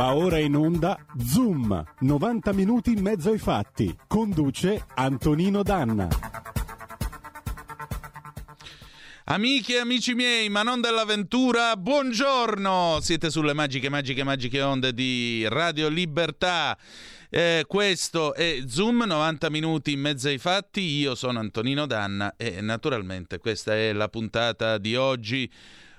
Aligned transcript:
Va 0.00 0.14
ora 0.14 0.38
in 0.38 0.56
onda 0.56 0.98
Zoom, 1.22 1.84
90 1.98 2.54
minuti 2.54 2.92
in 2.92 3.02
mezzo 3.02 3.28
ai 3.28 3.36
fatti. 3.36 3.94
Conduce 4.06 4.86
Antonino 4.94 5.62
Danna. 5.62 6.08
Amiche 9.24 9.74
e 9.74 9.78
amici 9.80 10.14
miei, 10.14 10.48
ma 10.48 10.62
non 10.62 10.80
dell'avventura, 10.80 11.76
buongiorno! 11.76 13.00
Siete 13.02 13.28
sulle 13.28 13.52
magiche, 13.52 13.90
magiche, 13.90 14.24
magiche 14.24 14.62
onde 14.62 14.94
di 14.94 15.46
Radio 15.46 15.90
Libertà. 15.90 16.78
Eh, 17.28 17.64
questo 17.68 18.32
è 18.32 18.62
Zoom, 18.66 19.04
90 19.06 19.50
minuti 19.50 19.92
in 19.92 20.00
mezzo 20.00 20.28
ai 20.28 20.38
fatti. 20.38 20.80
Io 20.80 21.14
sono 21.14 21.40
Antonino 21.40 21.84
Danna 21.84 22.36
e 22.38 22.62
naturalmente 22.62 23.36
questa 23.36 23.74
è 23.74 23.92
la 23.92 24.08
puntata 24.08 24.78
di 24.78 24.96
oggi, 24.96 25.52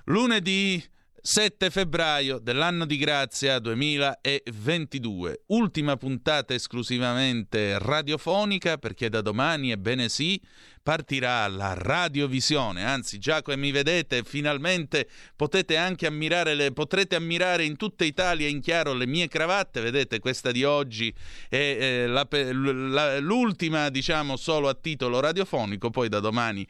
lunedì 0.06 0.84
7 1.24 1.70
febbraio 1.70 2.40
dell'anno 2.40 2.84
di 2.88 2.98
grazia 2.98 3.60
2022. 3.60 5.44
Ultima 5.48 5.96
puntata 5.96 6.56
esclusivamente 6.56 7.78
radiofonica 7.78 8.80
perché 8.80 9.08
da 9.08 9.22
domani, 9.22 9.70
ebbene 9.70 10.10
sì, 10.10 10.42
partirà 10.84 11.48
la 11.48 11.74
radiovisione. 11.76 12.84
Anzi, 12.84 13.20
già 13.20 13.42
come 13.42 13.58
mi 13.58 13.72
vedete, 13.72 14.24
finalmente 14.24 15.08
potete 15.36 15.78
anche 15.78 16.08
ammirare 16.08 16.56
le, 16.56 16.72
potrete 16.72 17.16
ammirare 17.16 17.64
in 17.64 17.78
tutta 17.78 18.04
Italia 18.04 18.48
in 18.48 18.62
chiaro 18.62 18.94
le 18.94 19.06
mie 19.06 19.28
cravatte. 19.28 19.82
Vedete, 19.82 20.20
questa 20.20 20.52
di 20.52 20.64
oggi 20.64 21.14
è 21.50 21.56
eh, 21.56 22.08
la, 22.08 22.28
la, 22.32 23.20
l'ultima, 23.20 23.90
diciamo, 23.90 24.36
solo 24.36 24.70
a 24.70 24.74
titolo 24.74 25.20
radiofonico. 25.20 25.90
Poi 25.90 26.10
da 26.10 26.20
domani 26.20 26.66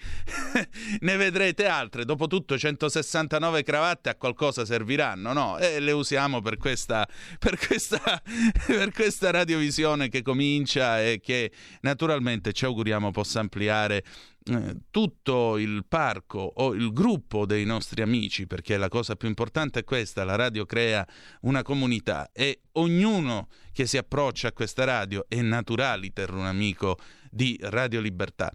ne 0.99 1.15
vedrete 1.15 1.65
altre. 1.67 2.05
Dopotutto, 2.05 2.57
169 2.57 3.63
cravatte 3.63 4.09
a 4.09 4.15
qualcosa 4.15 4.65
serviranno, 4.65 5.33
no? 5.33 5.57
E 5.57 5.79
le 5.79 5.91
usiamo 5.91 6.41
per 6.41 6.57
questa, 6.57 7.07
per 7.39 7.57
questa, 7.57 8.21
per 8.67 8.91
questa 8.91 9.31
radiovisione 9.31 10.09
che 10.09 10.21
comincia 10.21 11.01
e 11.01 11.19
che 11.23 11.51
naturalmente 11.81 12.51
ci 12.51 12.65
auguriamo 12.65 13.11
possa 13.11 13.39
ampliare 13.39 14.00
eh, 14.43 14.77
tutto 14.89 15.57
il 15.57 15.85
parco 15.87 16.39
o 16.39 16.73
il 16.73 16.91
gruppo 16.91 17.45
dei 17.45 17.63
nostri 17.63 18.01
amici, 18.01 18.47
perché 18.47 18.77
la 18.77 18.89
cosa 18.89 19.15
più 19.15 19.27
importante 19.27 19.81
è 19.81 19.83
questa, 19.83 20.23
la 20.23 20.35
radio 20.35 20.65
crea 20.65 21.07
una 21.41 21.61
comunità 21.61 22.31
e 22.33 22.61
ognuno 22.73 23.49
che 23.71 23.85
si 23.85 23.97
approccia 23.97 24.47
a 24.49 24.53
questa 24.53 24.83
radio 24.83 25.25
è 25.27 25.41
naturaliter 25.41 26.33
un 26.33 26.45
amico 26.45 26.97
di 27.29 27.57
Radio 27.61 28.01
Libertà. 28.01 28.51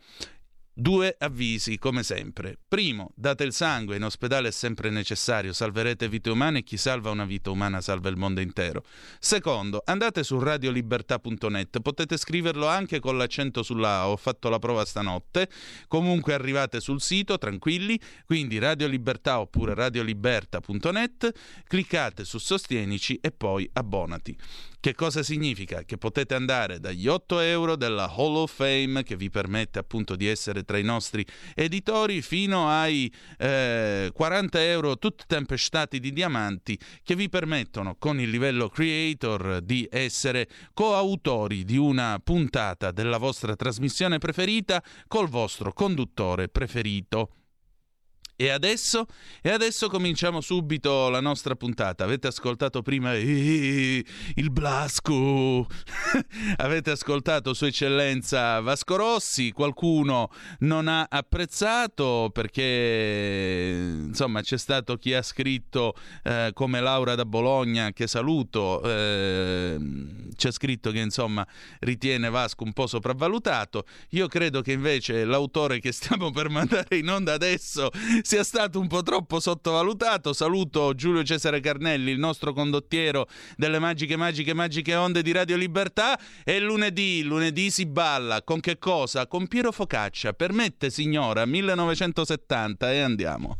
Due 0.79 1.17
avvisi, 1.21 1.79
come 1.79 2.03
sempre. 2.03 2.59
Primo, 2.69 3.11
date 3.15 3.45
il 3.45 3.55
sangue, 3.55 3.97
in 3.97 4.05
ospedale 4.05 4.49
è 4.49 4.51
sempre 4.51 4.91
necessario, 4.91 5.55
salverete 5.55 6.07
vite 6.07 6.29
umane 6.29 6.59
e 6.59 6.63
chi 6.65 6.77
salva 6.77 7.09
una 7.09 7.25
vita 7.25 7.49
umana 7.49 7.81
salva 7.81 8.11
il 8.11 8.19
mondo 8.19 8.43
intero. 8.43 8.85
Secondo, 9.19 9.81
andate 9.87 10.23
su 10.23 10.39
radiolibertà.net, 10.39 11.81
potete 11.81 12.19
scriverlo 12.19 12.67
anche 12.67 13.01
con 13.01 13.17
l'accento 13.17 13.63
sulla 13.63 14.01
A, 14.01 14.09
ho 14.11 14.19
fatto 14.19 14.51
la 14.51 14.59
prova 14.59 14.85
stanotte, 14.85 15.49
comunque 15.89 16.35
arrivate 16.35 16.81
sul 16.81 17.01
sito, 17.01 17.39
tranquilli, 17.39 17.99
quindi 18.27 18.59
radiolibertà 18.59 19.41
oppure 19.41 19.73
radioliberta.net, 19.73 21.33
cliccate 21.67 22.23
su 22.27 22.37
Sostienici 22.37 23.19
e 23.23 23.31
poi 23.31 23.67
abbonati. 23.73 24.37
Che 24.79 24.95
cosa 24.95 25.25
significa? 25.25 25.83
Che 25.83 25.97
potete 25.99 26.35
andare 26.35 26.79
dagli 26.79 27.09
8 27.09 27.41
euro 27.41 27.75
della 27.75 28.09
Hall 28.09 28.37
of 28.37 28.55
Fame, 28.55 29.03
che 29.03 29.17
vi 29.17 29.31
permette 29.31 29.81
appunto 29.81 30.15
di 30.15 30.29
essere 30.29 30.63
tra 30.67 30.77
i 30.77 30.83
nostri 30.83 31.25
editori, 31.55 32.21
fino 32.21 32.69
ai 32.69 33.11
eh, 33.39 34.11
40 34.13 34.63
euro 34.65 34.99
tutti 34.99 35.25
tempestati 35.27 35.99
di 35.99 36.13
diamanti, 36.13 36.79
che 37.03 37.17
vi 37.17 37.31
permettono 37.31 37.97
con 37.99 38.21
il 38.21 38.29
livello 38.29 38.69
creator 38.69 39.63
di 39.63 39.89
essere 39.91 40.47
coautori 40.75 41.65
di 41.65 41.79
una 41.79 42.21
puntata 42.23 42.91
della 42.91 43.17
vostra 43.17 43.57
trasmissione 43.57 44.19
preferita 44.19 44.83
col 45.07 45.29
vostro 45.29 45.73
conduttore 45.73 46.49
preferito. 46.49 47.31
E 48.39 48.51
adesso? 48.51 49.07
E 49.41 49.49
adesso 49.49 49.89
cominciamo 49.89 50.43
subito 50.43 51.09
la 51.09 51.21
nostra 51.21 51.57
puntata. 51.57 52.05
Avete 52.05 52.27
ascoltato 52.27 52.83
prima 52.83 53.15
il 53.15 54.51
Blasco, 54.51 55.67
avete 56.57 56.91
ascoltato 56.91 57.55
Sua 57.55 57.69
Eccellenza 57.69 58.61
Vasco 58.61 58.97
Rossi, 58.97 59.53
qualcuno 59.53 60.31
non 60.61 60.87
ha 60.87 61.07
apprezzato 61.09 62.29
perché 62.31 64.03
insomma 64.07 64.43
c'è 64.43 64.59
stato 64.59 64.99
chi 64.99 65.15
ha 65.15 65.23
scritto 65.23 65.95
eh, 66.23 66.51
come 66.53 66.81
Laura 66.81 67.15
da 67.15 67.25
Bologna, 67.25 67.95
che 67.95 68.07
saluto, 68.07 68.83
eh, 68.85 69.79
c'è 70.37 70.53
scritto 70.53 70.91
che 70.91 70.99
insomma 70.99 71.47
ritiene 71.79 72.29
Vasco 72.29 72.65
un 72.65 72.75
po' 72.75 72.87
sopravvalutato. 72.87 73.87
Io 74.11 74.27
credo 74.27 74.61
che 74.61 74.73
invece 74.73 75.25
l'autore 75.25 75.81
che 75.81 75.93
stiamo 75.93 76.31
per 76.33 76.51
mandare 76.51 76.99
in 76.99 77.09
onda 77.09 77.33
adesso 77.33 77.91
sia 78.27 78.43
stato 78.43 78.81
un 78.81 78.89
po' 78.89 79.03
troppo 79.03 79.39
sottovalutato. 79.39 80.33
Saluto 80.33 80.95
Giulio 80.95 81.23
Cesare 81.23 81.61
Carnelli, 81.61 82.11
il 82.11 82.19
nostro 82.19 82.53
condottiero 82.53 83.29
delle 83.55 83.79
magiche, 83.79 84.17
magiche, 84.17 84.53
magiche 84.53 84.97
onde 84.97 85.23
di 85.23 85.31
Radio 85.31 85.57
Libertà. 85.57 86.19
E 86.43 86.59
lunedì, 86.59 87.23
lunedì 87.23 87.71
si 87.71 87.87
balla. 87.87 88.43
Con 88.43 88.59
che 88.59 88.79
cosa? 88.79 89.29
Con 89.29 89.47
Piero 89.47 89.71
Focaccia. 89.71 90.33
Permette, 90.33 90.91
signora, 90.91 91.47
1970 91.47 92.93
e 92.93 93.01
andiamo. 93.01 93.59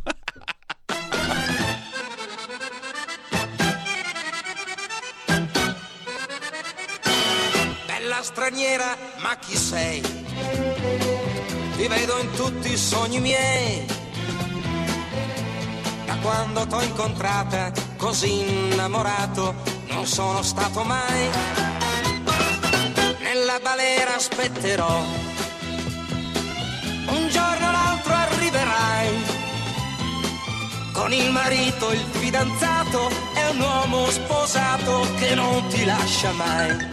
Bella 7.87 8.21
straniera, 8.21 8.99
ma 9.21 9.37
chi 9.37 9.57
sei? 9.57 10.01
Ti 11.77 11.87
vedo 11.87 12.19
in 12.19 12.31
tutti 12.35 12.73
i 12.73 12.77
sogni 12.77 13.21
miei 13.21 13.96
da 16.07 16.17
quando 16.23 16.67
t'ho 16.67 16.81
incontrata 16.81 17.73
così 17.97 18.71
innamorato 18.71 19.55
non 19.89 20.07
sono 20.07 20.43
stato 20.43 20.83
mai. 20.85 21.29
Nella 23.21 23.59
balera 23.63 24.15
aspetterò, 24.15 25.03
un 27.09 27.29
giorno 27.29 27.69
o 27.69 27.71
l'altro 27.73 28.15
arriverai. 28.15 29.35
Con 30.93 31.13
il 31.13 31.31
marito, 31.31 31.93
il 31.93 32.05
fidanzato, 32.13 33.11
è 33.35 33.49
un 33.51 33.61
uomo 33.61 34.11
sposato 34.11 35.07
che 35.19 35.35
non 35.35 35.67
ti 35.69 35.85
lascia 35.85 36.33
mai. 36.33 36.89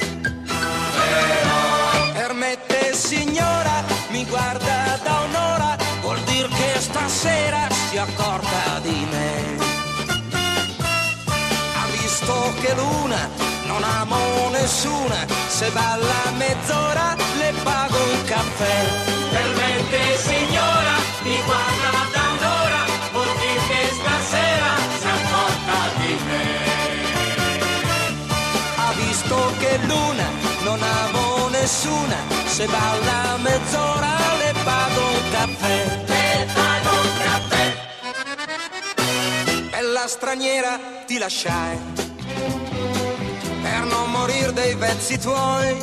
Permette 2.14 2.94
signora, 2.94 3.84
mi 4.10 4.26
guarda 4.26 5.00
da 5.04 5.20
un'ora, 5.22 5.78
vuol 6.02 6.20
dire 6.22 6.48
che 6.50 6.80
stasera 6.80 7.68
si 7.90 7.96
è 7.96 8.00
Visto 12.24 12.54
che 12.62 12.74
l'una 12.76 13.28
non 13.66 13.84
amo 13.84 14.48
nessuna, 14.52 15.28
se 15.50 15.70
balla 15.72 16.32
mezz'ora 16.38 17.18
le 17.38 17.54
pago 17.64 17.98
un 17.98 18.24
caffè. 18.24 18.86
Permette 19.30 20.18
signora, 20.20 20.94
mi 21.24 21.36
guarda 21.44 21.90
da 22.14 22.24
un'ora, 22.38 22.86
vuol 23.12 23.28
dire 23.28 23.60
che 23.68 23.90
stasera 23.92 24.72
si 25.00 25.08
accorta 25.18 25.78
di 25.98 26.18
me. 26.28 26.48
Ha 28.78 28.94
visto 28.94 29.54
che 29.60 29.80
l'una 29.86 30.28
non 30.64 30.82
amo 30.82 31.50
nessuna, 31.50 32.16
se 32.46 32.66
balla 32.68 33.36
mezz'ora 33.36 34.16
le 34.38 34.54
pago 34.64 35.02
un 35.02 35.30
caffè. 35.30 36.04
Le 36.06 36.48
pago 36.54 36.90
un 36.90 37.10
caffè. 37.22 37.66
Bella 39.72 40.08
straniera 40.08 40.80
ti 41.06 41.18
lasciai 41.18 42.03
morir 44.24 44.54
dei 44.54 44.74
vezzi 44.76 45.18
tuoi. 45.18 45.76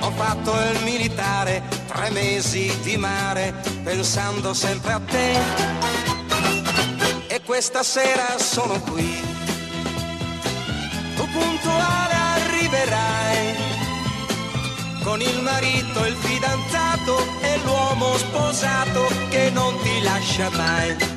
Ho 0.00 0.10
fatto 0.12 0.52
il 0.72 0.82
militare, 0.82 1.62
tre 1.86 2.10
mesi 2.10 2.72
di 2.82 2.96
mare, 2.96 3.54
pensando 3.82 4.54
sempre 4.54 4.92
a 4.92 5.00
te. 5.00 5.38
E 7.26 7.42
questa 7.42 7.82
sera 7.82 8.38
sono 8.38 8.80
qui, 8.80 9.12
tu 11.16 11.28
puntuale 11.28 12.14
arriverai, 12.36 13.54
con 15.02 15.20
il 15.20 15.42
marito, 15.42 16.06
il 16.06 16.14
fidanzato 16.14 17.14
e 17.40 17.58
l'uomo 17.64 18.16
sposato 18.16 19.02
che 19.28 19.50
non 19.50 19.74
ti 19.82 20.02
lascia 20.02 20.48
mai. 20.50 21.13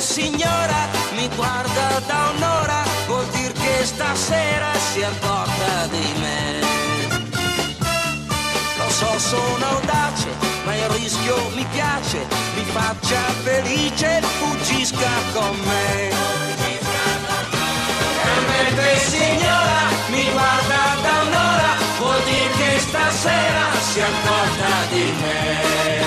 Signora, 0.00 0.86
mi 1.16 1.28
guarda 1.34 2.00
da 2.06 2.32
un'ora, 2.36 2.82
vuol 3.06 3.26
dire 3.30 3.52
che 3.52 3.84
stasera 3.84 4.70
si 4.92 5.02
accorta 5.02 5.86
di 5.90 6.12
me. 6.20 6.60
Lo 8.78 8.90
so, 8.90 9.18
sono 9.18 9.66
audace, 9.66 10.28
ma 10.64 10.74
il 10.76 10.88
rischio 10.90 11.36
mi 11.54 11.66
piace, 11.72 12.26
mi 12.54 12.64
faccia 12.64 13.20
felice, 13.42 14.22
fuggisca 14.38 15.10
con 15.32 15.56
me. 15.66 16.10
Mentre 18.46 18.98
signora 18.98 19.80
mi 20.10 20.30
guarda 20.30 20.96
da 21.02 21.22
un'ora, 21.26 21.76
vuol 21.98 22.22
dire 22.22 22.50
che 22.56 22.78
stasera 22.78 23.64
si 23.80 24.00
accorta 24.00 24.70
di 24.90 25.12
me. 25.20 26.06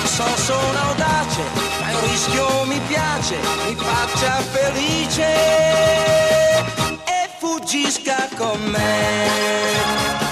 Lo 0.00 0.06
so, 0.06 0.36
sono 0.36 0.78
audace, 0.78 1.63
rischio 2.06 2.64
mi 2.66 2.80
piace, 2.86 3.36
mi 3.66 3.74
faccia 3.74 4.32
felice 4.52 5.34
e 7.04 7.28
fuggisca 7.38 8.28
con 8.36 8.60
me. 8.62 10.23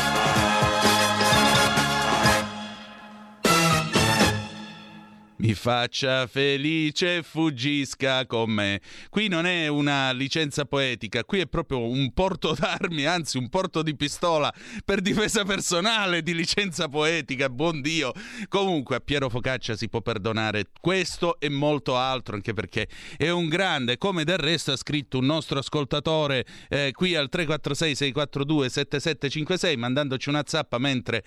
Mi 5.42 5.54
faccia 5.54 6.28
felice 6.28 7.16
e 7.16 7.22
fuggisca 7.24 8.26
con 8.26 8.48
me. 8.48 8.80
Qui 9.10 9.26
non 9.26 9.44
è 9.44 9.66
una 9.66 10.12
licenza 10.12 10.66
poetica, 10.66 11.24
qui 11.24 11.40
è 11.40 11.48
proprio 11.48 11.80
un 11.80 12.12
porto 12.12 12.54
d'armi, 12.56 13.06
anzi 13.06 13.38
un 13.38 13.48
porto 13.48 13.82
di 13.82 13.96
pistola 13.96 14.54
per 14.84 15.00
difesa 15.00 15.44
personale 15.44 16.22
di 16.22 16.32
licenza 16.32 16.88
poetica, 16.88 17.48
buon 17.48 17.80
Dio. 17.80 18.12
Comunque 18.46 18.94
a 18.94 19.00
Piero 19.00 19.28
Focaccia 19.28 19.74
si 19.74 19.88
può 19.88 20.00
perdonare 20.00 20.66
questo 20.80 21.40
e 21.40 21.48
molto 21.48 21.96
altro, 21.96 22.36
anche 22.36 22.52
perché 22.52 22.86
è 23.16 23.28
un 23.28 23.48
grande, 23.48 23.98
come 23.98 24.22
del 24.22 24.38
resto 24.38 24.70
ha 24.70 24.76
scritto 24.76 25.18
un 25.18 25.26
nostro 25.26 25.58
ascoltatore 25.58 26.46
eh, 26.68 26.92
qui 26.92 27.16
al 27.16 27.28
346 27.28 27.96
642 27.96 28.68
7756 28.68 29.76
mandandoci 29.76 30.28
una 30.28 30.44
zappa 30.46 30.78
mentre 30.78 31.24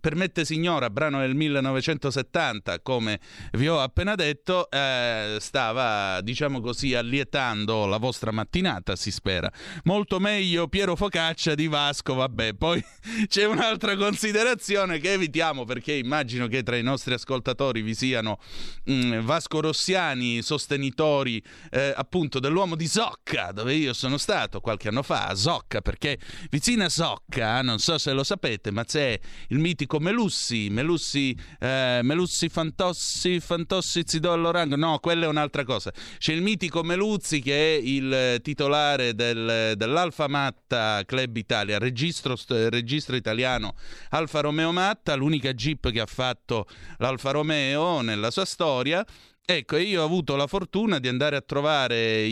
Permette 0.00 0.44
signora, 0.44 0.90
brano 0.90 1.18
del 1.20 1.34
1970, 1.34 2.80
come 2.80 3.18
vi 3.58 3.66
ho 3.66 3.80
appena 3.80 4.14
detto, 4.14 4.70
eh, 4.70 5.36
stava, 5.40 6.20
diciamo 6.20 6.60
così, 6.60 6.94
allietando 6.94 7.86
la 7.86 7.96
vostra 7.96 8.30
mattinata, 8.30 8.94
si 8.94 9.10
spera. 9.10 9.50
Molto 9.82 10.20
meglio 10.20 10.68
Piero 10.68 10.94
Focaccia 10.94 11.56
di 11.56 11.66
Vasco, 11.66 12.14
vabbè. 12.14 12.54
Poi 12.54 12.82
c'è 13.26 13.44
un'altra 13.46 13.96
considerazione 13.96 15.00
che 15.00 15.12
evitiamo 15.12 15.64
perché 15.64 15.94
immagino 15.94 16.46
che 16.46 16.62
tra 16.62 16.76
i 16.76 16.82
nostri 16.82 17.14
ascoltatori 17.14 17.82
vi 17.82 17.96
siano 17.96 18.38
mh, 18.84 18.92
mm, 18.92 19.18
Vasco 19.24 19.60
Rossiani, 19.60 20.40
sostenitori 20.40 21.42
eh, 21.70 21.92
appunto 21.96 22.38
dell'uomo 22.38 22.76
di 22.76 22.86
Socca, 22.86 23.50
dove 23.50 23.74
io 23.74 23.92
sono 23.92 24.18
stato 24.18 24.60
qualche 24.60 24.86
anno 24.86 25.02
fa, 25.02 25.26
a 25.26 25.34
Socca, 25.34 25.80
perché 25.80 26.16
vicino 26.48 26.84
a 26.84 26.88
Socca, 26.88 27.60
non 27.62 27.80
so 27.80 27.98
se 27.98 28.12
lo 28.12 28.22
sapete, 28.22 28.70
ma 28.70 28.84
c'è 28.84 29.18
il 29.48 29.58
mitico 29.58 29.98
Melussi, 29.98 30.68
Melussi, 30.70 31.36
eh, 31.58 31.98
Melussi 32.04 32.48
Fantossi, 32.48 33.40
Fantossi 33.48 34.02
Zidollo 34.04 34.50
Rango, 34.50 34.76
no, 34.76 34.98
quella 34.98 35.24
è 35.24 35.26
un'altra 35.26 35.64
cosa. 35.64 35.90
C'è 36.18 36.34
il 36.34 36.42
mitico 36.42 36.82
Meluzzi 36.82 37.40
che 37.40 37.76
è 37.76 37.80
il 37.82 38.40
titolare 38.42 39.14
del, 39.14 39.72
dell'Alfa 39.74 40.28
Matta 40.28 41.02
Club 41.06 41.34
Italia, 41.34 41.78
registro, 41.78 42.36
registro 42.46 43.16
italiano 43.16 43.74
Alfa 44.10 44.40
Romeo 44.40 44.70
Matta, 44.70 45.14
l'unica 45.14 45.54
jeep 45.54 45.90
che 45.90 46.00
ha 46.00 46.06
fatto 46.06 46.66
l'Alfa 46.98 47.30
Romeo 47.30 48.02
nella 48.02 48.30
sua 48.30 48.44
storia 48.44 49.02
Ecco, 49.50 49.78
io 49.78 50.02
ho 50.02 50.04
avuto 50.04 50.36
la 50.36 50.46
fortuna 50.46 50.98
di 50.98 51.08
andare 51.08 51.34
a 51.34 51.40
trovare 51.40 52.28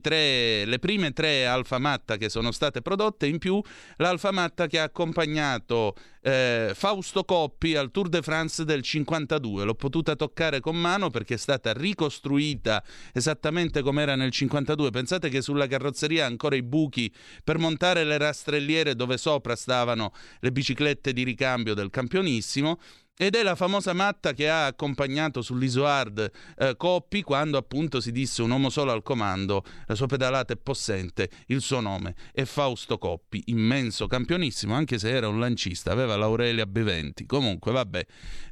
tre, 0.00 0.64
le 0.64 0.78
prime 0.78 1.12
tre 1.12 1.44
Alfa 1.44 1.78
Matta 1.78 2.16
che 2.16 2.28
sono 2.28 2.52
state 2.52 2.82
prodotte, 2.82 3.26
in 3.26 3.38
più 3.38 3.60
l'Alfa 3.96 4.30
Matta 4.30 4.68
che 4.68 4.78
ha 4.78 4.84
accompagnato 4.84 5.96
eh, 6.20 6.70
Fausto 6.72 7.24
Coppi 7.24 7.74
al 7.74 7.90
Tour 7.90 8.08
de 8.08 8.22
France 8.22 8.64
del 8.64 8.82
52. 8.82 9.64
L'ho 9.64 9.74
potuta 9.74 10.14
toccare 10.14 10.60
con 10.60 10.76
mano 10.76 11.10
perché 11.10 11.34
è 11.34 11.36
stata 11.36 11.72
ricostruita 11.72 12.80
esattamente 13.12 13.82
come 13.82 14.02
era 14.02 14.14
nel 14.14 14.30
52. 14.30 14.90
Pensate 14.90 15.28
che 15.30 15.42
sulla 15.42 15.66
carrozzeria 15.66 16.26
ancora 16.26 16.54
i 16.54 16.62
buchi 16.62 17.12
per 17.42 17.58
montare 17.58 18.04
le 18.04 18.18
rastrelliere 18.18 18.94
dove 18.94 19.18
sopra 19.18 19.56
stavano 19.56 20.12
le 20.38 20.52
biciclette 20.52 21.12
di 21.12 21.24
ricambio 21.24 21.74
del 21.74 21.90
campionissimo. 21.90 22.78
Ed 23.22 23.36
è 23.36 23.44
la 23.44 23.54
famosa 23.54 23.92
matta 23.92 24.32
che 24.32 24.50
ha 24.50 24.66
accompagnato 24.66 25.42
sull'Isoard 25.42 26.28
eh, 26.58 26.74
Coppi 26.76 27.22
quando 27.22 27.56
appunto 27.56 28.00
si 28.00 28.10
disse 28.10 28.42
un 28.42 28.50
uomo 28.50 28.68
solo 28.68 28.90
al 28.90 29.04
comando, 29.04 29.62
la 29.86 29.94
sua 29.94 30.06
pedalata 30.06 30.54
è 30.54 30.56
possente, 30.56 31.30
il 31.46 31.60
suo 31.60 31.78
nome 31.78 32.16
è 32.32 32.42
Fausto 32.42 32.98
Coppi, 32.98 33.40
immenso 33.46 34.08
campionissimo, 34.08 34.74
anche 34.74 34.98
se 34.98 35.08
era 35.08 35.28
un 35.28 35.38
lancista, 35.38 35.92
aveva 35.92 36.16
l'Aurelia 36.16 36.66
Beventi. 36.66 37.24
Comunque, 37.24 37.70
vabbè, 37.70 38.04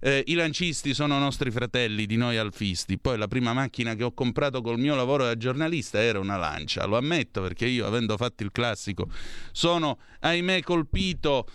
eh, 0.02 0.22
i 0.28 0.34
lancisti 0.34 0.94
sono 0.94 1.18
nostri 1.18 1.50
fratelli 1.50 2.06
di 2.06 2.14
noi 2.14 2.36
alfisti. 2.36 2.96
Poi 2.96 3.18
la 3.18 3.26
prima 3.26 3.52
macchina 3.52 3.96
che 3.96 4.04
ho 4.04 4.14
comprato 4.14 4.62
col 4.62 4.78
mio 4.78 4.94
lavoro 4.94 5.24
da 5.24 5.36
giornalista 5.36 6.00
era 6.00 6.20
una 6.20 6.36
lancia, 6.36 6.86
lo 6.86 6.96
ammetto 6.96 7.42
perché 7.42 7.66
io, 7.66 7.88
avendo 7.88 8.16
fatto 8.16 8.44
il 8.44 8.52
classico, 8.52 9.08
sono 9.50 9.98
ahimè 10.20 10.62
colpito 10.62 11.48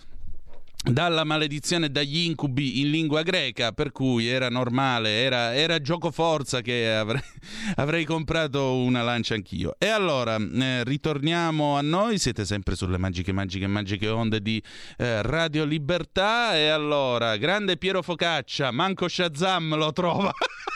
dalla 0.90 1.24
maledizione 1.24 1.90
dagli 1.90 2.18
incubi 2.18 2.80
in 2.80 2.90
lingua 2.90 3.22
greca, 3.22 3.72
per 3.72 3.90
cui 3.90 4.28
era 4.28 4.48
normale, 4.48 5.22
era, 5.22 5.54
era 5.54 5.80
gioco 5.80 6.10
forza 6.10 6.60
che 6.60 6.94
avrei, 6.94 7.22
avrei, 7.76 8.04
comprato 8.04 8.76
una 8.76 9.02
lancia 9.02 9.34
anch'io. 9.34 9.74
E 9.78 9.88
allora, 9.88 10.36
eh, 10.36 10.84
ritorniamo 10.84 11.76
a 11.76 11.80
noi, 11.80 12.18
siete 12.18 12.44
sempre 12.44 12.76
sulle 12.76 12.98
magiche, 12.98 13.32
magiche, 13.32 13.66
magiche 13.66 14.08
onde 14.08 14.40
di 14.40 14.62
eh, 14.98 15.22
Radio 15.22 15.64
Libertà 15.64 16.56
e 16.56 16.68
allora, 16.68 17.36
grande 17.36 17.76
Piero 17.76 18.02
Focaccia, 18.02 18.70
manco 18.70 19.08
Shazam 19.08 19.76
lo 19.76 19.92
trova. 19.92 20.32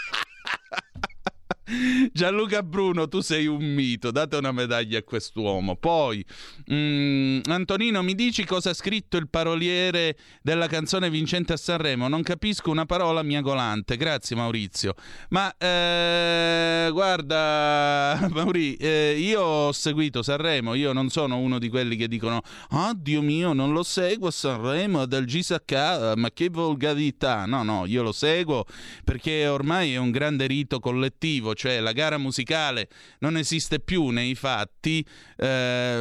Gianluca 2.12 2.62
Bruno, 2.62 3.08
tu 3.08 3.20
sei 3.20 3.46
un 3.46 3.62
mito, 3.62 4.10
date 4.10 4.36
una 4.36 4.52
medaglia 4.52 4.98
a 4.98 5.02
quest'uomo. 5.02 5.76
Poi, 5.76 6.24
mm, 6.72 7.40
Antonino, 7.46 8.02
mi 8.02 8.14
dici 8.14 8.44
cosa 8.44 8.70
ha 8.70 8.74
scritto 8.74 9.16
il 9.16 9.28
paroliere 9.28 10.16
della 10.42 10.66
canzone 10.66 11.10
vincente 11.10 11.52
a 11.52 11.56
Sanremo? 11.56 12.08
Non 12.08 12.22
capisco 12.22 12.70
una 12.70 12.86
parola 12.86 13.22
miagolante. 13.22 13.96
Grazie 13.96 14.34
Maurizio. 14.36 14.94
Ma 15.28 15.54
eh, 15.56 16.88
guarda, 16.90 18.28
Mauri, 18.32 18.74
eh, 18.74 19.16
io 19.18 19.40
ho 19.40 19.72
seguito 19.72 20.22
Sanremo, 20.22 20.74
io 20.74 20.92
non 20.92 21.08
sono 21.08 21.38
uno 21.38 21.58
di 21.58 21.68
quelli 21.68 21.96
che 21.96 22.08
dicono 22.08 22.42
"Oh 22.70 22.92
Dio 22.96 23.22
mio, 23.22 23.52
non 23.52 23.72
lo 23.72 23.82
seguo 23.82 24.30
Sanremo 24.30 25.06
del 25.06 25.24
GSK, 25.24 26.14
ma 26.16 26.30
che 26.32 26.48
volgarità". 26.48 27.46
No, 27.46 27.62
no, 27.62 27.86
io 27.86 28.02
lo 28.02 28.12
seguo 28.12 28.64
perché 29.04 29.46
ormai 29.46 29.94
è 29.94 29.96
un 29.98 30.10
grande 30.10 30.46
rito 30.46 30.80
collettivo 30.80 31.54
cioè 31.60 31.78
la 31.80 31.92
gara 31.92 32.16
musicale 32.16 32.88
non 33.18 33.36
esiste 33.36 33.80
più 33.80 34.08
nei 34.08 34.34
fatti, 34.34 35.04
eh, 35.36 36.00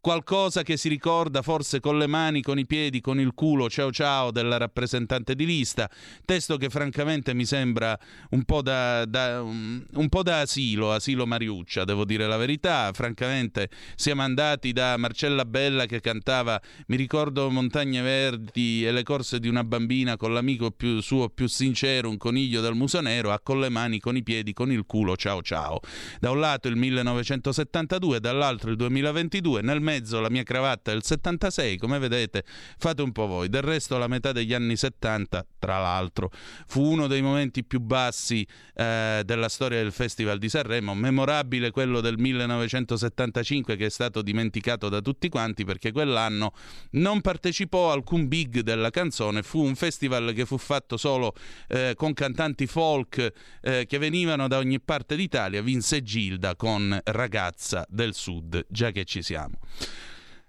qualcosa 0.00 0.64
che 0.64 0.76
si 0.76 0.88
ricorda 0.88 1.40
forse 1.42 1.78
con 1.78 1.98
le 1.98 2.08
mani, 2.08 2.42
con 2.42 2.58
i 2.58 2.66
piedi, 2.66 3.00
con 3.00 3.20
il 3.20 3.32
culo, 3.32 3.70
ciao 3.70 3.92
ciao 3.92 4.32
della 4.32 4.56
rappresentante 4.56 5.36
di 5.36 5.46
lista, 5.46 5.88
testo 6.24 6.56
che 6.56 6.68
francamente 6.68 7.32
mi 7.32 7.44
sembra 7.44 7.96
un 8.30 8.42
po' 8.42 8.60
da, 8.60 9.04
da, 9.04 9.40
un, 9.40 9.86
un 9.88 10.08
po 10.08 10.24
da 10.24 10.40
asilo, 10.40 10.90
asilo 10.92 11.26
Mariuccia, 11.26 11.84
devo 11.84 12.04
dire 12.04 12.26
la 12.26 12.36
verità, 12.36 12.90
francamente 12.92 13.70
siamo 13.94 14.22
andati 14.22 14.72
da 14.72 14.96
Marcella 14.96 15.44
Bella 15.44 15.86
che 15.86 16.00
cantava, 16.00 16.60
mi 16.88 16.96
ricordo 16.96 17.48
Montagne 17.50 18.00
Verdi 18.00 18.84
e 18.84 18.90
le 18.90 19.04
corse 19.04 19.38
di 19.38 19.46
una 19.46 19.62
bambina 19.62 20.16
con 20.16 20.32
l'amico 20.32 20.72
più, 20.72 21.00
suo 21.00 21.28
più 21.28 21.46
sincero, 21.46 22.10
un 22.10 22.16
coniglio 22.16 22.60
dal 22.60 22.74
muso 22.74 23.00
nero, 23.00 23.30
a 23.30 23.38
con 23.38 23.60
le 23.60 23.68
mani, 23.68 24.00
con 24.00 24.16
i 24.16 24.24
piedi, 24.24 24.52
con 24.52 24.72
il 24.72 24.86
culo, 24.88 25.16
ciao 25.16 25.42
ciao. 25.42 25.78
Da 26.18 26.30
un 26.30 26.40
lato 26.40 26.66
il 26.66 26.74
1972, 26.74 28.18
dall'altro 28.18 28.70
il 28.70 28.76
2022, 28.76 29.60
nel 29.60 29.80
mezzo 29.80 30.18
la 30.18 30.30
mia 30.30 30.42
cravatta 30.42 30.90
il 30.90 31.04
76, 31.04 31.76
come 31.76 32.00
vedete 32.00 32.42
fate 32.78 33.02
un 33.02 33.12
po' 33.12 33.26
voi. 33.26 33.48
Del 33.48 33.62
resto 33.62 33.98
la 33.98 34.08
metà 34.08 34.32
degli 34.32 34.54
anni 34.54 34.74
70, 34.74 35.46
tra 35.60 35.78
l'altro, 35.78 36.32
fu 36.66 36.82
uno 36.82 37.06
dei 37.06 37.22
momenti 37.22 37.62
più 37.62 37.78
bassi 37.78 38.44
eh, 38.74 39.22
della 39.24 39.48
storia 39.48 39.80
del 39.80 39.92
Festival 39.92 40.38
di 40.38 40.48
Sanremo, 40.48 40.94
memorabile 40.94 41.70
quello 41.70 42.00
del 42.00 42.18
1975 42.18 43.76
che 43.76 43.86
è 43.86 43.90
stato 43.90 44.22
dimenticato 44.22 44.88
da 44.88 45.00
tutti 45.00 45.28
quanti 45.28 45.64
perché 45.64 45.92
quell'anno 45.92 46.52
non 46.92 47.20
partecipò 47.20 47.92
alcun 47.92 48.26
big 48.26 48.60
della 48.60 48.90
canzone, 48.90 49.42
fu 49.42 49.62
un 49.62 49.74
festival 49.74 50.32
che 50.32 50.46
fu 50.46 50.56
fatto 50.56 50.96
solo 50.96 51.34
eh, 51.68 51.92
con 51.94 52.14
cantanti 52.14 52.66
folk 52.66 53.32
eh, 53.60 53.84
che 53.86 53.98
venivano 53.98 54.48
da 54.48 54.58
ogni 54.58 54.67
ogni 54.68 54.80
parte 54.80 55.16
d'Italia 55.16 55.62
vinse 55.62 56.02
Gilda 56.02 56.54
con 56.54 57.00
Ragazza 57.02 57.86
del 57.88 58.12
Sud, 58.14 58.66
già 58.68 58.90
che 58.90 59.06
ci 59.06 59.22
siamo. 59.22 59.58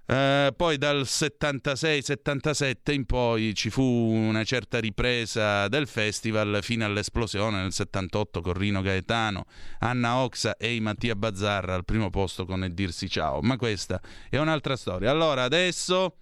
Uh, 0.10 0.54
poi 0.56 0.78
dal 0.80 1.02
76-77 1.02 2.92
in 2.94 3.06
poi 3.06 3.54
ci 3.54 3.70
fu 3.70 3.84
una 3.84 4.44
certa 4.44 4.80
ripresa 4.80 5.68
del 5.68 5.88
festival 5.88 6.60
fino 6.64 6.84
all'esplosione 6.84 7.62
nel 7.62 7.72
78 7.72 8.42
con 8.42 8.54
Rino 8.54 8.82
Gaetano, 8.82 9.46
Anna 9.80 10.18
Oxa 10.18 10.58
e 10.58 10.80
Mattia 10.80 11.16
Bazzarra 11.16 11.76
al 11.76 11.86
primo 11.86 12.10
posto 12.10 12.46
con 12.46 12.64
E 12.64 12.74
dirsi 12.74 13.08
ciao. 13.08 13.40
Ma 13.42 13.56
questa 13.56 14.02
è 14.30 14.38
un'altra 14.38 14.76
storia. 14.76 15.12
Allora 15.12 15.44
adesso 15.44 16.16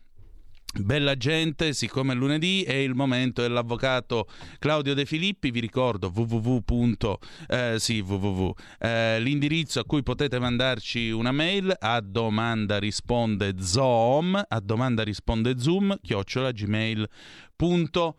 Bella 0.79 1.15
gente, 1.17 1.73
siccome 1.73 2.13
è 2.13 2.15
lunedì 2.15 2.63
è 2.63 2.73
il 2.73 2.93
momento 2.93 3.41
dell'avvocato 3.41 4.27
Claudio 4.59 4.93
De 4.93 5.05
Filippi, 5.05 5.51
vi 5.51 5.59
ricordo 5.59 6.11
www. 6.13 7.17
Eh, 7.47 7.75
sì, 7.79 7.99
www. 7.99 8.53
Eh, 8.79 9.19
l'indirizzo 9.19 9.79
a 9.79 9.85
cui 9.85 10.03
potete 10.03 10.39
mandarci 10.39 11.09
una 11.09 11.31
mail 11.31 11.75
a 11.77 11.99
domanda 12.01 12.77
risponde 12.77 13.55
zoom, 13.59 14.43
a 14.47 14.59
domanda 14.59 15.03
risponde 15.03 15.59
zoom, 15.59 15.97
chiocciola 16.01 16.51
gmail.com. 16.51 18.15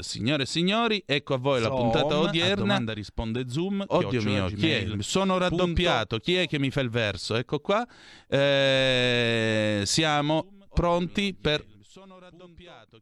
Signore 0.00 0.42
e 0.42 0.46
signori, 0.46 1.02
ecco 1.06 1.32
a 1.34 1.38
voi 1.38 1.62
Zoom, 1.62 1.72
la 1.72 1.80
puntata 1.80 2.18
odierna. 2.18 2.52
A 2.52 2.56
domanda 2.56 2.92
risponde 2.92 3.48
Zoom. 3.48 3.84
Oddio 3.86 4.22
mio, 4.22 4.46
chi 4.48 4.68
è? 4.70 4.86
Sono 4.98 5.38
raddoppiato. 5.38 6.18
Chi 6.18 6.34
è 6.34 6.46
che 6.46 6.58
mi 6.58 6.70
fa 6.70 6.80
il 6.80 6.90
verso? 6.90 7.36
Ecco 7.36 7.60
qua. 7.60 7.86
Eh, 8.28 9.82
siamo 9.86 10.56
pronti 10.74 11.34
per. 11.34 11.64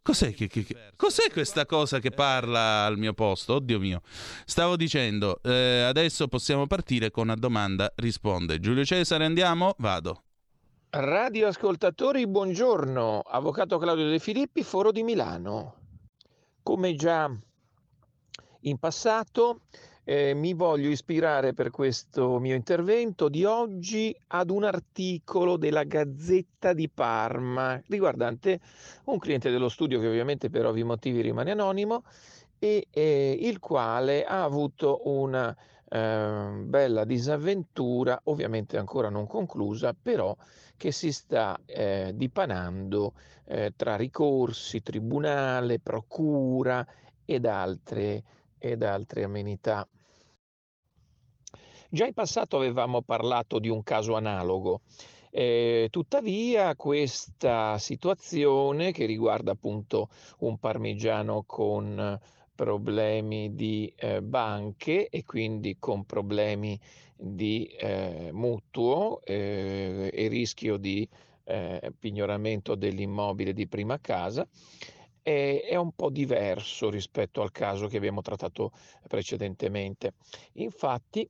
Cos'è, 0.02 0.34
che, 0.34 0.46
che, 0.46 0.62
che, 0.64 0.76
cos'è 0.96 1.30
questa 1.30 1.64
cosa 1.64 1.98
che 1.98 2.10
parla 2.10 2.84
al 2.84 2.98
mio 2.98 3.14
posto? 3.14 3.54
Oddio 3.54 3.78
mio. 3.78 4.02
Stavo 4.44 4.76
dicendo, 4.76 5.40
eh, 5.42 5.82
adesso 5.82 6.28
possiamo 6.28 6.66
partire 6.66 7.10
con 7.10 7.24
una 7.24 7.34
domanda 7.34 7.90
risponde. 7.96 8.60
Giulio 8.60 8.84
Cesare, 8.84 9.24
andiamo? 9.24 9.74
Vado. 9.78 10.22
Radioascoltatori, 10.90 12.26
buongiorno. 12.26 13.20
Avvocato 13.20 13.78
Claudio 13.78 14.08
De 14.08 14.18
Filippi, 14.18 14.62
Foro 14.62 14.92
di 14.92 15.02
Milano. 15.02 15.74
Come 16.62 16.94
già 16.94 17.30
in 18.60 18.78
passato, 18.78 19.62
eh, 20.04 20.34
mi 20.34 20.52
voglio 20.52 20.90
ispirare 20.90 21.54
per 21.54 21.70
questo 21.70 22.38
mio 22.38 22.54
intervento 22.54 23.28
di 23.28 23.44
oggi 23.44 24.14
ad 24.28 24.50
un 24.50 24.64
articolo 24.64 25.56
della 25.56 25.84
Gazzetta 25.84 26.72
di 26.72 26.88
Parma 26.88 27.80
riguardante 27.88 28.60
un 29.04 29.18
cliente 29.18 29.50
dello 29.50 29.68
studio 29.68 29.98
che 30.00 30.06
ovviamente 30.06 30.50
per 30.50 30.66
ovvi 30.66 30.84
motivi 30.84 31.22
rimane 31.22 31.50
anonimo 31.50 32.04
e 32.58 32.86
eh, 32.90 33.38
il 33.40 33.58
quale 33.58 34.24
ha 34.24 34.42
avuto 34.44 35.02
una 35.04 35.54
eh, 35.88 36.50
bella 36.64 37.04
disavventura, 37.04 38.20
ovviamente 38.24 38.76
ancora 38.78 39.08
non 39.08 39.26
conclusa, 39.26 39.94
però 40.00 40.36
che 40.76 40.90
si 40.92 41.12
sta 41.12 41.58
eh, 41.64 42.12
dipanando 42.14 43.14
eh, 43.46 43.72
tra 43.76 43.96
ricorsi, 43.96 44.82
tribunale, 44.82 45.78
procura 45.78 46.86
ed 47.24 47.46
altre 47.46 48.22
ed 48.64 48.82
altre 48.82 49.24
amenità. 49.24 49.86
Già 51.90 52.06
in 52.06 52.14
passato 52.14 52.56
avevamo 52.56 53.02
parlato 53.02 53.58
di 53.58 53.68
un 53.68 53.82
caso 53.82 54.14
analogo, 54.16 54.80
eh, 55.30 55.88
tuttavia 55.90 56.74
questa 56.74 57.76
situazione 57.78 58.90
che 58.90 59.04
riguarda 59.04 59.52
appunto 59.52 60.08
un 60.38 60.58
parmigiano 60.58 61.44
con 61.46 62.18
problemi 62.54 63.54
di 63.54 63.92
eh, 63.96 64.22
banche 64.22 65.08
e 65.08 65.24
quindi 65.24 65.76
con 65.78 66.04
problemi 66.04 66.80
di 67.16 67.66
eh, 67.66 68.30
mutuo 68.32 69.20
eh, 69.24 70.10
e 70.12 70.28
rischio 70.28 70.78
di 70.78 71.06
eh, 71.44 71.92
pignoramento 71.98 72.74
dell'immobile 72.74 73.52
di 73.52 73.68
prima 73.68 74.00
casa, 74.00 74.46
è 75.24 75.74
un 75.74 75.92
po' 75.92 76.10
diverso 76.10 76.90
rispetto 76.90 77.40
al 77.40 77.50
caso 77.50 77.88
che 77.88 77.96
abbiamo 77.96 78.20
trattato 78.20 78.72
precedentemente. 79.08 80.12
Infatti, 80.54 81.28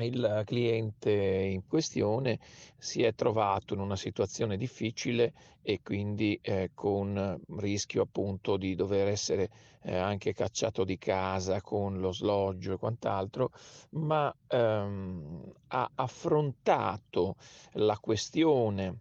il 0.00 0.42
cliente 0.46 1.10
in 1.10 1.66
questione 1.66 2.38
si 2.78 3.02
è 3.02 3.14
trovato 3.14 3.74
in 3.74 3.80
una 3.80 3.96
situazione 3.96 4.56
difficile 4.56 5.34
e 5.60 5.80
quindi 5.82 6.38
eh, 6.40 6.70
con 6.72 7.38
rischio 7.58 8.02
appunto 8.02 8.56
di 8.56 8.74
dover 8.74 9.08
essere 9.08 9.50
eh, 9.82 9.94
anche 9.94 10.32
cacciato 10.32 10.84
di 10.84 10.96
casa 10.96 11.60
con 11.60 12.00
lo 12.00 12.12
sloggio 12.12 12.72
e 12.72 12.78
quant'altro, 12.78 13.50
ma 13.90 14.34
ehm, 14.48 15.52
ha 15.68 15.90
affrontato 15.94 17.36
la 17.72 17.98
questione 17.98 19.00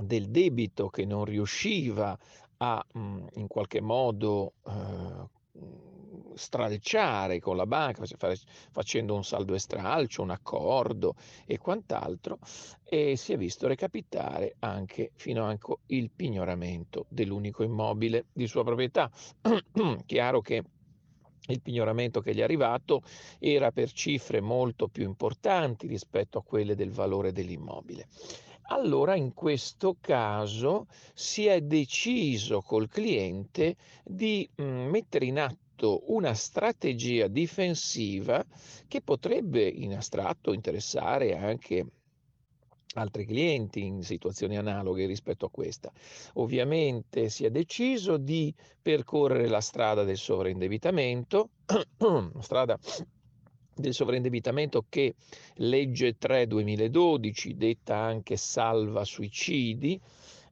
del 0.00 0.30
debito 0.30 0.88
che 0.88 1.04
non 1.04 1.24
riusciva 1.24 2.18
a 2.62 2.84
mh, 2.92 3.26
in 3.34 3.48
qualche 3.48 3.80
modo 3.80 4.54
eh, 4.66 5.26
stralciare 6.34 7.40
con 7.40 7.56
la 7.56 7.66
banca 7.66 8.04
facendo 8.70 9.14
un 9.14 9.24
saldo 9.24 9.54
e 9.54 9.58
stralcio, 9.58 10.22
un 10.22 10.30
accordo 10.30 11.14
e 11.44 11.58
quant'altro 11.58 12.38
e 12.84 13.16
si 13.16 13.32
è 13.32 13.36
visto 13.36 13.66
recapitare 13.66 14.54
anche 14.60 15.10
fino 15.16 15.46
a 15.46 15.56
il 15.86 16.10
pignoramento 16.14 17.06
dell'unico 17.08 17.64
immobile 17.64 18.26
di 18.32 18.46
sua 18.46 18.62
proprietà. 18.62 19.10
Chiaro 20.06 20.40
che 20.40 20.62
il 21.48 21.60
pignoramento 21.60 22.20
che 22.20 22.32
gli 22.32 22.38
è 22.38 22.44
arrivato 22.44 23.02
era 23.40 23.72
per 23.72 23.90
cifre 23.90 24.40
molto 24.40 24.86
più 24.86 25.02
importanti 25.02 25.88
rispetto 25.88 26.38
a 26.38 26.42
quelle 26.44 26.76
del 26.76 26.92
valore 26.92 27.32
dell'immobile 27.32 28.06
allora 28.72 29.14
in 29.14 29.34
questo 29.34 29.96
caso 30.00 30.86
si 31.12 31.46
è 31.46 31.60
deciso 31.60 32.62
col 32.62 32.88
cliente 32.88 33.76
di 34.02 34.48
mm, 34.60 34.88
mettere 34.88 35.26
in 35.26 35.38
atto 35.38 36.04
una 36.06 36.32
strategia 36.32 37.28
difensiva 37.28 38.44
che 38.88 39.02
potrebbe 39.02 39.66
in 39.66 39.94
astratto 39.94 40.52
interessare 40.52 41.36
anche 41.36 41.86
altri 42.94 43.24
clienti 43.26 43.84
in 43.84 44.02
situazioni 44.02 44.56
analoghe 44.56 45.06
rispetto 45.06 45.46
a 45.46 45.50
questa. 45.50 45.90
Ovviamente 46.34 47.28
si 47.28 47.44
è 47.44 47.50
deciso 47.50 48.16
di 48.16 48.54
percorrere 48.80 49.48
la 49.48 49.60
strada 49.60 50.04
del 50.04 50.18
sovraindebitamento, 50.18 51.50
strada 52.40 52.78
del 53.74 53.94
sovraindebitamento 53.94 54.84
che 54.88 55.14
legge 55.56 56.16
3 56.18 56.46
2012, 56.46 57.56
detta 57.56 57.96
anche 57.96 58.36
salva 58.36 59.04
suicidi, 59.04 60.00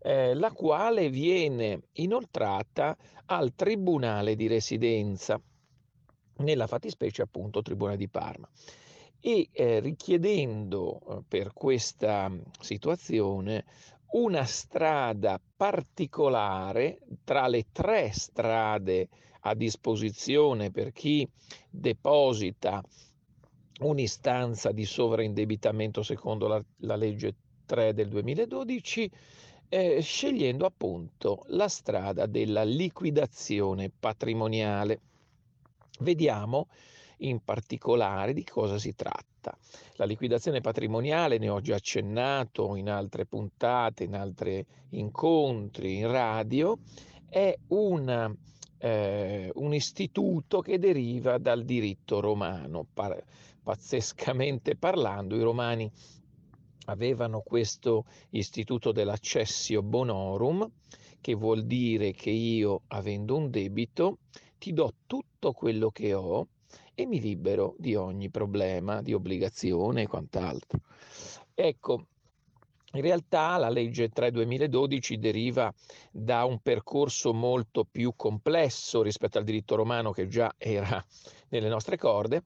eh, 0.02 0.34
la 0.34 0.50
quale 0.52 1.10
viene 1.10 1.82
inoltrata 1.94 2.96
al 3.26 3.54
Tribunale 3.54 4.34
di 4.34 4.46
residenza, 4.46 5.40
nella 6.38 6.66
fattispecie 6.66 7.22
appunto 7.22 7.62
Tribunale 7.62 7.96
di 7.96 8.08
Parma. 8.08 8.48
E 9.20 9.48
eh, 9.52 9.80
richiedendo 9.80 11.00
eh, 11.00 11.22
per 11.28 11.52
questa 11.52 12.32
situazione 12.58 13.64
una 14.12 14.44
strada 14.44 15.40
particolare 15.56 17.00
tra 17.22 17.46
le 17.46 17.66
tre 17.70 18.10
strade 18.12 19.08
a 19.42 19.54
disposizione 19.54 20.70
per 20.70 20.92
chi 20.92 21.28
deposita 21.68 22.82
un'istanza 23.80 24.72
di 24.72 24.84
sovraindebitamento 24.84 26.02
secondo 26.02 26.46
la, 26.46 26.62
la 26.78 26.96
legge 26.96 27.34
3 27.66 27.94
del 27.94 28.08
2012, 28.08 29.10
eh, 29.68 30.00
scegliendo 30.00 30.66
appunto 30.66 31.44
la 31.48 31.68
strada 31.68 32.26
della 32.26 32.64
liquidazione 32.64 33.90
patrimoniale. 33.90 35.00
Vediamo 36.00 36.68
in 37.18 37.42
particolare 37.44 38.32
di 38.32 38.44
cosa 38.44 38.78
si 38.78 38.94
tratta. 38.94 39.56
La 39.94 40.04
liquidazione 40.04 40.60
patrimoniale, 40.60 41.38
ne 41.38 41.48
ho 41.48 41.60
già 41.60 41.76
accennato 41.76 42.74
in 42.76 42.90
altre 42.90 43.26
puntate, 43.26 44.04
in 44.04 44.14
altri 44.14 44.64
incontri 44.90 45.96
in 45.98 46.10
radio, 46.10 46.78
è 47.28 47.56
una, 47.68 48.34
eh, 48.78 49.50
un 49.54 49.74
istituto 49.74 50.60
che 50.60 50.78
deriva 50.78 51.38
dal 51.38 51.64
diritto 51.64 52.20
romano. 52.20 52.86
Par- 52.92 53.22
pazzescamente 53.62 54.76
parlando, 54.76 55.36
i 55.36 55.42
romani 55.42 55.90
avevano 56.86 57.40
questo 57.40 58.04
istituto 58.30 58.92
dell'accessio 58.92 59.82
bonorum, 59.82 60.68
che 61.20 61.34
vuol 61.34 61.64
dire 61.64 62.12
che 62.12 62.30
io, 62.30 62.82
avendo 62.88 63.36
un 63.36 63.50
debito, 63.50 64.18
ti 64.58 64.72
do 64.72 64.94
tutto 65.06 65.52
quello 65.52 65.90
che 65.90 66.14
ho 66.14 66.48
e 66.94 67.06
mi 67.06 67.20
libero 67.20 67.74
di 67.78 67.94
ogni 67.94 68.30
problema, 68.30 69.02
di 69.02 69.12
obbligazione 69.14 70.02
e 70.02 70.06
quant'altro. 70.06 70.80
Ecco, 71.54 72.06
in 72.92 73.02
realtà 73.02 73.56
la 73.56 73.68
legge 73.68 74.08
3 74.08 74.32
2012 74.32 75.18
deriva 75.18 75.72
da 76.10 76.44
un 76.44 76.58
percorso 76.60 77.32
molto 77.32 77.84
più 77.84 78.14
complesso 78.16 79.02
rispetto 79.02 79.38
al 79.38 79.44
diritto 79.44 79.76
romano 79.76 80.10
che 80.10 80.26
già 80.26 80.52
era 80.58 81.02
nelle 81.50 81.68
nostre 81.68 81.96
corde 81.96 82.42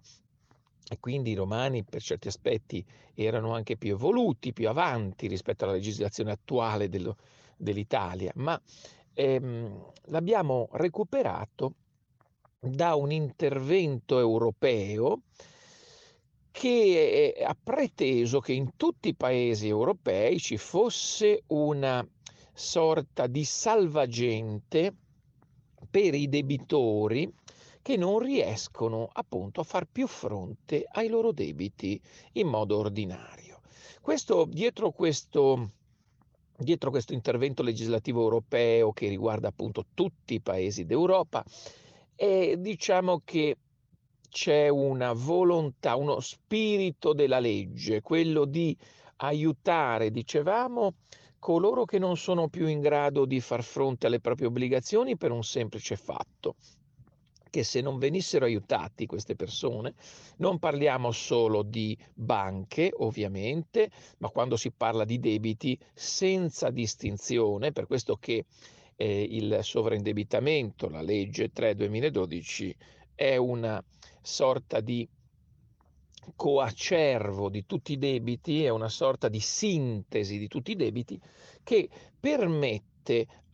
e 0.88 0.98
quindi 1.00 1.30
i 1.30 1.34
romani 1.34 1.82
per 1.84 2.02
certi 2.02 2.28
aspetti 2.28 2.84
erano 3.14 3.54
anche 3.54 3.76
più 3.76 3.92
evoluti, 3.92 4.52
più 4.52 4.68
avanti 4.68 5.26
rispetto 5.26 5.64
alla 5.64 5.72
legislazione 5.72 6.32
attuale 6.32 6.88
dello, 6.88 7.16
dell'Italia, 7.56 8.32
ma 8.36 8.60
ehm, 9.14 9.92
l'abbiamo 10.06 10.68
recuperato 10.72 11.74
da 12.60 12.94
un 12.94 13.12
intervento 13.12 14.18
europeo 14.18 15.20
che 16.50 17.34
ha 17.44 17.56
preteso 17.60 18.38
che 18.40 18.52
in 18.52 18.76
tutti 18.76 19.08
i 19.08 19.14
paesi 19.14 19.66
europei 19.68 20.38
ci 20.38 20.56
fosse 20.56 21.42
una 21.48 22.06
sorta 22.52 23.26
di 23.26 23.44
salvagente 23.44 24.94
per 25.90 26.14
i 26.14 26.28
debitori 26.28 27.30
che 27.84 27.98
non 27.98 28.18
riescono 28.18 29.10
appunto 29.12 29.60
a 29.60 29.64
far 29.64 29.84
più 29.84 30.06
fronte 30.06 30.86
ai 30.90 31.08
loro 31.08 31.32
debiti 31.32 32.00
in 32.32 32.48
modo 32.48 32.78
ordinario. 32.78 33.60
Questo, 34.00 34.46
dietro 34.48 34.90
questo 34.90 35.70
dietro 36.56 36.88
questo 36.88 37.12
intervento 37.12 37.62
legislativo 37.62 38.22
europeo 38.22 38.94
che 38.94 39.08
riguarda 39.08 39.48
appunto 39.48 39.84
tutti 39.92 40.32
i 40.32 40.40
paesi 40.40 40.86
d'Europa, 40.86 41.44
e 42.16 42.56
diciamo 42.58 43.20
che 43.22 43.58
c'è 44.30 44.68
una 44.68 45.12
volontà, 45.12 45.96
uno 45.96 46.20
spirito 46.20 47.12
della 47.12 47.38
legge, 47.38 48.00
quello 48.00 48.46
di 48.46 48.74
aiutare, 49.16 50.10
dicevamo, 50.10 50.94
coloro 51.38 51.84
che 51.84 51.98
non 51.98 52.16
sono 52.16 52.48
più 52.48 52.66
in 52.66 52.80
grado 52.80 53.26
di 53.26 53.40
far 53.40 53.62
fronte 53.62 54.06
alle 54.06 54.20
proprie 54.20 54.46
obbligazioni 54.46 55.18
per 55.18 55.32
un 55.32 55.44
semplice 55.44 55.96
fatto, 55.96 56.54
che 57.54 57.62
se 57.62 57.80
non 57.80 57.98
venissero 57.98 58.46
aiutati 58.46 59.06
queste 59.06 59.36
persone, 59.36 59.94
non 60.38 60.58
parliamo 60.58 61.12
solo 61.12 61.62
di 61.62 61.96
banche 62.12 62.90
ovviamente, 62.92 63.92
ma 64.18 64.28
quando 64.30 64.56
si 64.56 64.72
parla 64.72 65.04
di 65.04 65.20
debiti 65.20 65.78
senza 65.94 66.70
distinzione, 66.70 67.70
per 67.70 67.86
questo 67.86 68.16
che 68.16 68.46
eh, 68.96 69.22
il 69.22 69.60
sovraindebitamento, 69.62 70.88
la 70.88 71.00
legge 71.00 71.52
3-2012, 71.52 72.74
è 73.14 73.36
una 73.36 73.80
sorta 74.20 74.80
di 74.80 75.08
coacervo 76.34 77.48
di 77.50 77.66
tutti 77.66 77.92
i 77.92 77.98
debiti, 77.98 78.64
è 78.64 78.68
una 78.70 78.88
sorta 78.88 79.28
di 79.28 79.38
sintesi 79.38 80.38
di 80.38 80.48
tutti 80.48 80.72
i 80.72 80.76
debiti 80.76 81.20
che 81.62 81.88
permette 82.18 82.93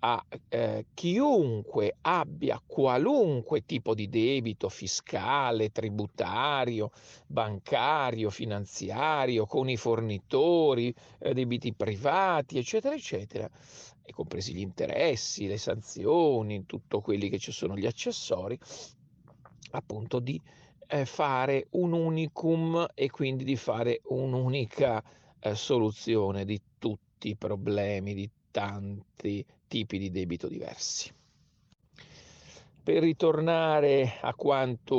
a 0.02 0.24
eh, 0.48 0.86
chiunque 0.94 1.96
abbia 2.02 2.60
qualunque 2.64 3.64
tipo 3.66 3.94
di 3.94 4.08
debito 4.08 4.68
fiscale, 4.68 5.70
tributario, 5.70 6.90
bancario, 7.26 8.30
finanziario, 8.30 9.46
con 9.46 9.68
i 9.68 9.76
fornitori, 9.76 10.94
eh, 11.18 11.34
debiti 11.34 11.74
privati, 11.74 12.58
eccetera, 12.58 12.94
eccetera, 12.94 13.48
e 14.02 14.12
compresi 14.12 14.54
gli 14.54 14.60
interessi, 14.60 15.46
le 15.46 15.58
sanzioni, 15.58 16.64
tutto 16.64 17.00
quelli 17.00 17.28
che 17.28 17.38
ci 17.38 17.52
sono 17.52 17.76
gli 17.76 17.86
accessori, 17.86 18.58
appunto 19.72 20.18
di 20.18 20.40
eh, 20.86 21.04
fare 21.04 21.66
un 21.72 21.92
unicum 21.92 22.86
e 22.94 23.10
quindi 23.10 23.44
di 23.44 23.56
fare 23.56 24.00
un'unica 24.04 25.02
eh, 25.40 25.54
soluzione 25.54 26.44
di 26.46 26.60
tutti 26.78 27.28
i 27.28 27.36
problemi, 27.36 28.14
di 28.14 28.30
tanti 28.50 29.44
tipi 29.66 29.98
di 29.98 30.10
debito 30.10 30.48
diversi. 30.48 31.12
Per 32.82 33.02
ritornare 33.02 34.18
a 34.20 34.34
quanto 34.34 34.96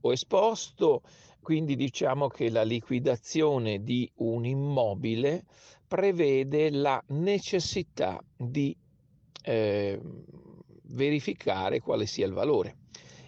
ho 0.00 0.12
esposto, 0.12 1.02
quindi 1.40 1.76
diciamo 1.76 2.28
che 2.28 2.50
la 2.50 2.62
liquidazione 2.62 3.82
di 3.82 4.10
un 4.16 4.44
immobile 4.44 5.44
prevede 5.86 6.70
la 6.70 7.02
necessità 7.08 8.22
di 8.36 8.76
eh, 9.42 10.00
verificare 10.88 11.80
quale 11.80 12.06
sia 12.06 12.26
il 12.26 12.32
valore 12.32 12.78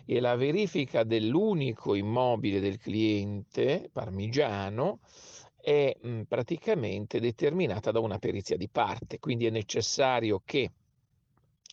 e 0.05 0.21
la 0.21 0.37
verifica 0.37 1.05
dell'unico 1.05 1.95
immobile 1.95 2.61
del 2.61 2.79
cliente 2.79 3.91
parmigiano 3.93 5.00
è 5.61 5.97
mh, 6.00 6.23
praticamente 6.23 7.21
determinata 7.21 7.91
da 7.91 8.00
una 8.00 8.19
perizia 8.19 8.57
di 8.57 8.69
parte, 8.69 9.19
quindi 9.19 9.47
è 9.47 9.50
necessario 9.50 10.43
che 10.45 10.71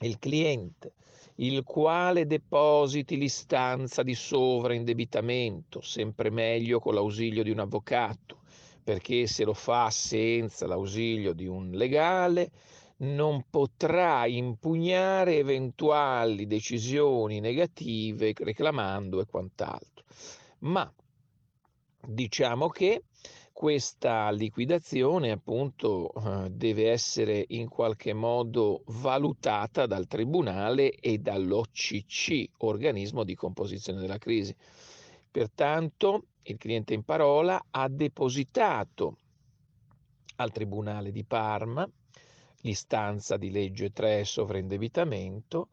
il 0.01 0.20
cliente, 0.20 0.94
il 1.36 1.63
quale 1.63 2.25
depositi 2.25 3.18
l'istanza 3.18 4.04
di 4.04 4.15
sovraindebitamento, 4.15 5.82
sempre 5.82 6.30
meglio 6.30 6.80
con 6.80 6.94
l'ausilio 6.94 7.44
di 7.44 7.51
un 7.51 7.60
avvocato, 7.60 8.41
perché 8.84 9.28
se 9.28 9.43
lo 9.43 9.54
fa 9.54 9.89
senza 9.89 10.67
l'ausilio 10.67 11.34
di 11.34 11.48
un 11.48 11.71
legale, 11.71 12.52
non 12.98 13.45
potrà 13.50 14.26
impugnare 14.26 15.38
eventuali 15.38 16.48
decisioni 16.48 17.39
negative 17.39 18.34
reclamando 18.38 19.19
e 19.19 19.26
quant'altro. 19.26 20.06
Ma 20.60 20.91
diciamo 22.08 22.69
che 22.69 23.04
questa 23.56 24.32
liquidazione 24.32 25.32
appunto 25.32 26.12
eh, 26.12 26.50
deve 26.52 26.91
essere 26.91 27.46
in 27.48 27.70
qualche 27.70 28.12
modo 28.12 28.84
valutata 28.88 29.86
dal 29.86 30.08
Tribunale 30.08 30.91
e 30.91 31.20
dall'OCC, 31.20 32.50
organismo 32.58 33.24
di 33.24 33.34
composizione 33.34 34.02
della 34.02 34.18
crisi. 34.18 34.54
Pertanto 35.32 36.26
il 36.41 36.58
cliente 36.58 36.94
in 36.94 37.04
parola 37.04 37.68
ha 37.72 37.88
depositato 37.88 39.20
al 40.36 40.52
Tribunale 40.52 41.13
di 41.13 41.24
Parma 41.24 41.89
l'istanza 42.60 43.38
di 43.38 43.52
legge 43.52 43.94
3 43.94 44.26
sovraindebitamento 44.26 45.70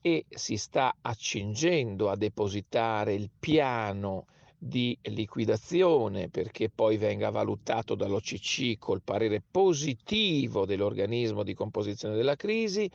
e 0.00 0.24
si 0.30 0.56
sta 0.56 0.96
accingendo 1.02 2.08
a 2.08 2.16
depositare 2.16 3.12
il 3.12 3.28
piano 3.38 4.24
di 4.58 4.96
liquidazione 5.02 6.28
perché 6.28 6.70
poi 6.70 6.96
venga 6.96 7.30
valutato 7.30 7.94
dall'OCC 7.94 8.78
col 8.78 9.02
parere 9.02 9.42
positivo 9.48 10.64
dell'organismo 10.64 11.42
di 11.42 11.54
composizione 11.54 12.16
della 12.16 12.36
crisi, 12.36 12.90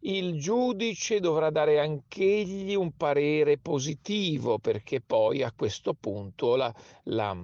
il 0.00 0.40
giudice 0.40 1.20
dovrà 1.20 1.50
dare 1.50 1.78
anch'egli 1.78 2.74
un 2.74 2.96
parere 2.96 3.58
positivo 3.58 4.58
perché 4.58 5.00
poi 5.00 5.42
a 5.42 5.52
questo 5.52 5.94
punto 5.94 6.56
la, 6.56 6.74
la 7.04 7.36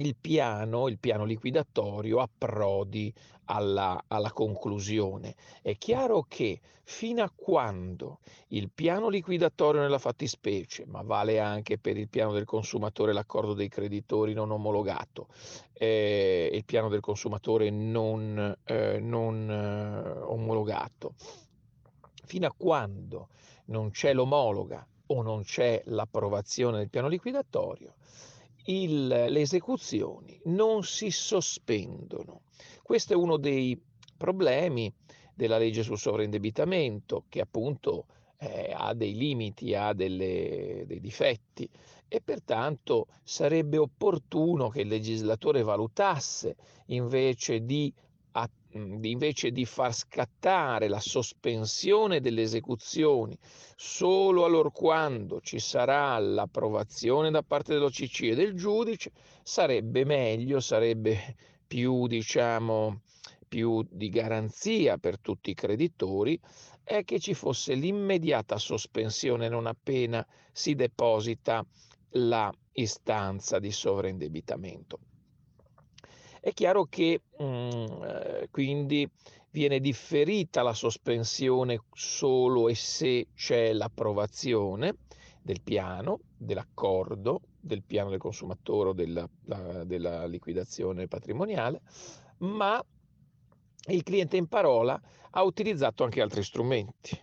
il 0.00 0.16
piano, 0.16 0.88
il 0.88 0.98
piano 0.98 1.24
liquidatorio 1.24 2.20
approdi 2.20 3.12
alla, 3.46 4.02
alla, 4.08 4.32
conclusione. 4.32 5.34
È 5.62 5.76
chiaro 5.76 6.24
che 6.28 6.60
fino 6.84 7.22
a 7.22 7.32
quando 7.34 8.20
il 8.48 8.70
piano 8.70 9.08
liquidatorio 9.08 9.80
nella 9.80 9.98
fattispecie, 9.98 10.86
ma 10.86 11.02
vale 11.02 11.38
anche 11.38 11.78
per 11.78 11.96
il 11.96 12.08
piano 12.08 12.32
del 12.32 12.44
consumatore 12.44 13.12
l'accordo 13.12 13.54
dei 13.54 13.68
creditori 13.68 14.32
non 14.32 14.50
omologato, 14.50 15.28
eh, 15.74 16.50
il 16.52 16.64
piano 16.64 16.88
del 16.88 17.00
consumatore 17.00 17.70
non, 17.70 18.56
eh, 18.64 18.98
non 19.00 19.50
eh, 19.50 20.20
omologato, 20.24 21.14
fino 22.24 22.46
a 22.46 22.54
quando 22.56 23.28
non 23.66 23.90
c'è 23.90 24.12
l'omologa 24.12 24.86
o 25.10 25.22
non 25.22 25.42
c'è 25.42 25.82
l'approvazione 25.86 26.78
del 26.78 26.90
piano 26.90 27.08
liquidatorio, 27.08 27.94
il, 28.68 29.06
le 29.06 29.40
esecuzioni 29.40 30.40
non 30.44 30.82
si 30.84 31.10
sospendono. 31.10 32.42
Questo 32.82 33.12
è 33.12 33.16
uno 33.16 33.36
dei 33.36 33.80
problemi 34.16 34.92
della 35.34 35.58
legge 35.58 35.82
sul 35.82 35.98
sovraindebitamento, 35.98 37.24
che 37.28 37.40
appunto 37.40 38.06
eh, 38.38 38.72
ha 38.74 38.94
dei 38.94 39.14
limiti, 39.14 39.74
ha 39.74 39.92
delle, 39.92 40.84
dei 40.86 41.00
difetti 41.00 41.68
e 42.08 42.20
pertanto 42.20 43.06
sarebbe 43.22 43.76
opportuno 43.76 44.68
che 44.68 44.80
il 44.80 44.88
legislatore 44.88 45.62
valutasse 45.62 46.56
invece 46.86 47.64
di 47.64 47.92
Mhmm, 48.70 49.02
invece 49.04 49.50
di 49.50 49.64
far 49.64 49.94
scattare 49.94 50.88
la 50.88 51.00
sospensione 51.00 52.20
delle 52.20 52.42
esecuzioni 52.42 53.36
solo 53.76 54.44
allorquando 54.44 55.40
ci 55.40 55.58
sarà 55.58 56.18
l'approvazione 56.18 57.30
da 57.30 57.42
parte 57.42 57.72
dell'OCC 57.72 58.22
e 58.24 58.34
del 58.34 58.54
giudice, 58.54 59.12
sarebbe 59.42 60.04
meglio, 60.04 60.60
sarebbe 60.60 61.36
più, 61.66 62.06
diciamo, 62.06 63.00
più 63.48 63.82
di 63.90 64.10
garanzia 64.10 64.98
per 64.98 65.18
tutti 65.18 65.50
i 65.50 65.54
creditori 65.54 66.38
è 66.84 67.04
che 67.04 67.18
ci 67.18 67.34
fosse 67.34 67.74
l'immediata 67.74 68.58
sospensione 68.58 69.48
non 69.48 69.66
appena 69.66 70.26
si 70.52 70.74
deposita 70.74 71.64
la 72.12 72.52
istanza 72.72 73.58
di 73.58 73.72
sovraindebitamento. 73.72 74.98
È 76.40 76.52
chiaro 76.52 76.84
che 76.84 77.22
mh, 77.38 77.44
mm, 77.44 78.02
eh, 78.02 78.48
quindi 78.50 79.08
viene 79.50 79.80
differita 79.80 80.62
la 80.62 80.74
sospensione 80.74 81.80
solo 81.92 82.68
e 82.68 82.74
se 82.74 83.28
c'è 83.34 83.72
l'approvazione 83.72 84.96
del 85.42 85.62
piano, 85.62 86.20
dell'accordo, 86.36 87.40
del 87.60 87.82
piano 87.82 88.10
del 88.10 88.18
consumatore 88.18 88.90
o 88.90 88.92
della, 88.92 89.28
la, 89.46 89.84
della 89.84 90.26
liquidazione 90.26 91.08
patrimoniale, 91.08 91.80
ma 92.38 92.82
il 93.88 94.02
cliente 94.02 94.36
in 94.36 94.46
parola 94.46 95.00
ha 95.30 95.42
utilizzato 95.42 96.04
anche 96.04 96.20
altri 96.20 96.42
strumenti 96.42 97.18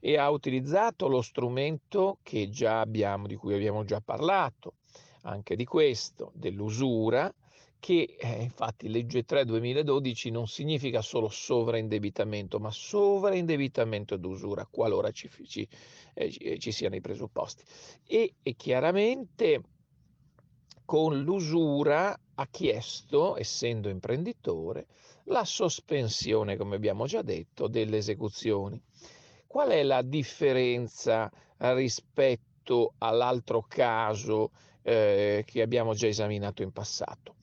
e 0.00 0.16
ha 0.16 0.30
utilizzato 0.30 1.08
lo 1.08 1.22
strumento 1.22 2.18
che 2.22 2.48
già 2.48 2.80
abbiamo, 2.80 3.26
di 3.26 3.36
cui 3.36 3.54
abbiamo 3.54 3.84
già 3.84 4.00
parlato, 4.00 4.74
anche 5.22 5.56
di 5.56 5.64
questo, 5.64 6.32
dell'usura, 6.34 7.32
che 7.80 8.16
eh, 8.18 8.42
infatti 8.42 8.88
legge 8.88 9.24
3 9.24 9.46
2012 9.46 10.30
non 10.30 10.46
significa 10.46 11.00
solo 11.00 11.28
sovraindebitamento, 11.28 12.60
ma 12.60 12.70
sovraindebitamento 12.70 14.14
ed 14.14 14.24
usura 14.24 14.68
qualora 14.70 15.10
ci, 15.10 15.28
ci, 15.46 15.66
eh, 16.14 16.58
ci 16.58 16.70
siano 16.70 16.94
i 16.94 17.00
presupposti. 17.00 17.64
E, 18.06 18.34
e 18.42 18.54
chiaramente 18.54 19.62
con 20.84 21.22
l'usura 21.22 22.16
ha 22.34 22.46
chiesto, 22.50 23.36
essendo 23.36 23.88
imprenditore, 23.88 24.86
la 25.24 25.44
sospensione, 25.44 26.56
come 26.56 26.76
abbiamo 26.76 27.06
già 27.06 27.22
detto, 27.22 27.68
delle 27.68 27.98
esecuzioni. 27.98 28.80
Qual 29.46 29.70
è 29.70 29.82
la 29.82 30.02
differenza 30.02 31.30
rispetto 31.58 32.94
all'altro 32.98 33.64
caso 33.68 34.50
eh, 34.82 35.44
che 35.46 35.62
abbiamo 35.62 35.94
già 35.94 36.08
esaminato 36.08 36.62
in 36.62 36.72
passato? 36.72 37.36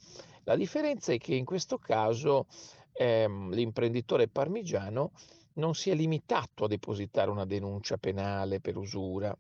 La 0.48 0.56
differenza 0.56 1.12
è 1.12 1.18
che 1.18 1.36
in 1.36 1.46
questo 1.46 1.78
caso 1.78 2.48
ehm, 2.94 3.52
l'imprenditore 3.54 4.28
parmigiano 4.28 5.12
non 5.54 5.76
si 5.76 5.90
è 5.90 5.96
limitato 5.96 6.66
a 6.66 6.68
depositare 6.68 7.30
una 7.30 7.46
denuncia 7.46 7.98
penale 7.98 8.60
per 8.62 8.78
usura, 8.78 9.38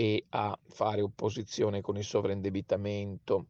e 0.00 0.24
a 0.30 0.58
fare 0.66 1.02
opposizione 1.02 1.82
con 1.82 1.98
il 1.98 2.04
sovraindebitamento 2.04 3.46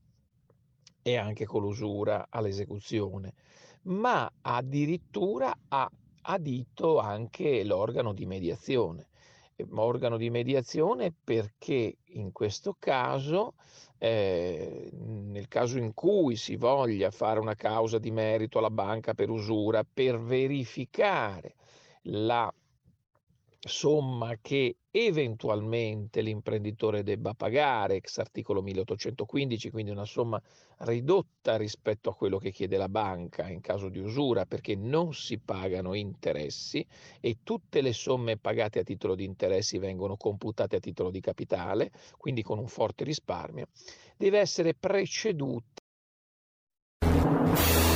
e 1.00 1.16
anche 1.16 1.46
con 1.46 1.62
l'usura 1.62 2.26
all'esecuzione, 2.28 3.34
ma 3.82 4.28
addirittura 4.40 5.56
ha 5.68 5.88
adito 6.22 6.98
anche 6.98 7.62
l'organo 7.62 8.12
di 8.12 8.26
mediazione. 8.26 9.06
Organo 9.74 10.16
di 10.16 10.28
mediazione 10.28 11.12
perché 11.12 11.98
in 12.04 12.32
questo 12.32 12.74
caso, 12.76 13.54
eh, 14.02 14.88
nel 14.92 15.46
caso 15.48 15.76
in 15.76 15.92
cui 15.92 16.34
si 16.34 16.56
voglia 16.56 17.10
fare 17.10 17.38
una 17.38 17.54
causa 17.54 17.98
di 17.98 18.10
merito 18.10 18.56
alla 18.56 18.70
banca 18.70 19.12
per 19.12 19.28
usura, 19.28 19.84
per 19.84 20.18
verificare 20.18 21.54
la 22.04 22.50
somma 23.62 24.36
che 24.40 24.76
eventualmente 24.90 26.22
l'imprenditore 26.22 27.02
debba 27.02 27.34
pagare, 27.34 27.96
ex 27.96 28.18
articolo 28.18 28.62
1815, 28.62 29.70
quindi 29.70 29.90
una 29.90 30.04
somma 30.04 30.40
ridotta 30.78 31.56
rispetto 31.56 32.10
a 32.10 32.14
quello 32.14 32.38
che 32.38 32.50
chiede 32.50 32.76
la 32.76 32.88
banca 32.88 33.48
in 33.48 33.60
caso 33.60 33.88
di 33.88 33.98
usura, 33.98 34.46
perché 34.46 34.74
non 34.76 35.12
si 35.12 35.38
pagano 35.38 35.94
interessi 35.94 36.84
e 37.20 37.38
tutte 37.42 37.82
le 37.82 37.92
somme 37.92 38.38
pagate 38.38 38.80
a 38.80 38.82
titolo 38.82 39.14
di 39.14 39.24
interessi 39.24 39.78
vengono 39.78 40.16
computate 40.16 40.76
a 40.76 40.80
titolo 40.80 41.10
di 41.10 41.20
capitale, 41.20 41.92
quindi 42.16 42.42
con 42.42 42.58
un 42.58 42.68
forte 42.68 43.04
risparmio, 43.04 43.66
deve 44.16 44.38
essere 44.38 44.74
preceduta 44.74 45.79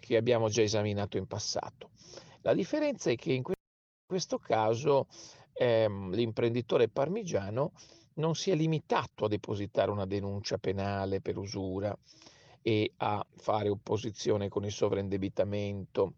Che 0.00 0.16
abbiamo 0.16 0.48
già 0.48 0.62
esaminato 0.62 1.16
in 1.16 1.26
passato. 1.26 1.90
La 2.40 2.54
differenza 2.54 3.10
è 3.10 3.14
che 3.14 3.32
in 3.32 3.42
questo 4.04 4.38
caso 4.38 5.06
ehm, 5.52 6.12
l'imprenditore 6.12 6.88
parmigiano 6.88 7.72
non 8.14 8.34
si 8.34 8.50
è 8.50 8.56
limitato 8.56 9.26
a 9.26 9.28
depositare 9.28 9.90
una 9.90 10.06
denuncia 10.06 10.58
penale 10.58 11.20
per 11.20 11.38
usura 11.38 11.96
e 12.62 12.92
a 12.96 13.24
fare 13.36 13.68
opposizione 13.68 14.48
con 14.48 14.64
il 14.64 14.72
sovraindebitamento 14.72 16.14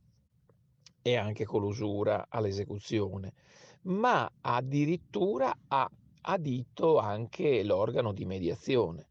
e 1.03 1.17
anche 1.17 1.45
con 1.45 1.61
l'usura 1.61 2.27
all'esecuzione, 2.29 3.35
ma 3.83 4.31
addirittura 4.41 5.55
ha 5.69 5.89
adito 6.23 6.99
anche 6.99 7.63
l'organo 7.65 8.13
di 8.13 8.25
mediazione 8.25 9.09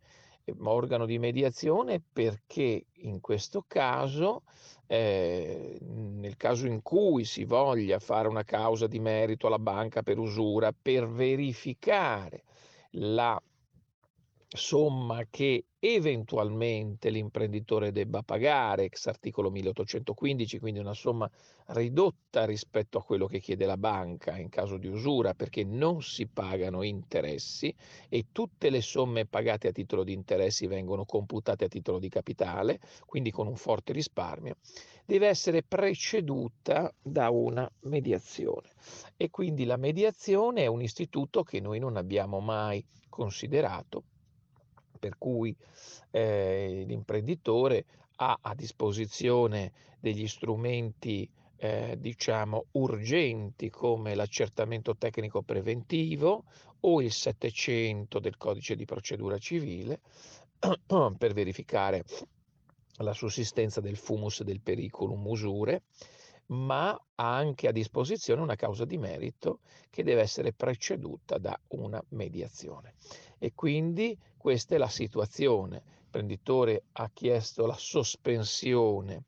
organo 0.60 1.06
di 1.06 1.20
mediazione 1.20 2.02
perché 2.02 2.86
in 3.04 3.20
questo 3.20 3.64
caso, 3.68 4.44
eh, 4.88 5.78
nel 5.82 6.38
caso 6.38 6.68
in 6.68 6.82
cui 6.82 7.24
si 7.26 7.44
voglia 7.44 8.00
fare 8.00 8.28
una 8.28 8.44
causa 8.44 8.88
di 8.88 9.00
merito 9.00 9.48
alla 9.48 9.60
banca 9.60 10.04
per 10.04 10.18
usura, 10.18 10.74
per 10.74 11.08
verificare 11.08 12.44
la 12.92 13.42
somma 14.48 15.26
che 15.30 15.66
eventualmente 15.84 17.10
l'imprenditore 17.10 17.92
debba 17.92 18.22
pagare, 18.22 18.84
ex 18.84 19.08
articolo 19.08 19.50
1815, 19.50 20.60
quindi 20.60 20.80
una 20.80 20.94
somma 20.94 21.28
ridotta 21.68 22.46
rispetto 22.46 23.00
a 23.00 23.04
quello 23.04 23.26
che 23.26 23.40
chiede 23.40 23.66
la 23.66 23.78
banca 23.78 24.38
in 24.38 24.50
caso 24.50 24.78
di 24.78 24.88
usura, 24.88 25.34
perché 25.34 25.64
non 25.64 26.04
si 26.04 26.28
pagano 26.28 26.84
interessi 26.84 27.74
e 28.10 28.28
tutte 28.32 28.70
le 28.70 28.82
somme 28.82 29.26
pagate 29.26 29.70
a 29.70 29.72
titolo 29.72 30.04
di 30.04 30.14
interessi 30.14 30.68
vengono 30.68 31.04
computate 31.04 31.66
a 31.66 31.68
titolo 31.68 31.98
di 31.98 32.10
capitale, 32.10 32.80
quindi 33.08 33.32
con 33.32 33.48
un 33.48 33.56
forte 33.56 33.92
risparmio, 33.92 34.58
deve 35.04 35.28
essere 35.28 35.64
preceduta 35.64 36.94
da 37.02 37.32
una 37.32 37.70
mediazione. 37.82 38.70
E 39.18 39.32
quindi 39.32 39.66
la 39.66 39.78
mediazione 39.78 40.62
è 40.62 40.68
un 40.68 40.84
istituto 40.84 41.42
che 41.42 41.60
noi 41.60 41.80
non 41.80 41.98
abbiamo 41.98 42.40
mai 42.40 42.86
considerato 43.10 44.04
per 45.02 45.18
cui 45.18 45.56
eh, 46.12 46.84
l'imprenditore 46.86 47.86
ha 48.18 48.38
a 48.40 48.54
disposizione 48.54 49.72
degli 50.00 50.28
strumenti 50.28 51.28
eh, 51.58 51.98
diciamo 52.00 52.66
urgenti 52.74 53.72
come 53.72 54.14
l'accertamento 54.14 54.96
tecnico 54.96 55.42
preventivo 55.42 56.44
o 56.82 57.02
il 57.02 57.12
700 57.12 58.20
del 58.20 58.38
codice 58.38 58.76
di 58.76 58.86
procedura 58.86 59.40
civile 59.40 60.02
per 61.18 61.34
verificare 61.34 62.04
la 62.98 63.14
sussistenza 63.14 63.82
del 63.82 63.98
fumus 63.98 64.44
del 64.44 64.62
periculum 64.62 65.26
usure 65.26 65.82
ma 66.52 66.92
ha 66.92 67.36
anche 67.36 67.68
a 67.68 67.72
disposizione 67.72 68.42
una 68.42 68.56
causa 68.56 68.86
di 68.86 68.98
merito 68.98 69.60
che 69.90 70.04
deve 70.04 70.22
essere 70.22 70.54
preceduta 70.54 71.38
da 71.38 71.58
una 71.70 72.04
mediazione. 72.10 72.96
E 73.38 73.54
quindi 73.54 74.18
questa 74.38 74.76
è 74.76 74.78
la 74.78 74.90
situazione. 74.90 75.84
L'imprenditore 76.02 76.84
ha 76.94 77.10
chiesto 77.14 77.66
la 77.66 77.78
sospensione 77.78 79.24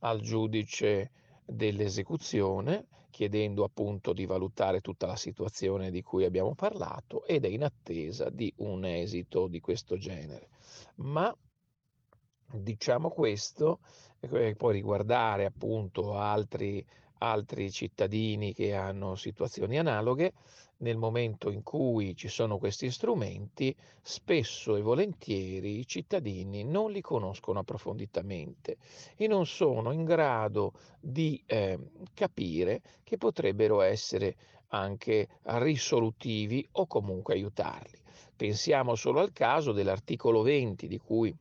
al 0.00 0.20
giudice 0.20 1.10
dell'esecuzione, 1.44 2.86
chiedendo 3.10 3.64
appunto 3.64 4.12
di 4.12 4.24
valutare 4.24 4.80
tutta 4.80 5.06
la 5.06 5.16
situazione 5.16 5.90
di 5.90 6.02
cui 6.02 6.24
abbiamo 6.24 6.54
parlato 6.54 7.26
ed 7.26 7.44
è 7.44 7.48
in 7.48 7.64
attesa 7.64 8.30
di 8.30 8.52
un 8.58 8.84
esito 8.84 9.48
di 9.48 9.58
questo 9.58 9.98
genere. 9.98 10.50
Ma 10.96 11.36
diciamo 12.52 13.10
questo 13.10 13.80
può 14.56 14.70
riguardare 14.70 15.44
appunto 15.44 16.16
altri, 16.16 16.84
altri 17.18 17.70
cittadini 17.70 18.52
che 18.52 18.74
hanno 18.74 19.14
situazioni 19.14 19.78
analoghe, 19.78 20.32
nel 20.80 20.96
momento 20.96 21.50
in 21.50 21.62
cui 21.62 22.16
ci 22.16 22.28
sono 22.28 22.58
questi 22.58 22.90
strumenti, 22.90 23.74
spesso 24.00 24.76
e 24.76 24.80
volentieri 24.80 25.78
i 25.78 25.86
cittadini 25.86 26.64
non 26.64 26.90
li 26.90 27.00
conoscono 27.00 27.60
approfonditamente 27.60 28.78
e 29.16 29.26
non 29.26 29.46
sono 29.46 29.92
in 29.92 30.04
grado 30.04 30.72
di 30.98 31.42
eh, 31.46 31.78
capire 32.14 32.80
che 33.04 33.18
potrebbero 33.18 33.82
essere 33.82 34.36
anche 34.68 35.28
risolutivi 35.42 36.66
o 36.72 36.86
comunque 36.86 37.34
aiutarli. 37.34 37.98
Pensiamo 38.36 38.94
solo 38.94 39.20
al 39.20 39.32
caso 39.32 39.72
dell'articolo 39.72 40.40
20 40.42 40.86
di 40.86 40.98
cui 40.98 41.34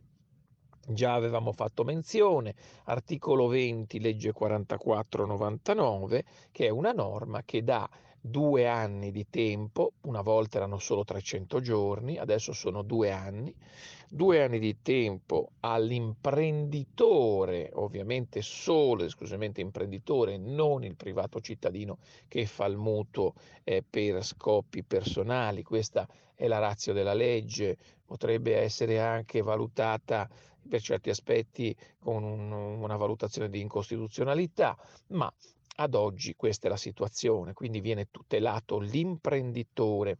già 0.89 1.13
avevamo 1.13 1.51
fatto 1.51 1.83
menzione, 1.83 2.55
articolo 2.85 3.47
20 3.47 3.99
legge 3.99 4.31
4499, 4.31 6.23
che 6.51 6.65
è 6.65 6.69
una 6.69 6.91
norma 6.91 7.43
che 7.43 7.63
dà 7.63 7.87
due 8.21 8.67
anni 8.67 9.11
di 9.11 9.27
tempo, 9.29 9.93
una 10.01 10.21
volta 10.21 10.57
erano 10.57 10.77
solo 10.77 11.05
300 11.05 11.61
giorni, 11.61 12.17
adesso 12.17 12.51
sono 12.53 12.81
due 12.81 13.11
anni, 13.11 13.55
due 14.09 14.43
anni 14.43 14.59
di 14.59 14.81
tempo 14.81 15.51
all'imprenditore, 15.61 17.71
ovviamente 17.75 18.41
solo 18.41 19.05
esclusivamente 19.05 19.61
imprenditore, 19.61 20.37
non 20.37 20.83
il 20.83 20.95
privato 20.95 21.39
cittadino 21.39 21.99
che 22.27 22.45
fa 22.45 22.65
il 22.65 22.77
mutuo 22.77 23.33
eh, 23.63 23.83
per 23.87 24.23
scopi 24.23 24.83
personali, 24.83 25.63
questa 25.63 26.07
è 26.35 26.47
la 26.47 26.59
razza 26.59 26.93
della 26.93 27.13
legge, 27.13 27.77
potrebbe 28.05 28.57
essere 28.57 28.99
anche 28.99 29.41
valutata 29.41 30.27
per 30.67 30.81
certi 30.81 31.09
aspetti 31.09 31.75
con 31.99 32.23
un, 32.23 32.51
una 32.51 32.95
valutazione 32.97 33.49
di 33.49 33.61
incostituzionalità, 33.61 34.77
ma 35.07 35.31
ad 35.77 35.93
oggi 35.95 36.35
questa 36.35 36.67
è 36.67 36.69
la 36.69 36.77
situazione, 36.77 37.53
quindi 37.53 37.79
viene 37.79 38.07
tutelato 38.11 38.79
l'imprenditore, 38.79 40.17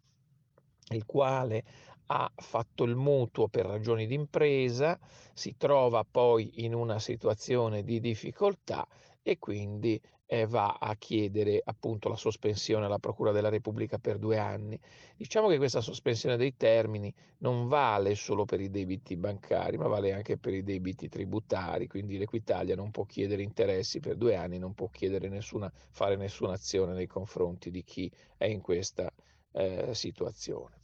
il 0.92 1.06
quale 1.06 1.64
ha 2.12 2.32
fatto 2.36 2.86
il 2.86 2.96
mutuo 2.96 3.48
per 3.50 3.66
ragioni 3.66 4.08
di 4.08 4.16
impresa, 4.16 4.98
si 5.34 5.56
trova 5.58 6.04
poi 6.10 6.64
in 6.64 6.74
una 6.74 6.98
situazione 7.00 7.84
di 7.84 8.00
difficoltà 8.00 8.88
e 9.22 9.38
quindi 9.38 10.02
eh, 10.32 10.46
va 10.46 10.78
a 10.80 10.96
chiedere 10.96 11.60
appunto 11.64 12.08
la 12.08 12.16
sospensione 12.16 12.86
alla 12.86 13.00
Procura 13.00 13.32
della 13.32 13.50
Repubblica 13.50 13.98
per 13.98 14.20
due 14.20 14.38
anni. 14.38 14.80
Diciamo 15.18 15.48
che 15.48 15.58
questa 15.58 15.82
sospensione 15.82 16.38
dei 16.38 16.56
termini 16.56 17.12
non 17.40 17.68
vale 17.68 18.14
solo 18.14 18.46
per 18.46 18.62
i 18.62 18.70
debiti 18.70 19.18
bancari, 19.18 19.78
ma 19.78 19.88
vale 19.88 20.14
anche 20.14 20.38
per 20.38 20.54
i 20.54 20.64
debiti 20.64 21.10
tributari, 21.10 21.88
quindi 21.88 22.20
l'Equitalia 22.20 22.76
non 22.76 22.92
può 22.92 23.06
chiedere 23.06 23.42
interessi 23.42 24.00
per 24.00 24.18
due 24.18 24.36
anni, 24.36 24.60
non 24.60 24.76
può 24.76 24.88
nessuna, 25.02 25.72
fare 25.90 26.16
nessuna 26.16 26.54
azione 26.54 26.94
nei 26.94 27.08
confronti 27.08 27.72
di 27.72 27.84
chi 27.84 28.12
è 28.38 28.46
in 28.46 28.62
questa 28.62 29.12
eh, 29.54 29.96
situazione. 29.96 30.76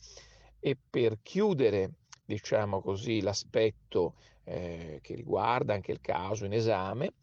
E 0.59 0.75
per 0.89 1.19
chiudere, 1.21 1.91
diciamo 2.25 2.81
così, 2.81 3.21
l'aspetto 3.21 4.15
eh, 4.43 4.97
che 5.03 5.13
riguarda 5.13 5.75
anche 5.75 5.91
il 5.91 6.01
caso 6.01 6.45
in 6.45 6.53
esame, 6.53 7.13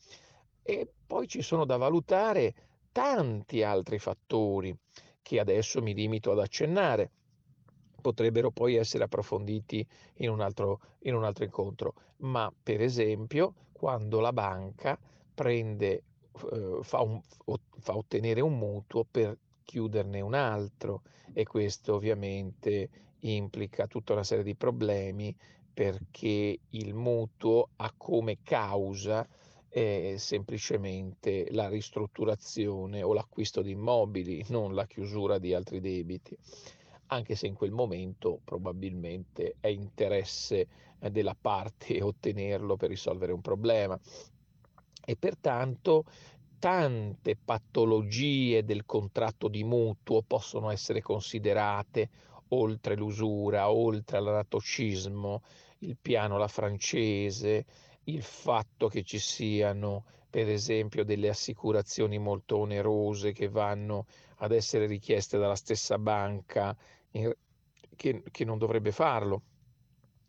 e 0.63 0.89
poi 1.07 1.27
ci 1.29 1.43
sono 1.43 1.65
da 1.65 1.77
valutare 1.77 2.55
tanti 2.93 3.63
altri 3.63 3.99
fattori 3.99 4.77
che 5.23 5.41
adesso 5.41 5.81
mi 5.83 5.95
limito 5.95 6.31
ad 6.31 6.39
accennare. 6.39 7.11
Potrebbero 8.01 8.51
poi 8.51 8.75
essere 8.75 9.05
approfonditi 9.05 9.87
in 10.17 10.31
un 10.31 10.41
altro, 10.41 10.81
in 11.01 11.15
un 11.15 11.25
altro 11.25 11.45
incontro, 11.45 11.95
ma 12.19 12.53
per 12.63 12.81
esempio 12.81 13.55
quando 13.73 14.21
la 14.21 14.33
banca 14.33 14.99
prende, 15.35 16.03
eh, 16.53 16.79
fa, 16.83 17.01
un, 17.01 17.21
fa 17.79 17.97
ottenere 17.97 18.41
un 18.41 18.59
mutuo 18.59 19.05
per 19.09 19.37
chiuderne 19.65 20.21
un 20.21 20.35
altro 20.35 21.03
e 21.33 21.45
questo 21.45 21.95
ovviamente 21.95 22.89
implica 23.21 23.87
tutta 23.87 24.13
una 24.13 24.25
serie 24.25 24.45
di 24.45 24.55
problemi 24.55 25.35
perché 25.73 26.59
il 26.69 26.95
mutuo 26.95 27.71
ha 27.77 27.93
come 27.97 28.39
causa 28.43 29.27
è 29.73 30.17
semplicemente 30.19 31.47
la 31.53 31.67
ristrutturazione 31.67 33.03
o 33.03 33.15
l'acquisto 33.15 33.63
di 33.63 33.71
immobili, 33.71 34.45
non 34.49 34.75
la 34.75 34.85
chiusura 34.85 35.39
di 35.39 35.55
altri 35.55 35.81
debiti, 35.81 36.37
anche 37.07 37.35
se 37.35 37.47
in 37.47 37.55
quel 37.55 37.71
momento 37.71 38.41
probabilmente 38.45 39.57
è 39.61 39.69
interesse 39.69 40.69
eh, 40.99 41.11
della 41.11 41.35
parte 41.41 42.01
ottenerlo 42.05 42.77
per 42.77 42.91
risolvere 42.91 43.33
un 43.33 43.41
problema. 43.41 43.99
E 45.05 45.17
pertanto 45.17 46.05
tante 46.59 47.35
patologie 47.43 48.65
del 48.65 48.85
contratto 48.85 49.49
di 49.49 49.65
mutuo 49.65 50.21
possono 50.21 50.71
essere 50.71 51.01
considerate 51.01 52.11
oltre 52.49 52.95
l'usura, 52.95 53.71
oltre 53.71 54.21
l'anatocismo, 54.21 55.43
il 55.79 55.97
piano 56.01 56.37
alla 56.37 56.47
francese, 56.47 57.65
il 58.05 58.23
fatto 58.23 58.89
che 58.89 59.03
ci 59.03 59.19
siano 59.19 60.05
per 60.29 60.49
esempio 60.49 61.05
delle 61.05 61.29
assicurazioni 61.29 62.19
molto 62.19 62.57
onerose 62.57 63.33
che 63.33 63.49
vanno 63.49 64.07
ad 64.37 64.53
essere 64.53 64.87
richieste 64.87 65.39
dalla 65.39 65.55
stessa 65.55 65.99
banca 65.99 66.75
in, 67.13 67.31
che, 67.95 68.23
che, 68.31 68.45
non 68.45 68.57
dovrebbe 68.57 68.93
farlo 68.93 69.43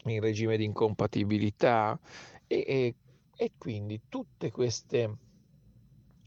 in 0.05 0.19
regime 0.19 0.57
di 0.57 0.65
incompatibilità 0.65 1.97
e, 2.45 2.63
e, 2.67 2.95
e 3.35 3.51
quindi 3.57 4.01
tutte 4.09 4.51
queste 4.51 5.17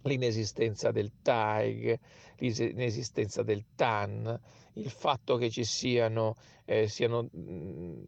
l'inesistenza 0.07 0.91
del 0.91 1.13
TAIG, 1.23 1.99
l'inesistenza 2.39 3.43
del 3.43 3.65
TAN, 3.75 4.41
il 4.75 4.91
fatto 4.91 5.37
che 5.37 5.51
ci 5.51 5.65
siano, 5.65 6.35
eh, 6.65 6.89
siano 6.89 7.29
mh, 7.31 8.05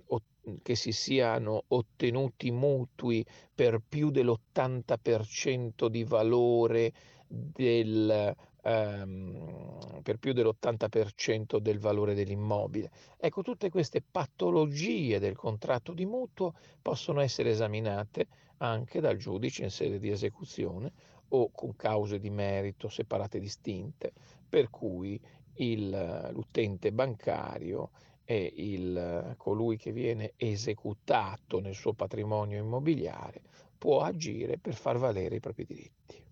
che 0.62 0.74
si 0.74 0.92
siano 0.92 1.64
ottenuti 1.68 2.50
mutui 2.50 3.24
per 3.54 3.82
più 3.86 4.10
dell'80% 4.10 5.88
di 5.88 6.04
valore 6.04 6.92
del, 7.26 8.34
ehm, 8.62 10.00
per 10.02 10.16
più 10.18 10.32
dell'80% 10.32 11.58
del 11.58 11.78
valore 11.78 12.14
dell'immobile. 12.14 12.90
Ecco, 13.18 13.42
tutte 13.42 13.68
queste 13.70 14.02
patologie 14.02 15.18
del 15.18 15.36
contratto 15.36 15.92
di 15.92 16.06
mutuo 16.06 16.54
possono 16.80 17.20
essere 17.20 17.50
esaminate 17.50 18.28
anche 18.58 19.00
dal 19.00 19.16
giudice 19.16 19.64
in 19.64 19.70
sede 19.70 19.98
di 19.98 20.10
esecuzione 20.10 20.92
o 21.28 21.50
con 21.50 21.76
cause 21.76 22.18
di 22.18 22.30
merito 22.30 22.88
separate 22.88 23.38
e 23.38 23.40
distinte, 23.40 24.12
per 24.48 24.70
cui 24.70 25.20
il, 25.54 26.30
l'utente 26.32 26.92
bancario 26.92 27.90
e 28.24 28.52
il, 28.56 29.34
colui 29.36 29.76
che 29.76 29.92
viene 29.92 30.34
esecutato 30.36 31.60
nel 31.60 31.74
suo 31.74 31.94
patrimonio 31.94 32.58
immobiliare 32.58 33.40
può 33.78 34.00
agire 34.00 34.58
per 34.58 34.74
far 34.74 34.98
valere 34.98 35.36
i 35.36 35.40
propri 35.40 35.64
diritti. 35.64 36.26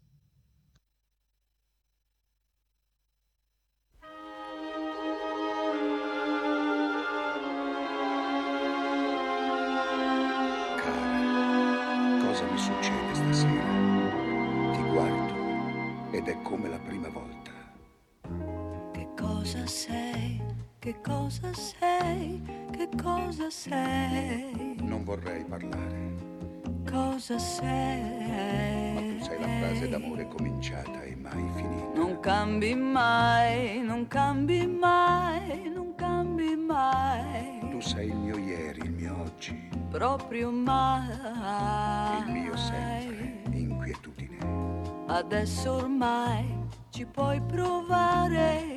Cara, 10.77 12.25
cosa 12.27 12.45
mi 12.51 12.59
succede 12.59 12.86
ed 16.11 16.29
è 16.29 16.41
come 16.43 16.69
la 16.69 16.79
prima 16.79 17.09
volta. 17.09 17.51
Che 18.93 19.09
cosa 19.17 19.67
sei? 19.67 20.43
Che 20.79 21.01
cosa 21.01 21.53
sei? 21.53 22.43
Che 22.71 22.89
cosa 23.01 23.51
sei? 23.51 24.77
Non 24.83 25.03
vorrei 25.05 25.45
parlare. 25.45 26.15
Cosa 26.89 27.39
sei? 27.39 28.95
Ma 28.95 29.01
tu 29.01 29.25
sei 29.25 29.41
la 29.41 29.49
frase 29.49 29.89
d'amore 29.89 30.29
cominciata 30.29 31.03
e 31.03 31.17
mai 31.17 31.51
finita. 31.57 31.99
Non 31.99 32.21
cambi 32.21 32.75
mai, 32.75 33.81
non 33.83 34.07
cambi 34.07 34.67
mai, 34.67 35.69
non 35.75 35.95
cambi 35.97 36.55
mai. 36.55 37.69
Tu 37.71 37.81
sei 37.81 38.09
il 38.09 38.17
mio 38.17 38.39
ieri, 38.39 38.81
il 38.81 38.93
mio 38.93 39.21
oggi. 39.21 39.69
Proprio 39.91 40.51
mai. 40.53 41.09
Il 42.25 42.33
mio 42.33 42.57
sempre, 42.57 43.43
inquietudine. 43.51 44.26
Adesso 45.07 45.73
ormai 45.73 46.65
ci 46.91 47.07
puoi 47.07 47.41
provare 47.41 48.77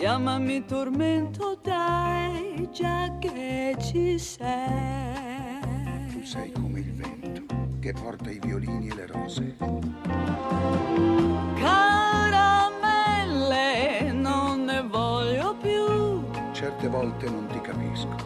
Chiamami 0.00 0.64
tormento, 0.64 1.58
dai, 1.62 2.66
già 2.72 3.18
che 3.18 3.76
ci 3.78 4.18
sei. 4.18 5.60
Tu 6.10 6.24
sei 6.24 6.50
come 6.52 6.80
il 6.80 6.94
vento 6.94 7.42
che 7.80 7.92
porta 7.92 8.30
i 8.30 8.38
violini 8.42 8.88
e 8.88 8.94
le 8.94 9.06
rose. 9.06 9.56
Caramelle, 11.54 12.90
non 14.12 14.64
ne 14.64 14.80
voglio 14.88 15.54
più. 15.56 16.24
Certe 16.52 16.88
volte 16.88 17.28
non 17.28 17.46
ti 17.48 17.60
capisco. 17.60 18.16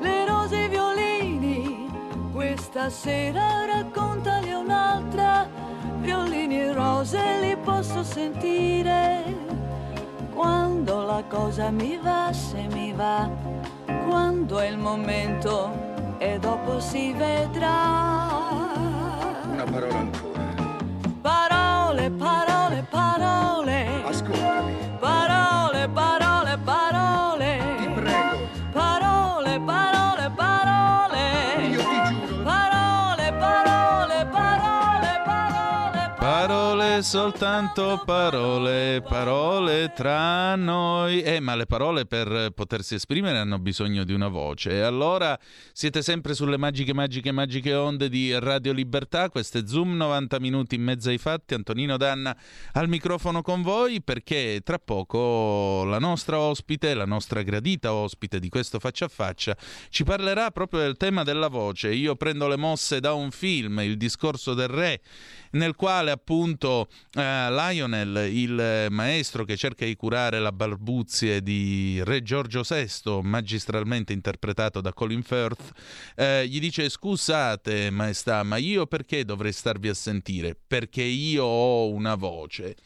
Le 0.00 0.24
rose 0.24 0.54
e 0.54 0.66
i 0.66 0.68
violini, 0.68 1.90
questa 2.32 2.88
sera 2.90 3.64
raccontali 3.64 4.52
un'altra. 4.52 5.69
Violini 6.00 6.60
e 6.60 6.72
rose 6.72 7.20
li 7.40 7.56
posso 7.56 8.02
sentire 8.02 9.22
quando 10.32 11.02
la 11.02 11.22
cosa 11.28 11.70
mi 11.70 11.98
va, 12.02 12.32
se 12.32 12.66
mi 12.72 12.92
va, 12.92 13.28
quando 14.08 14.58
è 14.58 14.66
il 14.66 14.78
momento 14.78 15.70
e 16.18 16.38
dopo 16.38 16.80
si 16.80 17.12
vedrà. 17.12 18.28
Una 19.50 19.64
parola 19.64 19.98
ancora. 19.98 20.40
Parole, 21.20 22.10
parole. 22.10 22.39
Soltanto 37.10 38.00
parole, 38.06 39.02
parole 39.02 39.92
tra 39.96 40.54
noi. 40.54 41.22
Eh, 41.22 41.40
ma 41.40 41.56
le 41.56 41.66
parole 41.66 42.06
per 42.06 42.52
potersi 42.54 42.94
esprimere 42.94 43.38
hanno 43.38 43.58
bisogno 43.58 44.04
di 44.04 44.12
una 44.12 44.28
voce. 44.28 44.70
E 44.70 44.80
allora 44.82 45.36
siete 45.72 46.02
sempre 46.02 46.34
sulle 46.34 46.56
magiche, 46.56 46.94
magiche, 46.94 47.32
magiche 47.32 47.74
onde 47.74 48.08
di 48.08 48.38
Radio 48.38 48.72
Libertà. 48.72 49.28
Questo 49.28 49.58
è 49.58 49.62
Zoom 49.66 49.96
90 49.96 50.38
minuti 50.38 50.76
in 50.76 50.84
mezzo 50.84 51.08
ai 51.08 51.18
fatti. 51.18 51.54
Antonino 51.54 51.96
Danna 51.96 52.36
al 52.74 52.86
microfono 52.86 53.42
con 53.42 53.62
voi 53.62 54.00
perché 54.02 54.60
tra 54.62 54.78
poco 54.78 55.82
la 55.86 55.98
nostra 55.98 56.38
ospite, 56.38 56.94
la 56.94 57.06
nostra 57.06 57.42
gradita 57.42 57.92
ospite 57.92 58.38
di 58.38 58.48
questo 58.48 58.78
faccia 58.78 59.06
a 59.06 59.08
faccia, 59.08 59.56
ci 59.88 60.04
parlerà 60.04 60.52
proprio 60.52 60.78
del 60.82 60.96
tema 60.96 61.24
della 61.24 61.48
voce. 61.48 61.92
Io 61.92 62.14
prendo 62.14 62.46
le 62.46 62.56
mosse 62.56 63.00
da 63.00 63.14
un 63.14 63.32
film, 63.32 63.80
Il 63.80 63.96
discorso 63.96 64.54
del 64.54 64.68
re 64.68 65.00
nel 65.52 65.74
quale 65.74 66.10
appunto 66.10 66.88
eh, 67.12 67.50
Lionel, 67.50 68.28
il 68.32 68.86
maestro 68.90 69.44
che 69.44 69.56
cerca 69.56 69.84
di 69.84 69.96
curare 69.96 70.38
la 70.38 70.52
balbuzie 70.52 71.42
di 71.42 72.00
Re 72.04 72.22
Giorgio 72.22 72.62
VI, 72.66 73.20
magistralmente 73.22 74.12
interpretato 74.12 74.80
da 74.80 74.92
Colin 74.92 75.22
Firth, 75.22 75.72
eh, 76.14 76.46
gli 76.46 76.60
dice 76.60 76.88
scusate 76.88 77.90
maestà, 77.90 78.42
ma 78.42 78.56
io 78.56 78.86
perché 78.86 79.24
dovrei 79.24 79.52
starvi 79.52 79.88
a 79.88 79.94
sentire? 79.94 80.56
Perché 80.66 81.02
io 81.02 81.44
ho 81.44 81.88
una 81.88 82.14
voce. 82.14 82.76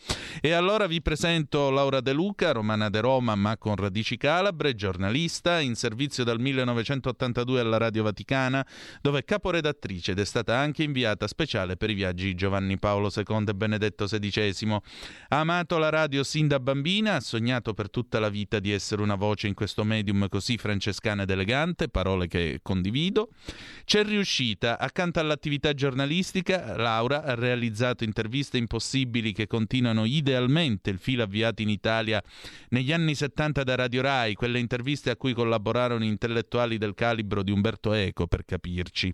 E 0.41 0.53
allora 0.53 0.87
vi 0.87 1.03
presento 1.03 1.71
Laura 1.71 2.01
De 2.01 2.13
Luca, 2.13 2.53
romana 2.53 2.89
de 2.89 3.01
Roma 3.01 3.35
ma 3.35 3.57
con 3.57 3.77
radici 3.77 4.17
calabre, 4.17 4.75
giornalista 4.75 5.61
in 5.61 5.75
servizio 5.75 6.25
dal 6.25 6.41
1982 6.41 7.61
alla 7.61 7.77
Radio 7.77 8.03
Vaticana, 8.03 8.67
dove 9.01 9.21
è 9.21 9.25
caporedattrice 9.25 10.13
ed 10.13 10.19
è 10.19 10.25
stata 10.25 10.57
anche 10.57 10.83
inviata 10.83 11.27
speciale 11.27 11.77
per 11.77 11.91
i 11.91 11.95
viaggi 11.95 12.35
Giovanni 12.35 12.53
Giovanni 12.65 12.79
Paolo 12.79 13.11
II 13.15 13.45
e 13.49 13.55
Benedetto 13.55 14.04
XVI. 14.07 14.79
Ha 15.29 15.41
amato 15.41 15.79
la 15.79 15.89
radio 15.89 16.23
sin 16.23 16.49
da 16.49 16.61
bambina, 16.61 17.17
ha 17.17 17.21
sognato 17.21 17.75
per 17.75 17.91
tutta 17.91 18.19
la 18.19 18.29
vita 18.29 18.59
di 18.61 18.73
essere 18.73 19.03
una 19.03 19.15
voce 19.15 19.47
in 19.47 19.55
questo 19.55 19.85
medium 19.85 20.29
così 20.29 20.57
francescana 20.57 21.23
ed 21.23 21.31
elegante, 21.31 21.89
parole 21.89 22.27
che 22.27 22.61
condivido. 22.63 23.31
C'è 23.85 24.05
riuscita, 24.05 24.79
accanto 24.79 25.21
all'attività 25.21 25.75
giornalistica, 25.75 26.77
Laura 26.77 27.25
ha 27.25 27.35
realizzato 27.35 28.05
interviste 28.05 28.59
impossibili 28.59 29.33
che 29.33 29.47
continuano 29.47 30.05
idealmente 30.05 30.91
il 30.91 30.99
filo 30.99 31.23
avviato 31.23 31.63
in 31.63 31.69
Italia 31.69 32.23
negli 32.71 32.93
anni 32.93 33.15
70 33.15 33.63
da 33.63 33.75
Radio 33.75 34.03
Rai, 34.03 34.35
quelle 34.35 34.59
interviste 34.59 35.11
a 35.11 35.17
cui 35.17 35.33
collaborarono 35.33 36.05
intellettuali 36.05 36.79
del 36.79 36.95
calibro 36.95 37.43
di 37.43 37.51
Umberto 37.51 37.93
Eco, 37.93 38.27
per 38.27 38.45
capirci. 38.45 39.13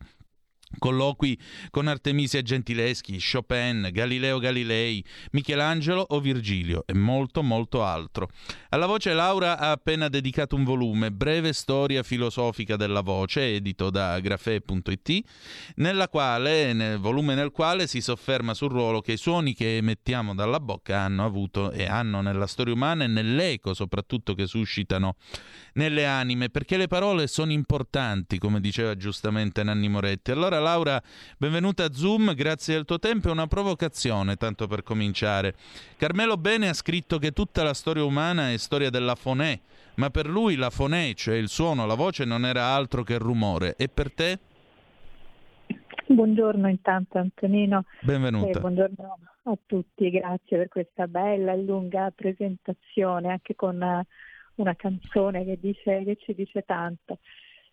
Colloqui 0.78 1.38
con 1.70 1.88
Artemisia 1.88 2.42
Gentileschi, 2.42 3.18
Chopin, 3.20 3.88
Galileo 3.92 4.38
Galilei, 4.38 5.04
Michelangelo 5.32 6.04
o 6.10 6.20
Virgilio 6.20 6.84
e 6.86 6.94
molto 6.94 7.42
molto 7.42 7.84
altro. 7.84 8.28
Alla 8.68 8.86
voce 8.86 9.12
Laura 9.12 9.58
ha 9.58 9.72
appena 9.72 10.08
dedicato 10.08 10.54
un 10.54 10.64
volume, 10.64 11.10
Breve 11.10 11.52
storia 11.52 12.02
filosofica 12.02 12.76
della 12.76 13.00
voce, 13.00 13.56
edito 13.56 13.90
da 13.90 14.18
grafè.it, 14.20 15.24
nel 15.76 16.08
volume 17.00 17.34
nel 17.34 17.50
quale 17.50 17.86
si 17.86 18.00
sofferma 18.00 18.54
sul 18.54 18.70
ruolo 18.70 19.00
che 19.00 19.12
i 19.12 19.16
suoni 19.16 19.54
che 19.54 19.78
emettiamo 19.78 20.34
dalla 20.34 20.60
bocca 20.60 21.00
hanno 21.00 21.24
avuto 21.24 21.72
e 21.72 21.86
hanno 21.86 22.20
nella 22.20 22.46
storia 22.46 22.74
umana 22.74 23.04
e 23.04 23.08
nell'eco 23.08 23.74
soprattutto 23.74 24.34
che 24.34 24.46
suscitano 24.46 25.16
nelle 25.74 26.06
anime, 26.06 26.48
perché 26.48 26.76
le 26.76 26.86
parole 26.86 27.26
sono 27.26 27.52
importanti, 27.52 28.38
come 28.38 28.60
diceva 28.60 28.96
giustamente 28.96 29.62
Nanni 29.62 29.88
Moretti. 29.88 30.30
Allora 30.30 30.59
Laura, 30.60 31.02
benvenuta 31.36 31.84
a 31.84 31.92
Zoom, 31.92 32.34
grazie 32.34 32.74
del 32.74 32.84
tuo 32.84 32.98
tempo 32.98 33.28
e 33.28 33.32
una 33.32 33.46
provocazione, 33.46 34.36
tanto 34.36 34.66
per 34.66 34.82
cominciare. 34.82 35.54
Carmelo 35.96 36.36
Bene 36.36 36.68
ha 36.68 36.74
scritto 36.74 37.18
che 37.18 37.32
tutta 37.32 37.62
la 37.62 37.74
storia 37.74 38.04
umana 38.04 38.52
è 38.52 38.56
storia 38.58 38.90
della 38.90 39.16
fonè, 39.16 39.58
ma 39.96 40.10
per 40.10 40.28
lui 40.28 40.54
la 40.54 40.70
fonè, 40.70 41.14
cioè 41.14 41.34
il 41.36 41.48
suono, 41.48 41.86
la 41.86 41.94
voce, 41.94 42.24
non 42.24 42.44
era 42.44 42.66
altro 42.66 43.02
che 43.02 43.18
rumore. 43.18 43.74
E 43.76 43.88
per 43.88 44.12
te? 44.12 44.38
Buongiorno 46.06 46.68
intanto 46.68 47.18
Antonino. 47.18 47.84
Benvenuta. 48.00 48.58
Eh, 48.58 48.60
buongiorno 48.60 49.18
a 49.44 49.58
tutti, 49.64 50.10
grazie 50.10 50.58
per 50.58 50.68
questa 50.68 51.06
bella 51.06 51.52
e 51.52 51.62
lunga 51.62 52.12
presentazione, 52.14 53.30
anche 53.30 53.54
con 53.54 53.80
uh, 53.80 54.02
una 54.60 54.74
canzone 54.74 55.44
che, 55.44 55.58
dice, 55.60 56.02
che 56.04 56.16
ci 56.20 56.34
dice 56.34 56.62
tanto. 56.62 57.18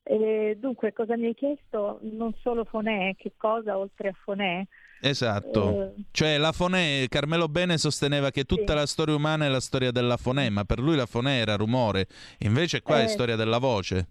E 0.10 0.56
dunque, 0.58 0.94
cosa 0.94 1.18
mi 1.18 1.26
hai 1.26 1.34
chiesto? 1.34 2.00
Non 2.02 2.34
solo 2.42 2.64
Fonè, 2.64 3.16
che 3.18 3.34
cosa 3.36 3.78
oltre 3.78 4.10
a 4.10 4.16
Fonè? 4.24 4.66
Esatto, 5.02 5.84
eh, 5.84 6.04
cioè 6.12 6.38
la 6.38 6.54
Fonè, 6.54 7.06
Carmelo 7.10 7.50
Bene 7.50 7.78
sosteneva 7.78 8.32
che 8.32 8.46
tutta 8.46 8.72
sì. 8.72 8.80
la 8.80 8.86
storia 8.86 9.16
umana 9.16 9.46
è 9.46 9.50
la 9.50 9.60
storia 9.60 9.92
della 9.92 10.16
Fonè, 10.16 10.50
ma 10.50 10.64
per 10.64 10.80
lui 10.80 10.96
la 10.96 11.06
Fonè 11.06 11.40
era 11.40 11.56
rumore, 11.56 12.08
invece 12.40 12.82
qua 12.82 13.02
eh, 13.02 13.04
è 13.04 13.08
storia 13.08 13.36
della 13.36 13.58
voce. 13.58 14.08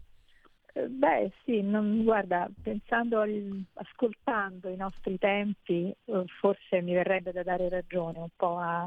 Eh, 0.74 0.87
beh 0.87 1.32
sì, 1.44 1.62
non, 1.62 2.04
guarda, 2.04 2.46
pensando, 2.62 3.20
al, 3.20 3.64
ascoltando 3.74 4.68
i 4.68 4.76
nostri 4.76 5.16
tempi, 5.18 5.90
eh, 6.04 6.24
forse 6.40 6.82
mi 6.82 6.92
verrebbe 6.92 7.32
da 7.32 7.42
dare 7.42 7.70
ragione 7.70 8.18
un 8.18 8.28
po' 8.37 8.59
a, 8.59 8.82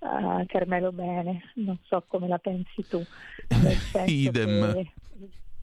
a 0.00 0.44
Carmelo 0.46 0.92
Bene, 0.92 1.50
non 1.54 1.78
so 1.84 2.04
come 2.06 2.28
la 2.28 2.38
pensi 2.38 2.86
tu. 2.86 3.02
Idem. 4.06 4.74
Che 4.74 4.92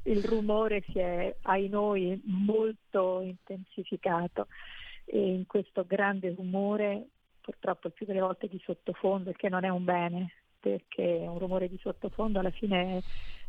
il 0.04 0.24
rumore 0.24 0.84
si 0.88 1.00
è, 1.00 1.36
ai 1.44 1.70
noi, 1.70 2.22
molto 2.26 3.22
intensificato 3.22 4.48
e 5.06 5.18
in 5.20 5.46
questo 5.46 5.86
grande 5.86 6.34
rumore, 6.36 7.08
purtroppo 7.42 7.90
più 7.90 8.06
delle 8.06 8.20
volte 8.20 8.48
di 8.48 8.62
sottofondo, 8.64 9.30
il 9.30 9.36
che 9.36 9.50
non 9.50 9.64
è 9.64 9.70
un 9.70 9.84
bene, 9.84 10.34
perché 10.60 11.04
un 11.04 11.38
rumore 11.38 11.70
di 11.70 11.78
sottofondo 11.82 12.40
alla 12.40 12.52
fine 12.52 13.02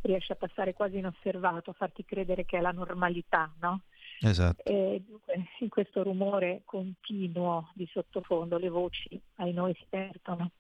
riesce 0.03 0.33
a 0.35 0.37
passare 0.37 0.75
quasi 0.75 0.99
inosservato, 0.99 1.71
a 1.71 1.75
farti 1.75 2.05
credere 2.05 2.45
che 2.45 2.59
è 2.59 2.61
la 2.61 2.73
normalità, 2.73 3.53
no? 3.61 3.83
Esatto. 4.21 4.63
E 4.65 5.03
dunque, 5.07 5.35
in 5.61 5.69
questo 5.69 6.03
rumore 6.03 6.63
continuo 6.65 7.71
di 7.75 7.89
sottofondo 7.91 8.59
le 8.59 8.69
voci 8.69 9.21
ai 9.37 9.53
noi 9.53 9.75
si 9.75 9.87
perdono 9.89 10.53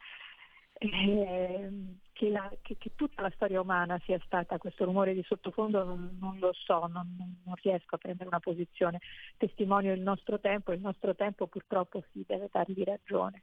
eh, 0.78 1.70
che, 2.14 2.30
la, 2.30 2.50
che, 2.62 2.76
che, 2.78 2.92
tutta 2.94 3.20
la 3.20 3.30
storia 3.34 3.60
umana 3.60 4.00
sia 4.04 4.18
stata 4.24 4.56
questo 4.56 4.84
rumore 4.84 5.12
di 5.14 5.22
sottofondo 5.24 5.82
non, 5.84 6.16
non 6.20 6.38
lo 6.38 6.52
so, 6.52 6.86
non, 6.86 7.40
non, 7.44 7.54
riesco 7.60 7.96
a 7.96 7.98
prendere 7.98 8.28
una 8.28 8.40
posizione. 8.40 9.00
Testimonio 9.36 9.92
il 9.92 10.00
nostro 10.00 10.38
tempo 10.38 10.70
e 10.70 10.76
il 10.76 10.80
nostro 10.80 11.14
tempo 11.14 11.48
purtroppo 11.48 12.02
si 12.12 12.24
deve 12.26 12.48
dargli 12.50 12.84
ragione. 12.84 13.42